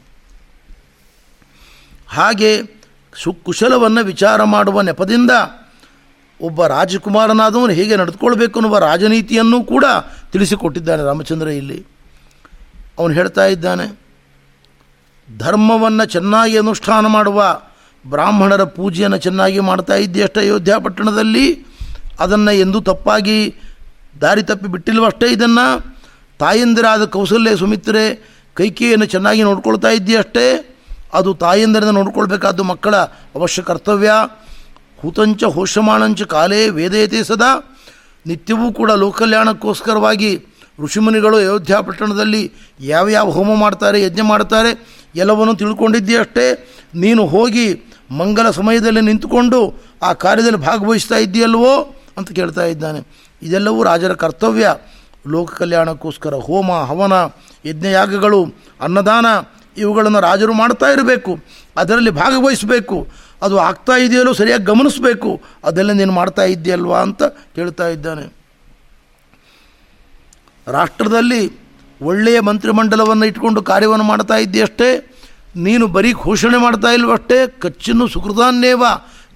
[2.17, 2.51] ಹಾಗೆ
[3.23, 5.33] ಸುಕುಶಲವನ್ನು ವಿಚಾರ ಮಾಡುವ ನೆಪದಿಂದ
[6.41, 9.85] ಒಬ್ಬ ರಾಜಕುಮಾರನಾದವನು ಹೇಗೆ ನಡೆದುಕೊಳ್ಬೇಕು ಅನ್ನುವ ರಾಜನೀತಿಯನ್ನು ಕೂಡ
[10.33, 11.79] ತಿಳಿಸಿಕೊಟ್ಟಿದ್ದಾನೆ ರಾಮಚಂದ್ರ ಇಲ್ಲಿ.
[12.99, 13.87] ಅವನು ಹೇಳ್ತಾ ಇದ್ದಾನೆ,
[15.29, 17.39] ಧರ್ಮವನ್ನು ಚೆನ್ನಾಗಿ ಅನುಷ್ಠಾನ ಮಾಡುವ
[18.07, 21.67] ಬ್ರಾಹ್ಮಣರ ಪೂಜೆಯನ್ನು ಚೆನ್ನಾಗಿ ಮಾಡ್ತಾ ಇದ್ದೀಯಷ್ಟೇ ಅಯೋಧ್ಯ ಪಟ್ಟಣದಲ್ಲಿ?
[22.21, 23.55] ಅದನ್ನು ಎಂದೂ ತಪ್ಪಾಗಿ
[24.21, 25.97] ದಾರಿ ತಪ್ಪಿ ಬಿಟ್ಟಿಲ್ವಷ್ಟೇ ಇದನ್ನು?
[26.39, 30.77] ತಾಯಂದಿರಾದ ಕೌಸಲ್ಯ ಸುಮಿತ್ರೆ ಕೈಕೇಯನ್ನು ಚೆನ್ನಾಗಿ ನೋಡ್ಕೊಳ್ತಾ ಇದ್ದೀಯಷ್ಟೇ?
[31.13, 32.95] ಅದು ತಾಯಂದಿರಿಂದ ನೋಡ್ಕೊಳ್ಬೇಕಾದ್ದು ಮಕ್ಕಳ
[33.35, 34.11] ಅವಶ್ಯ ಕರ್ತವ್ಯ.
[35.03, 37.81] ಹುತಂಚ ಹೋಷಮಾಣಂಚ ಕಾಲೇ ವೇದಯತೆ ಸದಾ.
[38.27, 40.47] ನಿತ್ಯವೂ ಕೂಡ ಲೋಕಲ್ಯಾಣಕ್ಕೋಸ್ಕರವಾಗಿ
[40.81, 44.87] ಋಷಿಮುನಿಗಳು ಅಯೋಧ್ಯ ಪಟ್ಟಣದಲ್ಲಿ ಯಾವ್ಯಾವ ಹೋಮ ಮಾಡ್ತಾರೆ, ಯಜ್ಞ ಮಾಡ್ತಾರೆ,
[45.17, 46.47] ಎಲ್ಲವನ್ನು ತಿಳ್ಕೊಂಡಿದ್ದೀಯಷ್ಟೇ?
[46.95, 53.09] ನೀನು ಹೋಗಿ ಮಂಗಲ ಸಮಯದಲ್ಲಿ ನಿಂತುಕೊಂಡು ಆ ಕಾರ್ಯದಲ್ಲಿ ಭಾಗವಹಿಸ್ತಾ ಇದೆಯಲ್ವೋ ಅಂತ ಕೇಳ್ತಾ ಇದ್ದಾನೆ.
[53.43, 54.75] ಇದೆಲ್ಲವೂ ರಾಜರ ಕರ್ತವ್ಯ.
[55.29, 57.13] ಲೋಕ ಕಲ್ಯಾಣಕ್ಕೋಸ್ಕರ ಹೋಮ, ಹವನ,
[57.65, 58.47] ಯಜ್ಞಯಾಗಗಳು,
[58.81, 59.27] ಅನ್ನದಾನ
[59.77, 61.39] ಇವುಗಳನ್ನು ರಾಜರು ಮಾಡ್ತಾ ಇರಬೇಕು.
[61.77, 63.09] ಅದರಲ್ಲಿ ಭಾಗವಹಿಸಬೇಕು.
[63.43, 65.43] ಅದು ಆಗ್ತಾ ಇದೆಯಲ್ಲೋ ಸರಿಯಾಗಿ ಗಮನಿಸಬೇಕು.
[65.65, 68.35] ಅದೆಲ್ಲ ನೀನು ಮಾಡ್ತಾ ಇದೆಯಲ್ವಾ ಅಂತ ಕೇಳ್ತಾ ಇದ್ದಾನೆ.
[70.67, 71.53] ರಾಷ್ಟ್ರದಲ್ಲಿ
[72.03, 75.14] ಒಳ್ಳೆಯ ಮಂತ್ರಿಮಂಡಲವನ್ನು ಇಟ್ಕೊಂಡು ಕಾರ್ಯವನ್ನು ಮಾಡ್ತಾ ಇದ್ದೀಯಷ್ಟೇ.
[75.57, 78.85] ನೀನು ಬರೀ ಘೋಷಣೆ ಮಾಡ್ತಾ ಇಲ್ವಷ್ಟೇ ಕಚ್ಚನ್ನು ಸುಕೃತಾನ್ನೇವ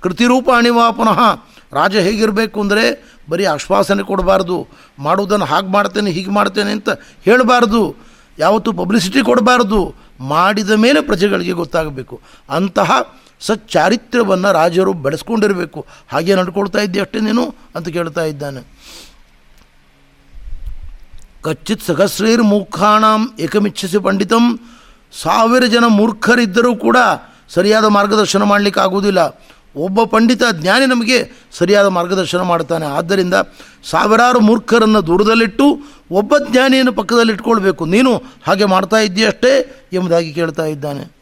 [0.01, 1.21] ಕೃತಿರೂಪ ಅಣಿವಾ ಪುನಃ.
[1.73, 2.85] ರಾಜ ಹೇಗಿರಬೇಕು ಅಂದರೆ
[3.31, 4.69] ಬರೀ ಆಶ್ವಾಸನೆ ಕೊಡಬಾರ್ದು.
[4.99, 6.89] ಮಾಡುವುದನ್ನು ಹಾಗೆ ಮಾಡ್ತೇನೆ, ಹೀಗೆ ಮಾಡ್ತೇನೆ ಅಂತ
[7.25, 7.97] ಹೇಳಬಾರ್ದು.
[8.39, 9.95] ಯಾವತ್ತೂ ಪಬ್ಲಿಸಿಟಿ ಕೊಡಬಾರ್ದು.
[10.21, 12.21] ಮಾಡಿದ ಮೇಲೆ ಪ್ರಜೆಗಳಿಗೆ ಗೊತ್ತಾಗಬೇಕು.
[12.51, 12.91] ಅಂತಹ
[13.41, 15.87] ಸಚ್ಚಾರಿತ್ರ್ಯವನ್ನು ರಾಜರು ಬೆಳೆಸ್ಕೊಂಡಿರಬೇಕು.
[16.13, 18.61] ಹಾಗೆ ನಡ್ಕೊಳ್ತಾ ಇದ್ದೆ ಅಷ್ಟೇ ನೀನು ಅಂತ ಕೇಳ್ತಾ ಇದ್ದಾನೆ.
[21.43, 24.61] ಕಚ್ಚಿತ್ ಸಹಸ್ರೈರ್ ಮೂಖಾಣಂ ಏಕಮಿಚ್ಛಿಸಿ ಪಂಡಿತಂ
[25.13, 26.97] ಸಾವಿರ ಜನ ಮೂರ್ಖರಿದ್ದರೂ ಕೂಡ
[27.49, 29.21] ಸರಿಯಾದ ಮಾರ್ಗದರ್ಶನ ಮಾಡಲಿಕ್ಕೆ ಆಗುವುದಿಲ್ಲ.
[29.77, 33.35] ಒಬ್ಬ ಪಂಡಿತ ಜ್ಞಾನಿ ನಮಗೆ ಸರಿಯಾದ ಮಾರ್ಗದರ್ಶನ ಮಾಡ್ತಾನೆ ಆದ್ದರಿಂದ
[33.85, 35.67] ಸಾವಿರಾರು ಮೂರ್ಖರನ್ನು ದೂರದಲ್ಲಿಟ್ಟು
[36.11, 39.53] ಒಬ್ಬ ಜ್ಞಾನಿಯನ್ನು ಪಕ್ಕದಲ್ಲಿ ಇಟ್ಕೊಳ್ಬೇಕು ನೀನು ಹಾಗೆ ಮಾಡ್ತಾ ಇದ್ದೀಯಷ್ಟೇ
[39.93, 41.19] ಎಂಬುದಾಗಿ ಕೇಳ್ತಾ ಇದ್ದಾನೆ.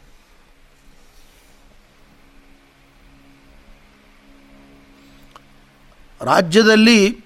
[6.21, 7.23] ರಾಜ್ಯದಲ್ಲಿ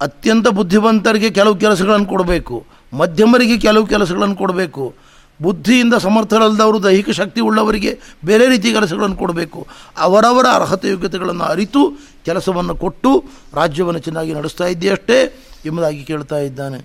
[0.00, 2.66] ಅತ್ಯಂತ ಬುದ್ಧಿವಂತರಿಗೆ ಕೆಲವು ಕೆಲಸಗಳನ್ನು ಕೊಡಬೇಕು.
[2.92, 4.94] ಮಧ್ಯಮರಿಗೆ ಕೆಲವು ಕೆಲಸಗಳನ್ನು ಕೊಡಬೇಕು.
[5.42, 7.92] ಬುದ್ಧಿಯಿಂದ ಸಮರ್ಥರಲ್ಲದವರು, ದೈಹಿಕ ಶಕ್ತಿ ಉಳ್ಳವರಿಗೆ
[8.24, 9.60] ಬೇರೆ ರೀತಿ ಕೆಲಸಗಳನ್ನು ಕೊಡಬೇಕು.
[9.98, 11.82] ಅವರವರ ಅರ್ಹತೆ ಯೋಗ್ಯತೆಗಳನ್ನು ಅರಿತು
[12.24, 13.10] ಕೆಲಸವನ್ನು ಕೊಟ್ಟು
[13.54, 15.18] ರಾಜ್ಯವನ್ನು ಚೆನ್ನಾಗಿ ನಡೆಸ್ತಾ ಇದ್ದೀಯಷ್ಟೇ
[15.66, 16.78] ಎಂಬುದಾಗಿ ಕೇಳ್ತಾ ಇದ್ದಾನೆ.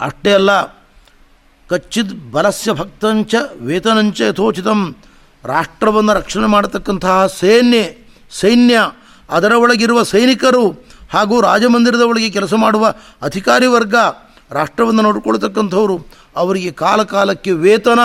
[0.00, 0.50] ಅಷ್ಟೇ ಅಲ್ಲ,
[1.70, 4.80] ಕಚ್ಚಿದ್ ಬಲಸ್ಯ ಭಕ್ತಂಚ ವೇತನಂಚ ಯಥೋಚಿತಂ,
[5.44, 7.82] ರಾಷ್ಟ್ರವನ್ನು ರಕ್ಷಣೆ ಮಾಡತಕ್ಕಂತಹ ಸೇನೆ,
[8.40, 8.78] ಸೈನ್ಯ,
[9.30, 10.64] ಅದರ ಒಳಗಿರುವ ಸೈನಿಕರು
[11.12, 12.84] ಹಾಗೂ ರಾಜಮಂದಿರದ ಒಳಗೆ ಕೆಲಸ ಮಾಡುವ
[13.22, 13.96] ಅಧಿಕಾರಿ ವರ್ಗ
[14.50, 17.98] ರಾಷ್ಟ್ರವನ್ನು ನೋಡಿಕೊಳ್ತಕ್ಕಂಥವ್ರು ಅವರಿಗೆ ಕಾಲಕಾಲಕ್ಕೆ ವೇತನ,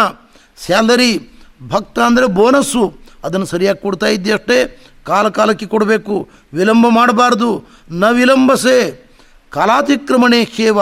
[0.66, 1.30] ಸ್ಯಾಲರಿ,
[1.68, 2.94] ಭಕ್ತ ಅಂದರೆ ಬೋನಸ್ಸು,
[3.24, 9.06] ಅದನ್ನು ಸರಿಯಾಗಿ ಕೊಡ್ತಾ ಇದ್ದೀಯಷ್ಟೇ, ಕಾಲಕಾಲಕ್ಕೆ ಕೊಡಬೇಕು, ವಿಳಂಬ ಮಾಡಬಾರ್ದು ನ ವಿಳಂಬಸೆ
[9.50, 10.80] ಕಾಲಾತಿಕ್ರಮಣೆ ಕೇವ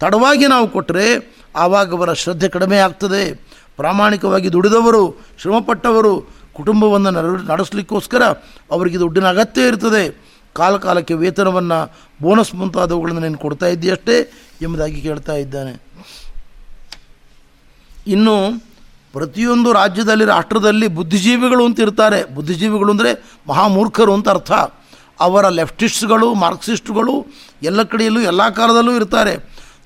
[0.00, 3.34] ತಡವಾಗಿ ನಾವು ಕೊಟ್ಟರೆ ಆವಾಗ ಅವರ ಶ್ರದ್ಧೆ ಕಡಿಮೆ ಆಗ್ತದೆ.
[3.76, 6.20] ಪ್ರಾಮಾಣಿಕವಾಗಿ ದುಡಿದವರು, ಶ್ರಮಪಟ್ಟವರು,
[6.54, 8.22] ಕುಟುಂಬವನ್ನು ನಡ- ನಡೆಸಲಿಕ್ಕೋಸ್ಕರ
[8.70, 10.32] ಅವರಿಗೆ ದುಡ್ಡಿನ ಅಗತ್ಯ ಇರ್ತದೆ.
[10.52, 11.92] ಕಾಲ ಕಾಲಕ್ಕೆ ವೇತನವನ್ನು,
[12.22, 14.32] ಬೋನಸ್ ಮುಂತಾದವುಗಳನ್ನು ನೀನು ಕೊಡ್ತಾ ಇದ್ದೀಯಷ್ಟೇ
[14.62, 15.82] ಎಂಬುದಾಗಿ ಕೇಳ್ತಾ ಇದ್ದಾನೆ.
[18.06, 18.64] ಇನ್ನು
[19.12, 22.34] ಪ್ರತಿಯೊಂದು ರಾಜ್ಯದಲ್ಲಿ, ರಾಷ್ಟ್ರದಲ್ಲಿ ಬುದ್ಧಿಜೀವಿಗಳು ಅಂತ ಇರ್ತಾರೆ.
[22.34, 24.52] ಬುದ್ಧಿಜೀವಿಗಳು ಅಂದರೆ ಮಹಾಮೂರ್ಖರು ಅಂತ ಅರ್ಥ.
[25.20, 27.26] ಅವರ ಲೆಫ್ಟಿಸ್ಟ್ಗಳು ಮಾರ್ಕ್ಸಿಸ್ಟ್ಗಳು
[27.62, 29.38] ಎಲ್ಲ ಕಡೆಯಲ್ಲೂ, ಎಲ್ಲ ಕಾಲದಲ್ಲೂ ಇರ್ತಾರೆ.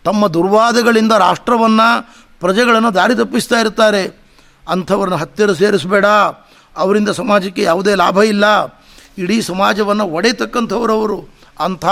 [0.05, 4.21] ತಮ್ಮ ದುರ್ವಾದಗಳಿಂದ ರಾಷ್ಟ್ರವನ್ನು, ಪ್ರಜೆಗಳನ್ನು ದಾರಿ ತಪ್ಪಿಸ್ತಾ ಇರ್ತಾರೆ.
[4.69, 6.07] ಅಂಥವ್ರನ್ನ ಹತ್ತಿರ ಸೇರಿಸಬೇಡ.
[6.77, 8.65] ಅವರಿಂದ ಸಮಾಜಕ್ಕೆ ಯಾವುದೇ ಲಾಭ ಇಲ್ಲ.
[9.19, 11.29] ಇಡೀ ಸಮಾಜವನ್ನು ಒಡೆಯತಕ್ಕಂಥವ್ರವರು.
[11.61, 11.87] ಅಂಥ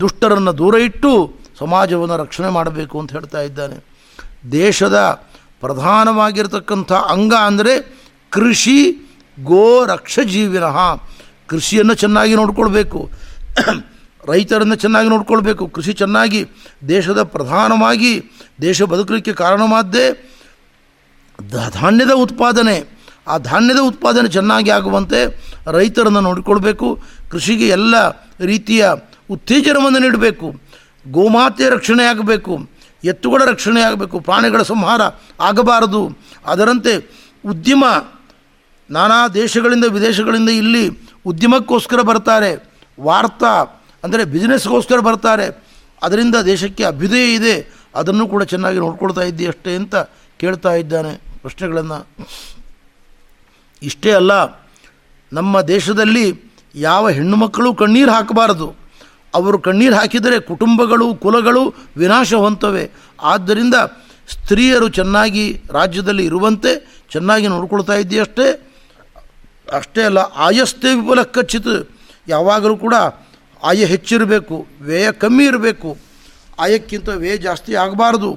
[0.00, 3.76] ದುಷ್ಟರನ್ನು ದೂರ ಇಟ್ಟು ಸಮಾಜವನ್ನು ರಕ್ಷಣೆ ಮಾಡಬೇಕು ಅಂತ ಹೇಳ್ತಾ ಇದ್ದಾನೆ.
[4.52, 4.96] ದೇಶದ
[5.60, 7.74] ಪ್ರಧಾನವಾಗಿರ್ತಕ್ಕಂಥ ಅಂಗ ಅಂದರೆ
[8.30, 8.78] ಕೃಷಿ
[9.42, 10.76] ಗೋ ರಕ್ಷಜೀವಿನಃ.
[11.46, 13.10] ಕೃಷಿಯನ್ನು ಚೆನ್ನಾಗಿ ನೋಡಿಕೊಳ್ಬೇಕು.
[14.28, 15.68] ರೈತರನ್ನು ಚೆನ್ನಾಗಿ ನೋಡಿಕೊಳ್ಬೇಕು.
[15.68, 16.46] ಕೃಷಿ ಚೆನ್ನಾಗಿ
[16.88, 18.22] ದೇಶದ ಪ್ರಧಾನವಾಗಿ
[18.60, 20.34] ದೇಶ ಬದುಕಲಿಕ್ಕೆ ಕಾರಣವಾದ್ದೇ
[21.72, 22.76] ಧಾನ್ಯದ ಉತ್ಪಾದನೆ.
[23.28, 25.20] ಆ ಧಾನ್ಯದ ಉತ್ಪಾದನೆ ಚೆನ್ನಾಗಿ ಆಗುವಂತೆ
[25.70, 27.02] ರೈತರನ್ನು ನೋಡಿಕೊಳ್ಬೇಕು.
[27.30, 27.94] ಕೃಷಿಗೆ ಎಲ್ಲ
[28.40, 28.88] ರೀತಿಯ
[29.30, 30.65] ಉತ್ತೇಜನವನ್ನು ನೀಡಬೇಕು.
[31.16, 32.54] ಗೋಮಾತೆ ರಕ್ಷಣೆ ಆಗಬೇಕು,
[33.12, 35.02] ಎತ್ತುಗಳ ರಕ್ಷಣೆ ಆಗಬೇಕು, ಪ್ರಾಣಿಗಳ ಸಂಹಾರ
[35.48, 36.02] ಆಗಬಾರದು.
[36.52, 36.92] ಅದರಂತೆ
[37.44, 37.84] ಉದ್ಯಮ
[38.90, 40.84] ನಾನಾ ದೇಶಗಳಿಂದ ವಿದೇಶಗಳಿಂದ ಇಲ್ಲಿ
[41.30, 42.50] ಉದ್ಯಮಕ್ಕೋಸ್ಕರ ಬರ್ತಾರೆ.
[42.98, 43.54] ವಾರ್ತಾ
[44.04, 45.46] ಅಂದರೆ ಬಿಸ್ನೆಸ್ಗೋಸ್ಕರ ಬರ್ತಾರೆ.
[46.02, 47.54] ಅದರಿಂದ ದೇಶಕ್ಕೆ ಅಭ್ಯುದಯ ಇದೆ.
[48.00, 49.96] ಅದನ್ನು ಕೂಡ ಚೆನ್ನಾಗಿ ನೋಡ್ಕೊಳ್ತಾ ಇದ್ದಿ ಅಷ್ಟೇ ಅಂತ
[50.40, 51.98] ಕೇಳ್ತಾ ಇದ್ದಾನೆ ಪ್ರಶ್ನೆಗಳನ್ನು.
[53.82, 54.32] ಇಷ್ಟೇ ಅಲ್ಲ,
[55.32, 56.26] ನಮ್ಮ ದೇಶದಲ್ಲಿ
[56.88, 58.68] ಯಾವ ಹೆಣ್ಣು ಮಕ್ಕಳು ಕಣ್ಣೀರು ಹಾಕಬಾರದು.
[59.36, 61.62] ಅವರು ಕಣ್ಣೀರು ಹಾಕಿದರೆ ಕುಟುಂಬಗಳು, ಕುಲಗಳು
[61.96, 62.84] ವಿನಾಶ ಹೊಂತವೆ.
[63.32, 63.76] ಆದ್ದರಿಂದ
[64.34, 66.72] ಸ್ತ್ರೀಯರು ಚೆನ್ನಾಗಿ ರಾಜ್ಯದಲ್ಲಿ ಇರುವಂತೆ
[67.12, 68.46] ಚೆನ್ನಾಗಿ ನೋಡ್ಕೊಳ್ತಾ ಇದೆಯಷ್ಟೇ
[69.72, 71.20] ಅಷ್ಟೇ ಅಲ್ಲ, ಆಯಸ್ತೆ ವಿಫಲ
[72.28, 72.94] ಯಾವಾಗಲೂ ಕೂಡ
[73.62, 75.90] ಆಯ ಹೆಚ್ಚಿರಬೇಕು, ವ್ಯಯ ಕಮ್ಮಿ ಇರಬೇಕು.
[76.58, 78.30] ಆಯಕ್ಕಿಂತ ವ್ಯಯ ಜಾಸ್ತಿ ಆಗಬಾರ್ದು.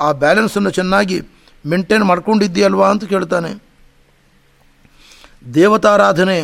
[0.00, 1.16] ಆ ಬ್ಯಾಲೆನ್ಸನ್ನು ಚೆನ್ನಾಗಿ
[1.66, 3.50] ಮೇಂಟೈನ್ ಮಾಡ್ಕೊಂಡಿದ್ದೀಯಲ್ವಾ ಅಂತ ಕೇಳ್ತಾನೆ.
[5.54, 6.38] ದೇವತಾರಾಧನೆ,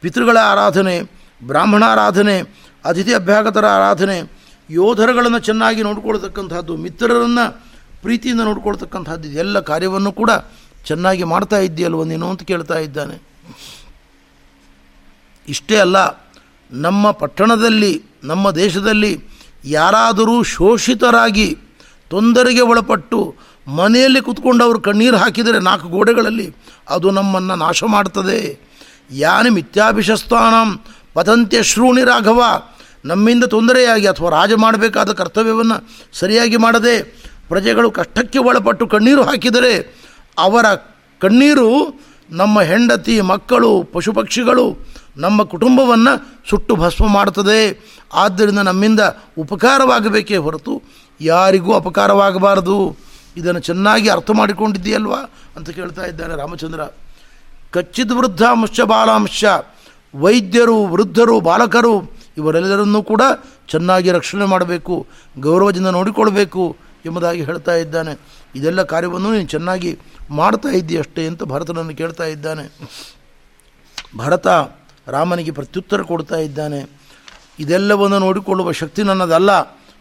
[0.00, 0.94] ಪಿತೃಗಳ ಆರಾಧನೆ,
[1.46, 2.36] ಬ್ರಾಹ್ಮಣಾರಾಧನೆ
[2.88, 4.16] ಅತಿಥಿ ಅಭ್ಯಾಗತರ ಆರಾಧನೆ,
[4.70, 7.44] ಯೋಧರುಗಳನ್ನು ಚೆನ್ನಾಗಿ ನೋಡ್ಕೊಳ್ತಕ್ಕಂಥದ್ದು ಮಿತ್ರರನ್ನು
[8.04, 10.30] ಪ್ರೀತಿಯಿಂದ ನೋಡ್ಕೊಳ್ತಕ್ಕಂಥದ್ದು ಎಲ್ಲ ಕಾರ್ಯವನ್ನು ಕೂಡ
[10.88, 13.16] ಚೆನ್ನಾಗಿ ಮಾಡ್ತಾ ಇದ್ದೀಯಲ್ವ ನೀನು ಅಂತ ಕೇಳ್ತಾ ಇದ್ದಾನೆ.
[15.48, 15.98] ಇಷ್ಟೇ ಅಲ್ಲ,
[16.72, 17.92] ನಮ್ಮ ಪಟ್ಟಣದಲ್ಲಿ,
[18.32, 19.12] ನಮ್ಮ ದೇಶದಲ್ಲಿ
[19.78, 21.48] ಯಾರಾದರೂ ಶೋಷಿತರಾಗಿ
[22.10, 23.18] ತೊಂದರೆಗೆ ಒಳಪಟ್ಟು
[23.78, 26.46] ಮನೆಯಲ್ಲಿ ಕುತ್ಕೊಂಡು ಅವರು ಕಣ್ಣೀರು ಹಾಕಿದರೆ ನಾಲ್ಕು ಗೋಡೆಗಳಲ್ಲಿ
[26.94, 28.38] ಅದು ನಮ್ಮನ್ನು ನಾಶ ಮಾಡ್ತದೆ.
[29.24, 30.68] ಯಾನಿ ಮಿಥ್ಯಾಭಿಷಸ್ತಾನಂ
[31.14, 32.42] ಪತಂತ್ಯ ಶ್ರೂಣಿ ರಾಘವ
[33.04, 37.02] ನಮ್ಮಿಂದ ತೊಂದರೆಯಾಗಿ ಅಥವಾ ರಾಜ ಮಾಡಬೇಕಾದ ಕರ್ತವ್ಯವನ್ನು ಸರಿಯಾಗಿ ಮಾಡದೆ
[37.48, 40.04] ಪ್ರಜೆಗಳು ಕಷ್ಟಕ್ಕೆ ಒಳಪಟ್ಟು ಕಣ್ಣೀರು ಹಾಕಿದರೆ
[40.38, 40.74] ಅವರ
[41.18, 42.00] ಕಣ್ಣೀರು
[42.30, 44.86] ನಮ್ಮ ಹೆಂಡತಿ, ಮಕ್ಕಳು ಪಶು ಪಕ್ಷಿಗಳು
[45.16, 47.90] ನಮ್ಮ ಕುಟುಂಬವನ್ನು ಸುಟ್ಟು ಭಸ್ಮ ಮಾಡುತ್ತದೆ.
[48.14, 49.00] ಆದ್ದರಿಂದ ನಮ್ಮಿಂದ
[49.38, 50.82] ಉಪಕಾರವಾಗಬೇಕೇ ಹೊರತು
[51.20, 52.96] ಯಾರಿಗೂ ಅಪಕಾರವಾಗಬಾರದು.
[53.36, 55.16] ಇದನ್ನು ಚೆನ್ನಾಗಿ ಅರ್ಥ ಮಾಡಿಕೊಂಡಿದ್ದೀಯಲ್ವಾ
[55.56, 56.80] ಅಂತ ಕೇಳ್ತಾ ಇದ್ದಾನೆ ರಾಮಚಂದ್ರ.
[57.70, 59.44] ಕಚ್ಚಿದ ವೃದ್ಧಾಂಶ ಬಾಲಾಂಶ
[60.20, 63.22] ವೈದ್ಯರು, ವೃದ್ಧರು, ಬಾಲಕರು ಇವರೆಲ್ಲರನ್ನೂ ಕೂಡ
[63.68, 65.06] ಚೆನ್ನಾಗಿ ರಕ್ಷಣೆ ಮಾಡಬೇಕು,
[65.40, 66.76] ಗೌರವದಿಂದ ನೋಡಿಕೊಳ್ಬೇಕು
[67.06, 68.18] ಎಂಬುದಾಗಿ ಹೇಳ್ತಾ ಇದ್ದಾನೆ.
[68.54, 69.98] ಇದೆಲ್ಲ ಕಾರ್ಯವನ್ನು ನೀನು ಚೆನ್ನಾಗಿ
[70.30, 72.72] ಮಾಡ್ತಾ ಇದ್ದೀಯಷ್ಟೇ ಅಂತ ಭರತನನ್ನು ಕೇಳ್ತಾ ಇದ್ದಾನೆ.
[74.16, 74.46] ಭರತ
[75.06, 76.90] ರಾಮನಿಗೆ ಪ್ರತ್ಯುತ್ತರ ಕೊಡ್ತಾ ಇದ್ದಾನೆ.
[77.58, 79.50] ಇದೆಲ್ಲವನ್ನು ನೋಡಿಕೊಳ್ಳುವ ಶಕ್ತಿ ನನ್ನದಲ್ಲ.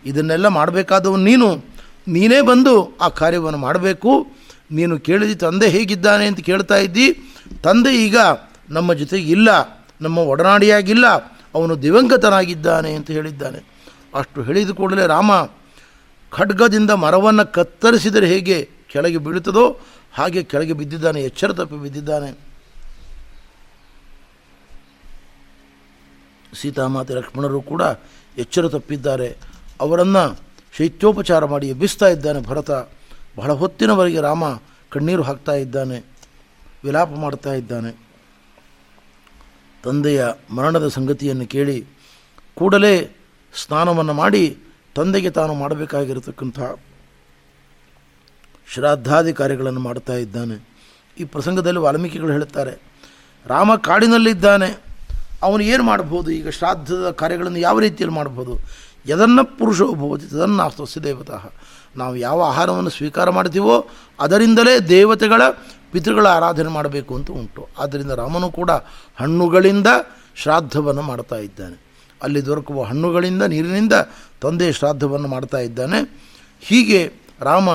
[0.06, 1.66] ಇದನ್ನೆಲ್ಲ ಮಾಡಬೇಕಾದವನು ನೀನು.
[2.08, 4.28] ನೀನೇ ಬಂದು ಆ ಕಾರ್ಯವನ್ನು ಮಾಡಬೇಕು.
[4.72, 7.14] ನೀನು ಕೇಳಿದಿ ತಂದೆ ಹೇಗಿದ್ದಾನೆ ಅಂತ ಕೇಳ್ತಾ ಇದ್ದಿ.
[7.64, 8.18] ತಂದೆ ಈಗ
[8.70, 9.50] ನಮ್ಮ ಜೊತೆಗಿಲ್ಲ,
[10.02, 11.06] ನಮ್ಮ ಒಡನಾಡಿಯಾಗಿಲ್ಲ.
[11.56, 13.60] ಅವನು ದಿವಂಗತನಾಗಿದ್ದಾನೆ ಅಂತ ಹೇಳಿದ್ದಾನೆ.
[14.16, 15.32] ಅಷ್ಟು ಹೇಳಿದ ಕೂಡಲೇ ರಾಮ
[16.32, 19.66] ಖಡ್ಗದಿಂದ ಮರವನ್ನು ಕತ್ತರಿಸಿದರೆ ಹೇಗೆ ಕೆಳಗೆ ಬೀಳುತ್ತದೋ
[20.14, 22.30] ಹಾಗೆ ಕೆಳಗೆ ಬಿದ್ದಿದ್ದಾನೆ, ಎಚ್ಚರ ತಪ್ಪಿ ಬಿದ್ದಿದ್ದಾನೆ.
[26.60, 27.82] ಸೀತಾಮಾತೆ ಲಕ್ಷ್ಮಣರು ಕೂಡ
[28.38, 29.30] ಎಚ್ಚರ ತಪ್ಪಿದ್ದಾರೆ.
[29.82, 30.24] ಅವರನ್ನು
[30.78, 32.72] ಶೈತ್ಯೋಪಚಾರ ಮಾಡಿ ಎಬ್ಬಿಸ್ತಾ ಇದ್ದಾನೆ ಭರತ.
[33.38, 34.44] ಬಹಳ ಹೊತ್ತಿನವರೆಗೆ ರಾಮ
[34.94, 35.98] ಕಣ್ಣೀರು ಹಾಕ್ತಾ ಇದ್ದಾನೆ,
[36.84, 38.03] ವಿಲಾಪ ಮಾಡ್ತಾ ಇದ್ದಾನೆ.
[39.84, 40.22] ತಂದೆಯ
[40.52, 41.78] ಮರಣದ ಸಂಗತಿಯನ್ನು ಕೇಳಿ
[42.56, 42.96] ಕೂಡಲೇ
[43.54, 44.44] ಸ್ನಾನವನ್ನು ಮಾಡಿ
[44.96, 46.60] ತಂದೆಗೆ ತಾನು ಮಾಡಬೇಕಾಗಿರತಕ್ಕಂಥ
[48.74, 50.56] ಶ್ರಾದ್ದಾದಿ ಕಾರ್ಯಗಳನ್ನು ಮಾಡ್ತಾ ಇದ್ದಾನೆ.
[51.20, 52.74] ಈ ಪ್ರಸಂಗದಲ್ಲಿ ವಾಲ್ಮೀಕಿಗಳು ಹೇಳುತ್ತಾರೆ,
[53.46, 54.70] ರಾಮ ಕಾಡಿನಲ್ಲಿದ್ದಾನೆ.
[55.44, 58.54] ಅವನು ಏನು ಮಾಡ್ಬೋದು ಈಗ ಶ್ರಾದ್ದದ ಕಾರ್ಯಗಳನ್ನು ಯಾವ ರೀತಿಯಲ್ಲಿ ಮಾಡ್ಬೋದು
[59.08, 61.44] ಯದನ್ನ ಪುರುಷೋ ಭವತಿ, ತದನ್ನು ದೇವತಃ.
[61.98, 63.76] ನಾವು ಯಾವ ಆಹಾರವನ್ನು ಸ್ವೀಕಾರ ಮಾಡ್ತೀವೋ
[64.20, 65.42] ಅದರಿಂದಲೇ ದೇವತೆಗಳ
[65.94, 67.62] ಪಿತೃಗಳ ಆರಾಧನೆ ಮಾಡಬೇಕು ಅಂತ ಉಂಟು.
[67.80, 68.72] ಆದ್ದರಿಂದ ರಾಮನು ಕೂಡ
[69.22, 69.90] ಹಣ್ಣುಗಳಿಂದ
[70.42, 71.78] ಶ್ರಾದ್ದವನ್ನು ಮಾಡ್ತಾ ಇದ್ದಾನೆ.
[72.24, 73.96] ಅಲ್ಲಿ ದೊರಕುವ ಹಣ್ಣುಗಳಿಂದ, ನೀರಿನಿಂದ
[74.42, 76.00] ತಂದೆ ಶ್ರಾದ್ದವನ್ನು ಮಾಡ್ತಾ ಇದ್ದಾನೆ.
[76.70, 77.02] ಹೀಗೆ
[77.42, 77.70] ರಾಮ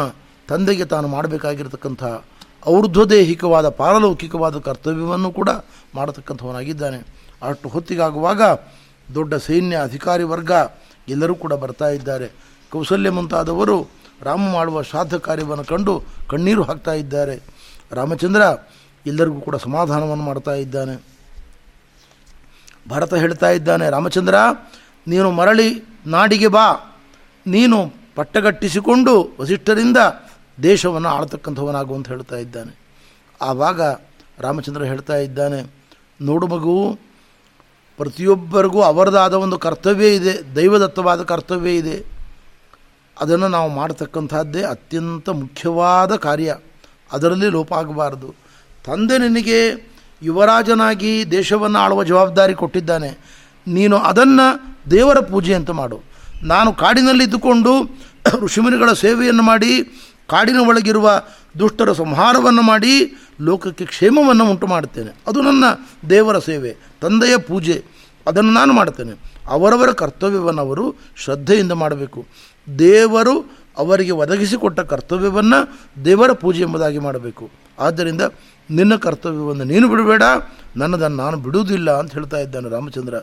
[0.48, 2.04] ತಂದೆಗೆ ತಾನು ಮಾಡಬೇಕಾಗಿರತಕ್ಕಂಥ
[2.68, 5.50] ಔರ್ಧ್ವದೇಹಿಕವಾದ, ಪಾರಲೌಕಿಕವಾದ ಕರ್ತವ್ಯವನ್ನು ಕೂಡ
[5.94, 6.98] ಮಾಡತಕ್ಕಂಥವನಾಗಿದ್ದಾನೆ.
[7.42, 8.42] ಅಷ್ಟು ಹೊತ್ತಿಗಾಗುವಾಗ
[9.14, 10.52] ದೊಡ್ಡ ಸೈನ್ಯ ಅಧಿಕಾರಿ ವರ್ಗ
[11.08, 12.28] ಎಲ್ಲರೂ ಕೂಡ ಬರ್ತಾ ಇದ್ದಾರೆ.
[12.72, 13.76] ಕೌಶಲ್ಯ ಮುಂತಾದವರು
[14.22, 15.94] ರಾಮ ಮಾಡುವ ಶ್ರಾದ್ದ ಕಾರ್ಯವನ್ನು ಕಂಡು
[16.30, 17.36] ಕಣ್ಣೀರು ಹಾಕ್ತಾ ಇದ್ದಾರೆ.
[17.92, 18.42] ರಾಮಚಂದ್ರ
[19.06, 21.02] ಎಲ್ಲರಿಗೂ ಕೂಡ ಸಮಾಧಾನವನ್ನು ಮಾಡ್ತಾ ಇದ್ದಾನೆ.
[22.88, 24.34] ಭರತ ಹೇಳ್ತಾ ಇದ್ದಾನೆ, ರಾಮಚಂದ್ರ,
[25.06, 26.96] ನೀನು ಮರಳಿ ನಾಡಿಗೆ ಬಾ.
[27.46, 29.96] ನೀನು ಪಟ್ಟಗಟ್ಟಿಸಿಕೊಂಡು ವಸಿಷ್ಠರಿಂದ
[30.62, 32.78] ದೇಶವನ್ನು ಆಳ್ತಕ್ಕಂಥವನಾಗು ಅಂತ ಹೇಳ್ತಾ ಇದ್ದಾನೆ.
[33.40, 33.80] ಆವಾಗ
[34.38, 35.74] ರಾಮಚಂದ್ರ ಹೇಳ್ತಾ ಇದ್ದಾನೆ,
[36.20, 36.98] ನೋಡು ಮಗು,
[37.96, 42.04] ಪ್ರತಿಯೊಬ್ಬರಿಗೂ ಅವರದಾದ ಒಂದು ಕರ್ತವ್ಯ ಇದೆ, ದೈವದತ್ತವಾದ ಕರ್ತವ್ಯ ಇದೆ.
[43.20, 46.56] ಅದನ್ನು ನಾವು ಮಾಡತಕ್ಕಂಥದ್ದೇ ಅತ್ಯಂತ ಮುಖ್ಯವಾದ ಕಾರ್ಯ.
[47.12, 48.34] ಅದರಲ್ಲಿ ಲೋಪ ಆಗಬಾರದು.
[48.84, 49.88] ತಂದೆ ನಿನಗೆ
[50.22, 53.18] ಯುವರಾಜನಾಗಿ ದೇಶವನ್ನು ಆಳುವ ಜವಾಬ್ದಾರಿ ಕೊಟ್ಟಿದ್ದಾನೆ.
[53.66, 56.00] ನೀನು ಅದನ್ನು ದೇವರ ಪೂಜೆ ಅಂತ ಮಾಡು.
[56.42, 57.98] ನಾನು ಕಾಡಿನಲ್ಲಿದ್ದುಕೊಂಡು
[58.40, 59.84] ಋಷಿಮುನಿಗಳ ಸೇವೆಯನ್ನು ಮಾಡಿ,
[60.28, 61.22] ಕಾಡಿನ ಒಳಗಿರುವ
[61.58, 65.16] ದುಷ್ಟರ ಸಂಹಾರವನ್ನು ಮಾಡಿ, ಲೋಕಕ್ಕೆ ಕ್ಷೇಮವನ್ನು ಉಂಟು ಮಾಡುತ್ತೇನೆ.
[65.26, 65.64] ಅದು ನನ್ನ
[66.10, 67.84] ದೇವರ ಸೇವೆ, ತಂದೆಯ ಪೂಜೆ.
[68.26, 72.26] ಅದನ್ನು ನಾನು ಮಾಡ್ತೇನೆ ಅವರವರ ಕರ್ತವ್ಯವನ್ನು ಅವರು ಶ್ರದ್ಧೆಯಿಂದ ಮಾಡಬೇಕು.
[72.78, 73.44] ದೇವರು
[73.78, 75.58] ಅವರಿಗೆ ಒದಗಿಸಿಕೊಟ್ಟ ಕರ್ತವ್ಯವನ್ನು
[76.04, 77.44] ದೇವರ ಪೂಜೆ ಎಂಬುದಾಗಿ ಮಾಡಬೇಕು.
[77.78, 78.22] ಆದ್ದರಿಂದ
[78.70, 80.22] ನಿನ್ನ ಕರ್ತವ್ಯವನ್ನು ನೀನು ಬಿಡಬೇಡ,
[80.76, 83.16] ನನ್ನದನ್ನು ನಾನು ಬಿಡುವುದಿಲ್ಲ ಅಂತ ಹೇಳ್ತಾ ಇದ್ದಾನೆ ರಾಮಚಂದ್ರ.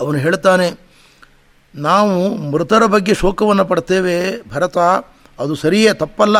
[0.00, 0.68] ಅವನು ಹೇಳ್ತಾನೆ,
[1.74, 4.16] ನಾವು ಮೃತರ ಬಗ್ಗೆ ಶೋಕವನ್ನು ಪಡ್ತೇವೆ,
[4.48, 4.78] ಭರತ,
[5.38, 6.38] ಅದು ಸರಿಯೇ, ತಪ್ಪಲ್ಲ.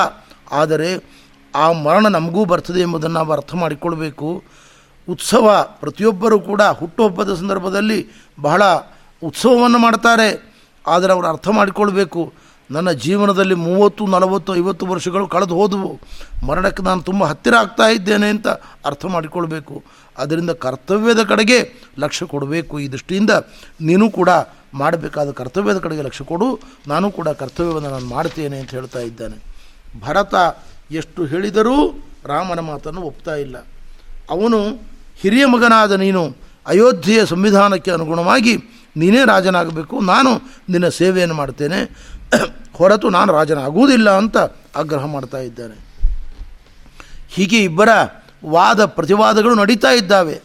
[0.53, 0.91] ಆದರೆ
[1.55, 4.29] ಆ ಮರಣ ನಮಗೂ ಬರ್ತದೆ ಎಂಬುದನ್ನು ನಾವು ಅರ್ಥ ಮಾಡಿಕೊಳ್ಬೇಕು.
[5.09, 5.47] ಉತ್ಸವ,
[5.81, 7.99] ಪ್ರತಿಯೊಬ್ಬರೂ ಕೂಡ ಹುಟ್ಟುಹಬ್ಬದ ಸಂದರ್ಭದಲ್ಲಿ
[8.41, 8.63] ಬಹಳ
[9.23, 10.29] ಉತ್ಸವವನ್ನು ಮಾಡ್ತಾರೆ.
[10.87, 12.23] ಆದರೆ ಅವರು ಅರ್ಥ ಮಾಡಿಕೊಳ್ಬೇಕು.
[12.71, 16.01] ನನ್ನ ಜೀವನದಲ್ಲಿ ಮೂವತ್ತು, ನಲವತ್ತು, ಐವತ್ತು ವರ್ಷಗಳು ಕಳೆದು ಹೋದವು.
[16.47, 18.49] ಮರಣಕ್ಕೆ ನಾನು ತುಂಬ ಹತ್ತಿರ ಆಗ್ತಾ ಇದ್ದೇನೆ ಅಂತ
[18.85, 19.85] ಅರ್ಥ ಮಾಡಿಕೊಳ್ಬೇಕು.
[20.19, 22.81] ಅದರಿಂದ ಕರ್ತವ್ಯದ ಕಡೆಗೆ ಲಕ್ಷ್ಯ ಕೊಡಬೇಕು.
[22.81, 23.31] ಈ ದೃಷ್ಟಿಯಿಂದ
[23.81, 24.29] ನೀನು ಕೂಡ
[24.75, 26.61] ಮಾಡಬೇಕಾದ ಕರ್ತವ್ಯದ ಕಡೆಗೆ ಲಕ್ಷ್ಯ ಕೊಡು.
[26.89, 29.37] ನಾನು ಕೂಡ ಕರ್ತವ್ಯವನ್ನು ನಾನು ಮಾಡ್ತೇನೆ ಅಂತ ಹೇಳ್ತಾ ಇದ್ದಾನೆ.
[30.01, 30.35] ಭರತ
[30.91, 33.57] ಎಷ್ಟು ಹೇಳಿದರೂ ರಾಮನ ಮಾತನ್ನು ಒಪ್ತಾ ಇಲ್ಲ.
[34.31, 34.59] ಅವನು
[35.21, 38.57] ಹಿರಿಯ ಮಗನಾದ ನೀನು ಅಯೋಧ್ಯೆಯ ಸಂವಿಧಾನಕ್ಕೆ ಅನುಗುಣವಾಗಿ
[38.97, 40.01] ನೀನೇ ರಾಜನಾಗಬೇಕು.
[40.01, 40.31] ನಾನು
[40.69, 42.11] ನಿನ್ನ ಸೇವೆಯನ್ನು ಮಾಡ್ತೇನೆ.
[42.73, 44.37] ಹೊರತು ನಾನು ರಾಜನಾಗುವುದಿಲ್ಲ ಅಂತ
[44.77, 45.77] ಆಗ್ರಹ ಮಾಡ್ತಾ ಇದ್ದಾನೆ.
[47.29, 47.89] ಹೀಗೆ ಇಬ್ಬರ
[48.47, 50.41] ವಾದ ಪ್ರತಿವಾದಗಳು ನಡೀತಾ ಇದ್ದಾವೆ.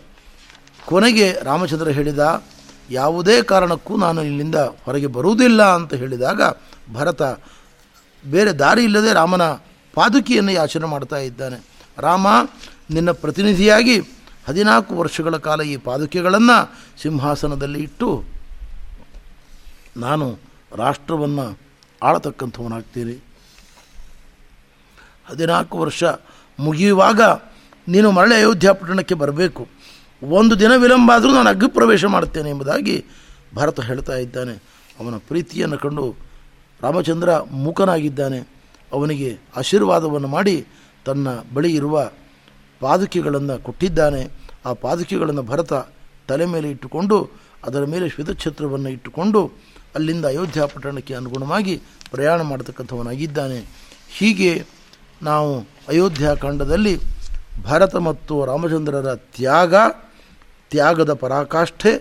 [0.86, 2.44] ಕೊನೆಗೆ ರಾಮಚಂದ್ರ ಹೇಳಿದ,
[2.92, 6.42] ಯಾವುದೇ ಕಾರಣಕ್ಕೂ ನಾನು ಇಲ್ಲಿಂದ ಹೊರಗೆ ಬರುವುದಿಲ್ಲ ಅಂತ ಹೇಳಿದಾಗ
[6.94, 7.22] ಭರತ
[8.26, 9.42] ಬೇರೆ ದಾರಿ ಇಲ್ಲದೆ ರಾಮನ
[9.94, 11.66] ಪಾದುಕಿಯನ್ನು ಯಾಚನೆ ಮಾಡ್ತಾ ಇದ್ದಾನೆ.
[11.98, 12.28] ರಾಮ,
[12.92, 14.00] ನಿನ್ನ ಪ್ರತಿನಿಧಿಯಾಗಿ
[14.48, 18.24] ಹದಿನಾಲ್ಕು ವರ್ಷಗಳ ಕಾಲ ಈ ಪಾದುಕೆಗಳನ್ನು ಸಿಂಹಾಸನದಲ್ಲಿ ಇಟ್ಟು
[19.98, 20.40] ನಾನು
[20.76, 21.64] ರಾಷ್ಟ್ರವನ್ನು
[22.04, 23.24] ಆಳತಕ್ಕಂಥವನಾಗ್ತೀನಿ.
[25.26, 26.04] ಹದಿನಾಲ್ಕು ವರ್ಷ
[26.60, 27.22] ಮುಗಿಯುವಾಗ
[27.88, 29.68] ನೀನು ಮರಳಿ ಅಯೋಧ್ಯ ಪಟ್ಟಣಕ್ಕೆ ಬರಬೇಕು.
[30.24, 33.06] ಒಂದು ದಿನ ವಿಳಂಬ ಆದರೂ ನಾನು ಅಗ್ನಿಪ್ರವೇಶ ಮಾಡುತ್ತೇನೆ ಎಂಬುದಾಗಿ
[33.56, 34.52] ಭರತ ಹೇಳ್ತಾ ಇದ್ದಾನೆ.
[35.00, 36.16] ಅವನ ಪ್ರೀತಿಯನ್ನು ಕಂಡು
[36.82, 38.39] ರಾಮಚಂದ್ರ ಮೂಕನಾಗಿದ್ದಾನೆ.
[38.93, 40.68] ಅವನಿಗೆ ಆಶೀರ್ವಾದವನ್ನು ಮಾಡಿ
[41.06, 42.12] ತನ್ನ ಬಳಿ ಇರುವ
[42.80, 44.28] ಪಾದುಕೆಗಳನ್ನು ಕೊಟ್ಟಿದ್ದಾನೆ.
[44.66, 45.74] ಆ ಪಾದುಕೆಗಳನ್ನು ಭರತ
[46.28, 47.30] ತಲೆ ಮೇಲೆ ಇಟ್ಟುಕೊಂಡು
[47.64, 49.52] ಅದರ ಮೇಲೆ ಶ್ವೇತಛತ್ರವನ್ನು ಇಟ್ಟುಕೊಂಡು
[49.96, 51.74] ಅಲ್ಲಿಂದ ಅಯೋಧ್ಯ ಪಟ್ಟಣಕ್ಕೆ ಅನುಗುಣವಾಗಿ
[52.12, 53.60] ಪ್ರಯಾಣ ಮಾಡತಕ್ಕಂಥವನಾಗಿದ್ದಾನೆ.
[54.18, 54.52] ಹೀಗೆ
[55.22, 55.52] ನಾವು
[55.88, 56.93] ಅಯೋಧ್ಯ ಕಾಂಡದಲ್ಲಿ
[57.68, 59.74] ಭರತ ಮತ್ತು ರಾಮಚಂದ್ರರ ತ್ಯಾಗ,
[60.72, 61.91] ತ್ಯಾಗದ ಪರಾಕಾಷ್ಠೆ,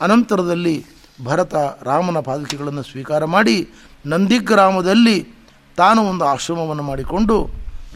[0.00, 0.76] ಅನಂತರದಲ್ಲಿ
[1.24, 3.56] ಭರತ ರಾಮನ ಪಾದತಿಗಳನ್ನು ಸ್ವೀಕಾರ ಮಾಡಿ
[4.06, 5.16] ನಂದಿಗ್ರಾಮದಲ್ಲಿ
[5.78, 7.36] ತಾನು ಒಂದು ಆಶ್ರಮವನ್ನು ಮಾಡಿಕೊಂಡು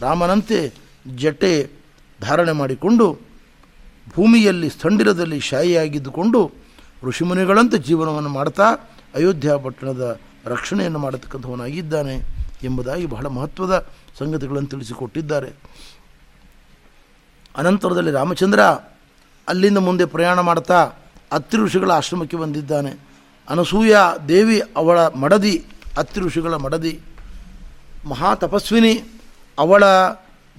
[0.01, 0.59] ರಾಮನಂತೆ
[1.23, 1.53] ಜಟೆ
[2.19, 3.05] ಧಾರಣೆ ಮಾಡಿಕೊಂಡು
[4.15, 6.39] ಭೂಮಿಯಲ್ಲಿ ಸ್ಥಂಡಿರದಲ್ಲಿ ಶಾಯಿಯಾಗಿದ್ದುಕೊಂಡು
[7.03, 8.67] ಋಷಿಮುನಿಗಳಂತೆ ಜೀವನವನ್ನು ಮಾಡ್ತಾ
[9.15, 12.15] ಅಯೋಧ್ಯ ಪಟ್ಟಣದ ರಕ್ಷಣೆಯನ್ನು ಮಾಡತಕ್ಕಂಥವನಾಗಿದ್ದಾನೆ
[12.63, 13.87] ಎಂಬುದಾಗಿ ಬಹಳ ಮಹತ್ವದ
[14.19, 15.49] ಸಂಗತಿಗಳನ್ನು ತಿಳಿಸಿಕೊಟ್ಟಿದ್ದಾರೆ.
[17.57, 18.59] ಅನಂತರದಲ್ಲಿ ರಾಮಚಂದ್ರ
[19.47, 20.91] ಅಲ್ಲಿಂದ ಮುಂದೆ ಪ್ರಯಾಣ ಮಾಡ್ತಾ
[21.31, 22.91] ಅತ್ರಿ ಋಷಿಗಳ ಆಶ್ರಮಕ್ಕೆ ಬಂದಿದ್ದಾನೆ.
[23.49, 23.95] ಅನಸೂಯ
[24.27, 25.65] ದೇವಿ ಅವಳ ಮಡದಿ
[25.97, 26.99] ಅತ್ರಿ ಋಷಿಗಳ ಮಡದಿ.
[28.07, 28.93] ಮಹಾ ತಪಸ್ವಿನಿ
[29.57, 29.83] ಅವಳ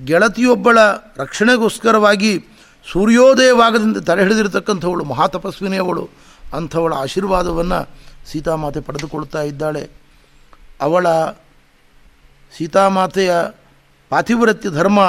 [0.05, 0.79] ಗೆಳತಿಯೊಬ್ಬಳ
[1.17, 2.45] ರಕ್ಷಣೆಗೋಸ್ಕರವಾಗಿ
[2.93, 6.09] ಸೂರ್ಯೋದಯವಾಗದಂತೆ ತಡೆ ಹಿಡಿದಿರತಕ್ಕಂಥವಳು ಮಹಾ ತಪಸ್ವಿನಿ ಅವಳು
[6.55, 7.89] ಅಂಥವಳ ಆಶೀರ್ವಾದವನ್ನು
[8.27, 9.91] ಸೀತಾಮಾತೆ ಪಡೆದುಕೊಳ್ತಾ ಇದ್ದಾಳೆ.
[10.81, 11.07] ಅವಳ
[12.59, 13.35] ಸೀತಾಮಾತೆಯ
[14.09, 15.01] ಪಾತಿವ್ರತ್ಯ ಧರ್ಮ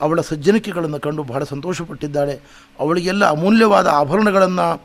[0.00, 2.40] ಅವಳ ಸಜ್ಜನಿಕೆಗಳನ್ನು ಕಂಡು ಬಹಳ ಸಂತೋಷಪಟ್ಟಿದ್ದಾಳೆ.
[2.78, 4.82] ಅವಳಿಗೆಲ್ಲ ಅಮೂಲ್ಯವಾದ ಆಭರಣಗಳನ್ನು,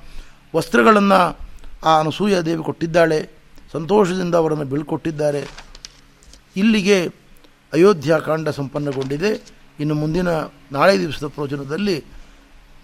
[0.56, 1.38] ವಸ್ತ್ರಗಳನ್ನು
[1.84, 3.30] ಆ ಅನಸೂಯ ದೇವಿ ಕೊಟ್ಟಿದ್ದಾಳೆ.
[3.72, 5.48] ಸಂತೋಷದಿಂದ ಅವರನ್ನು ಬೀಳ್ಕೊಟ್ಟಿದ್ದಾರೆ.
[6.56, 7.08] ಇಲ್ಲಿಗೆ
[7.74, 9.54] ಅಯೋಧ್ಯ ಕಾಂಡ ಸಂಪನ್ನಗೊಂಡಿದೆ.
[9.80, 10.28] ಇನ್ನು ಮುಂದಿನ
[10.72, 12.06] ನಾಳೆ ದಿವಸದ ಪ್ರವಚನದಲ್ಲಿ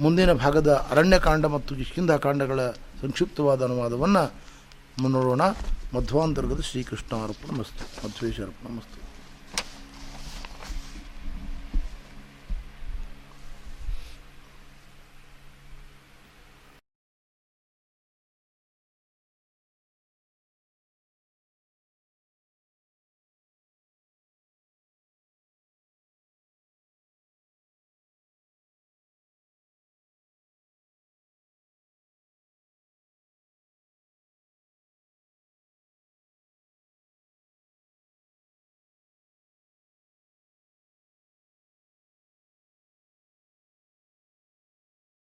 [0.01, 2.67] ಮುಂದಿನ ಭಾಗದ ಅರಣ್ಯಕಾಂಡ ಮತ್ತು ಕಿಷ್ಕಿಂಧ ಕಾಂಡಗಳ
[3.01, 4.49] ಸಂಕ್ಷಿಪ್ತವಾದ ಅನುವಾದವನ್ನು
[5.08, 5.41] ನೋಡೋಣ
[5.93, 8.99] ಮಧ್ವಾಂತರ್ಗದ ಶ್ರೀಕೃಷ್ಣ ಅರ್ಪಣ ಮಸ್ತು ಮಧ್ವೇಶ್ವರ ಅರ್ಪಣ ಮಸ್ತು.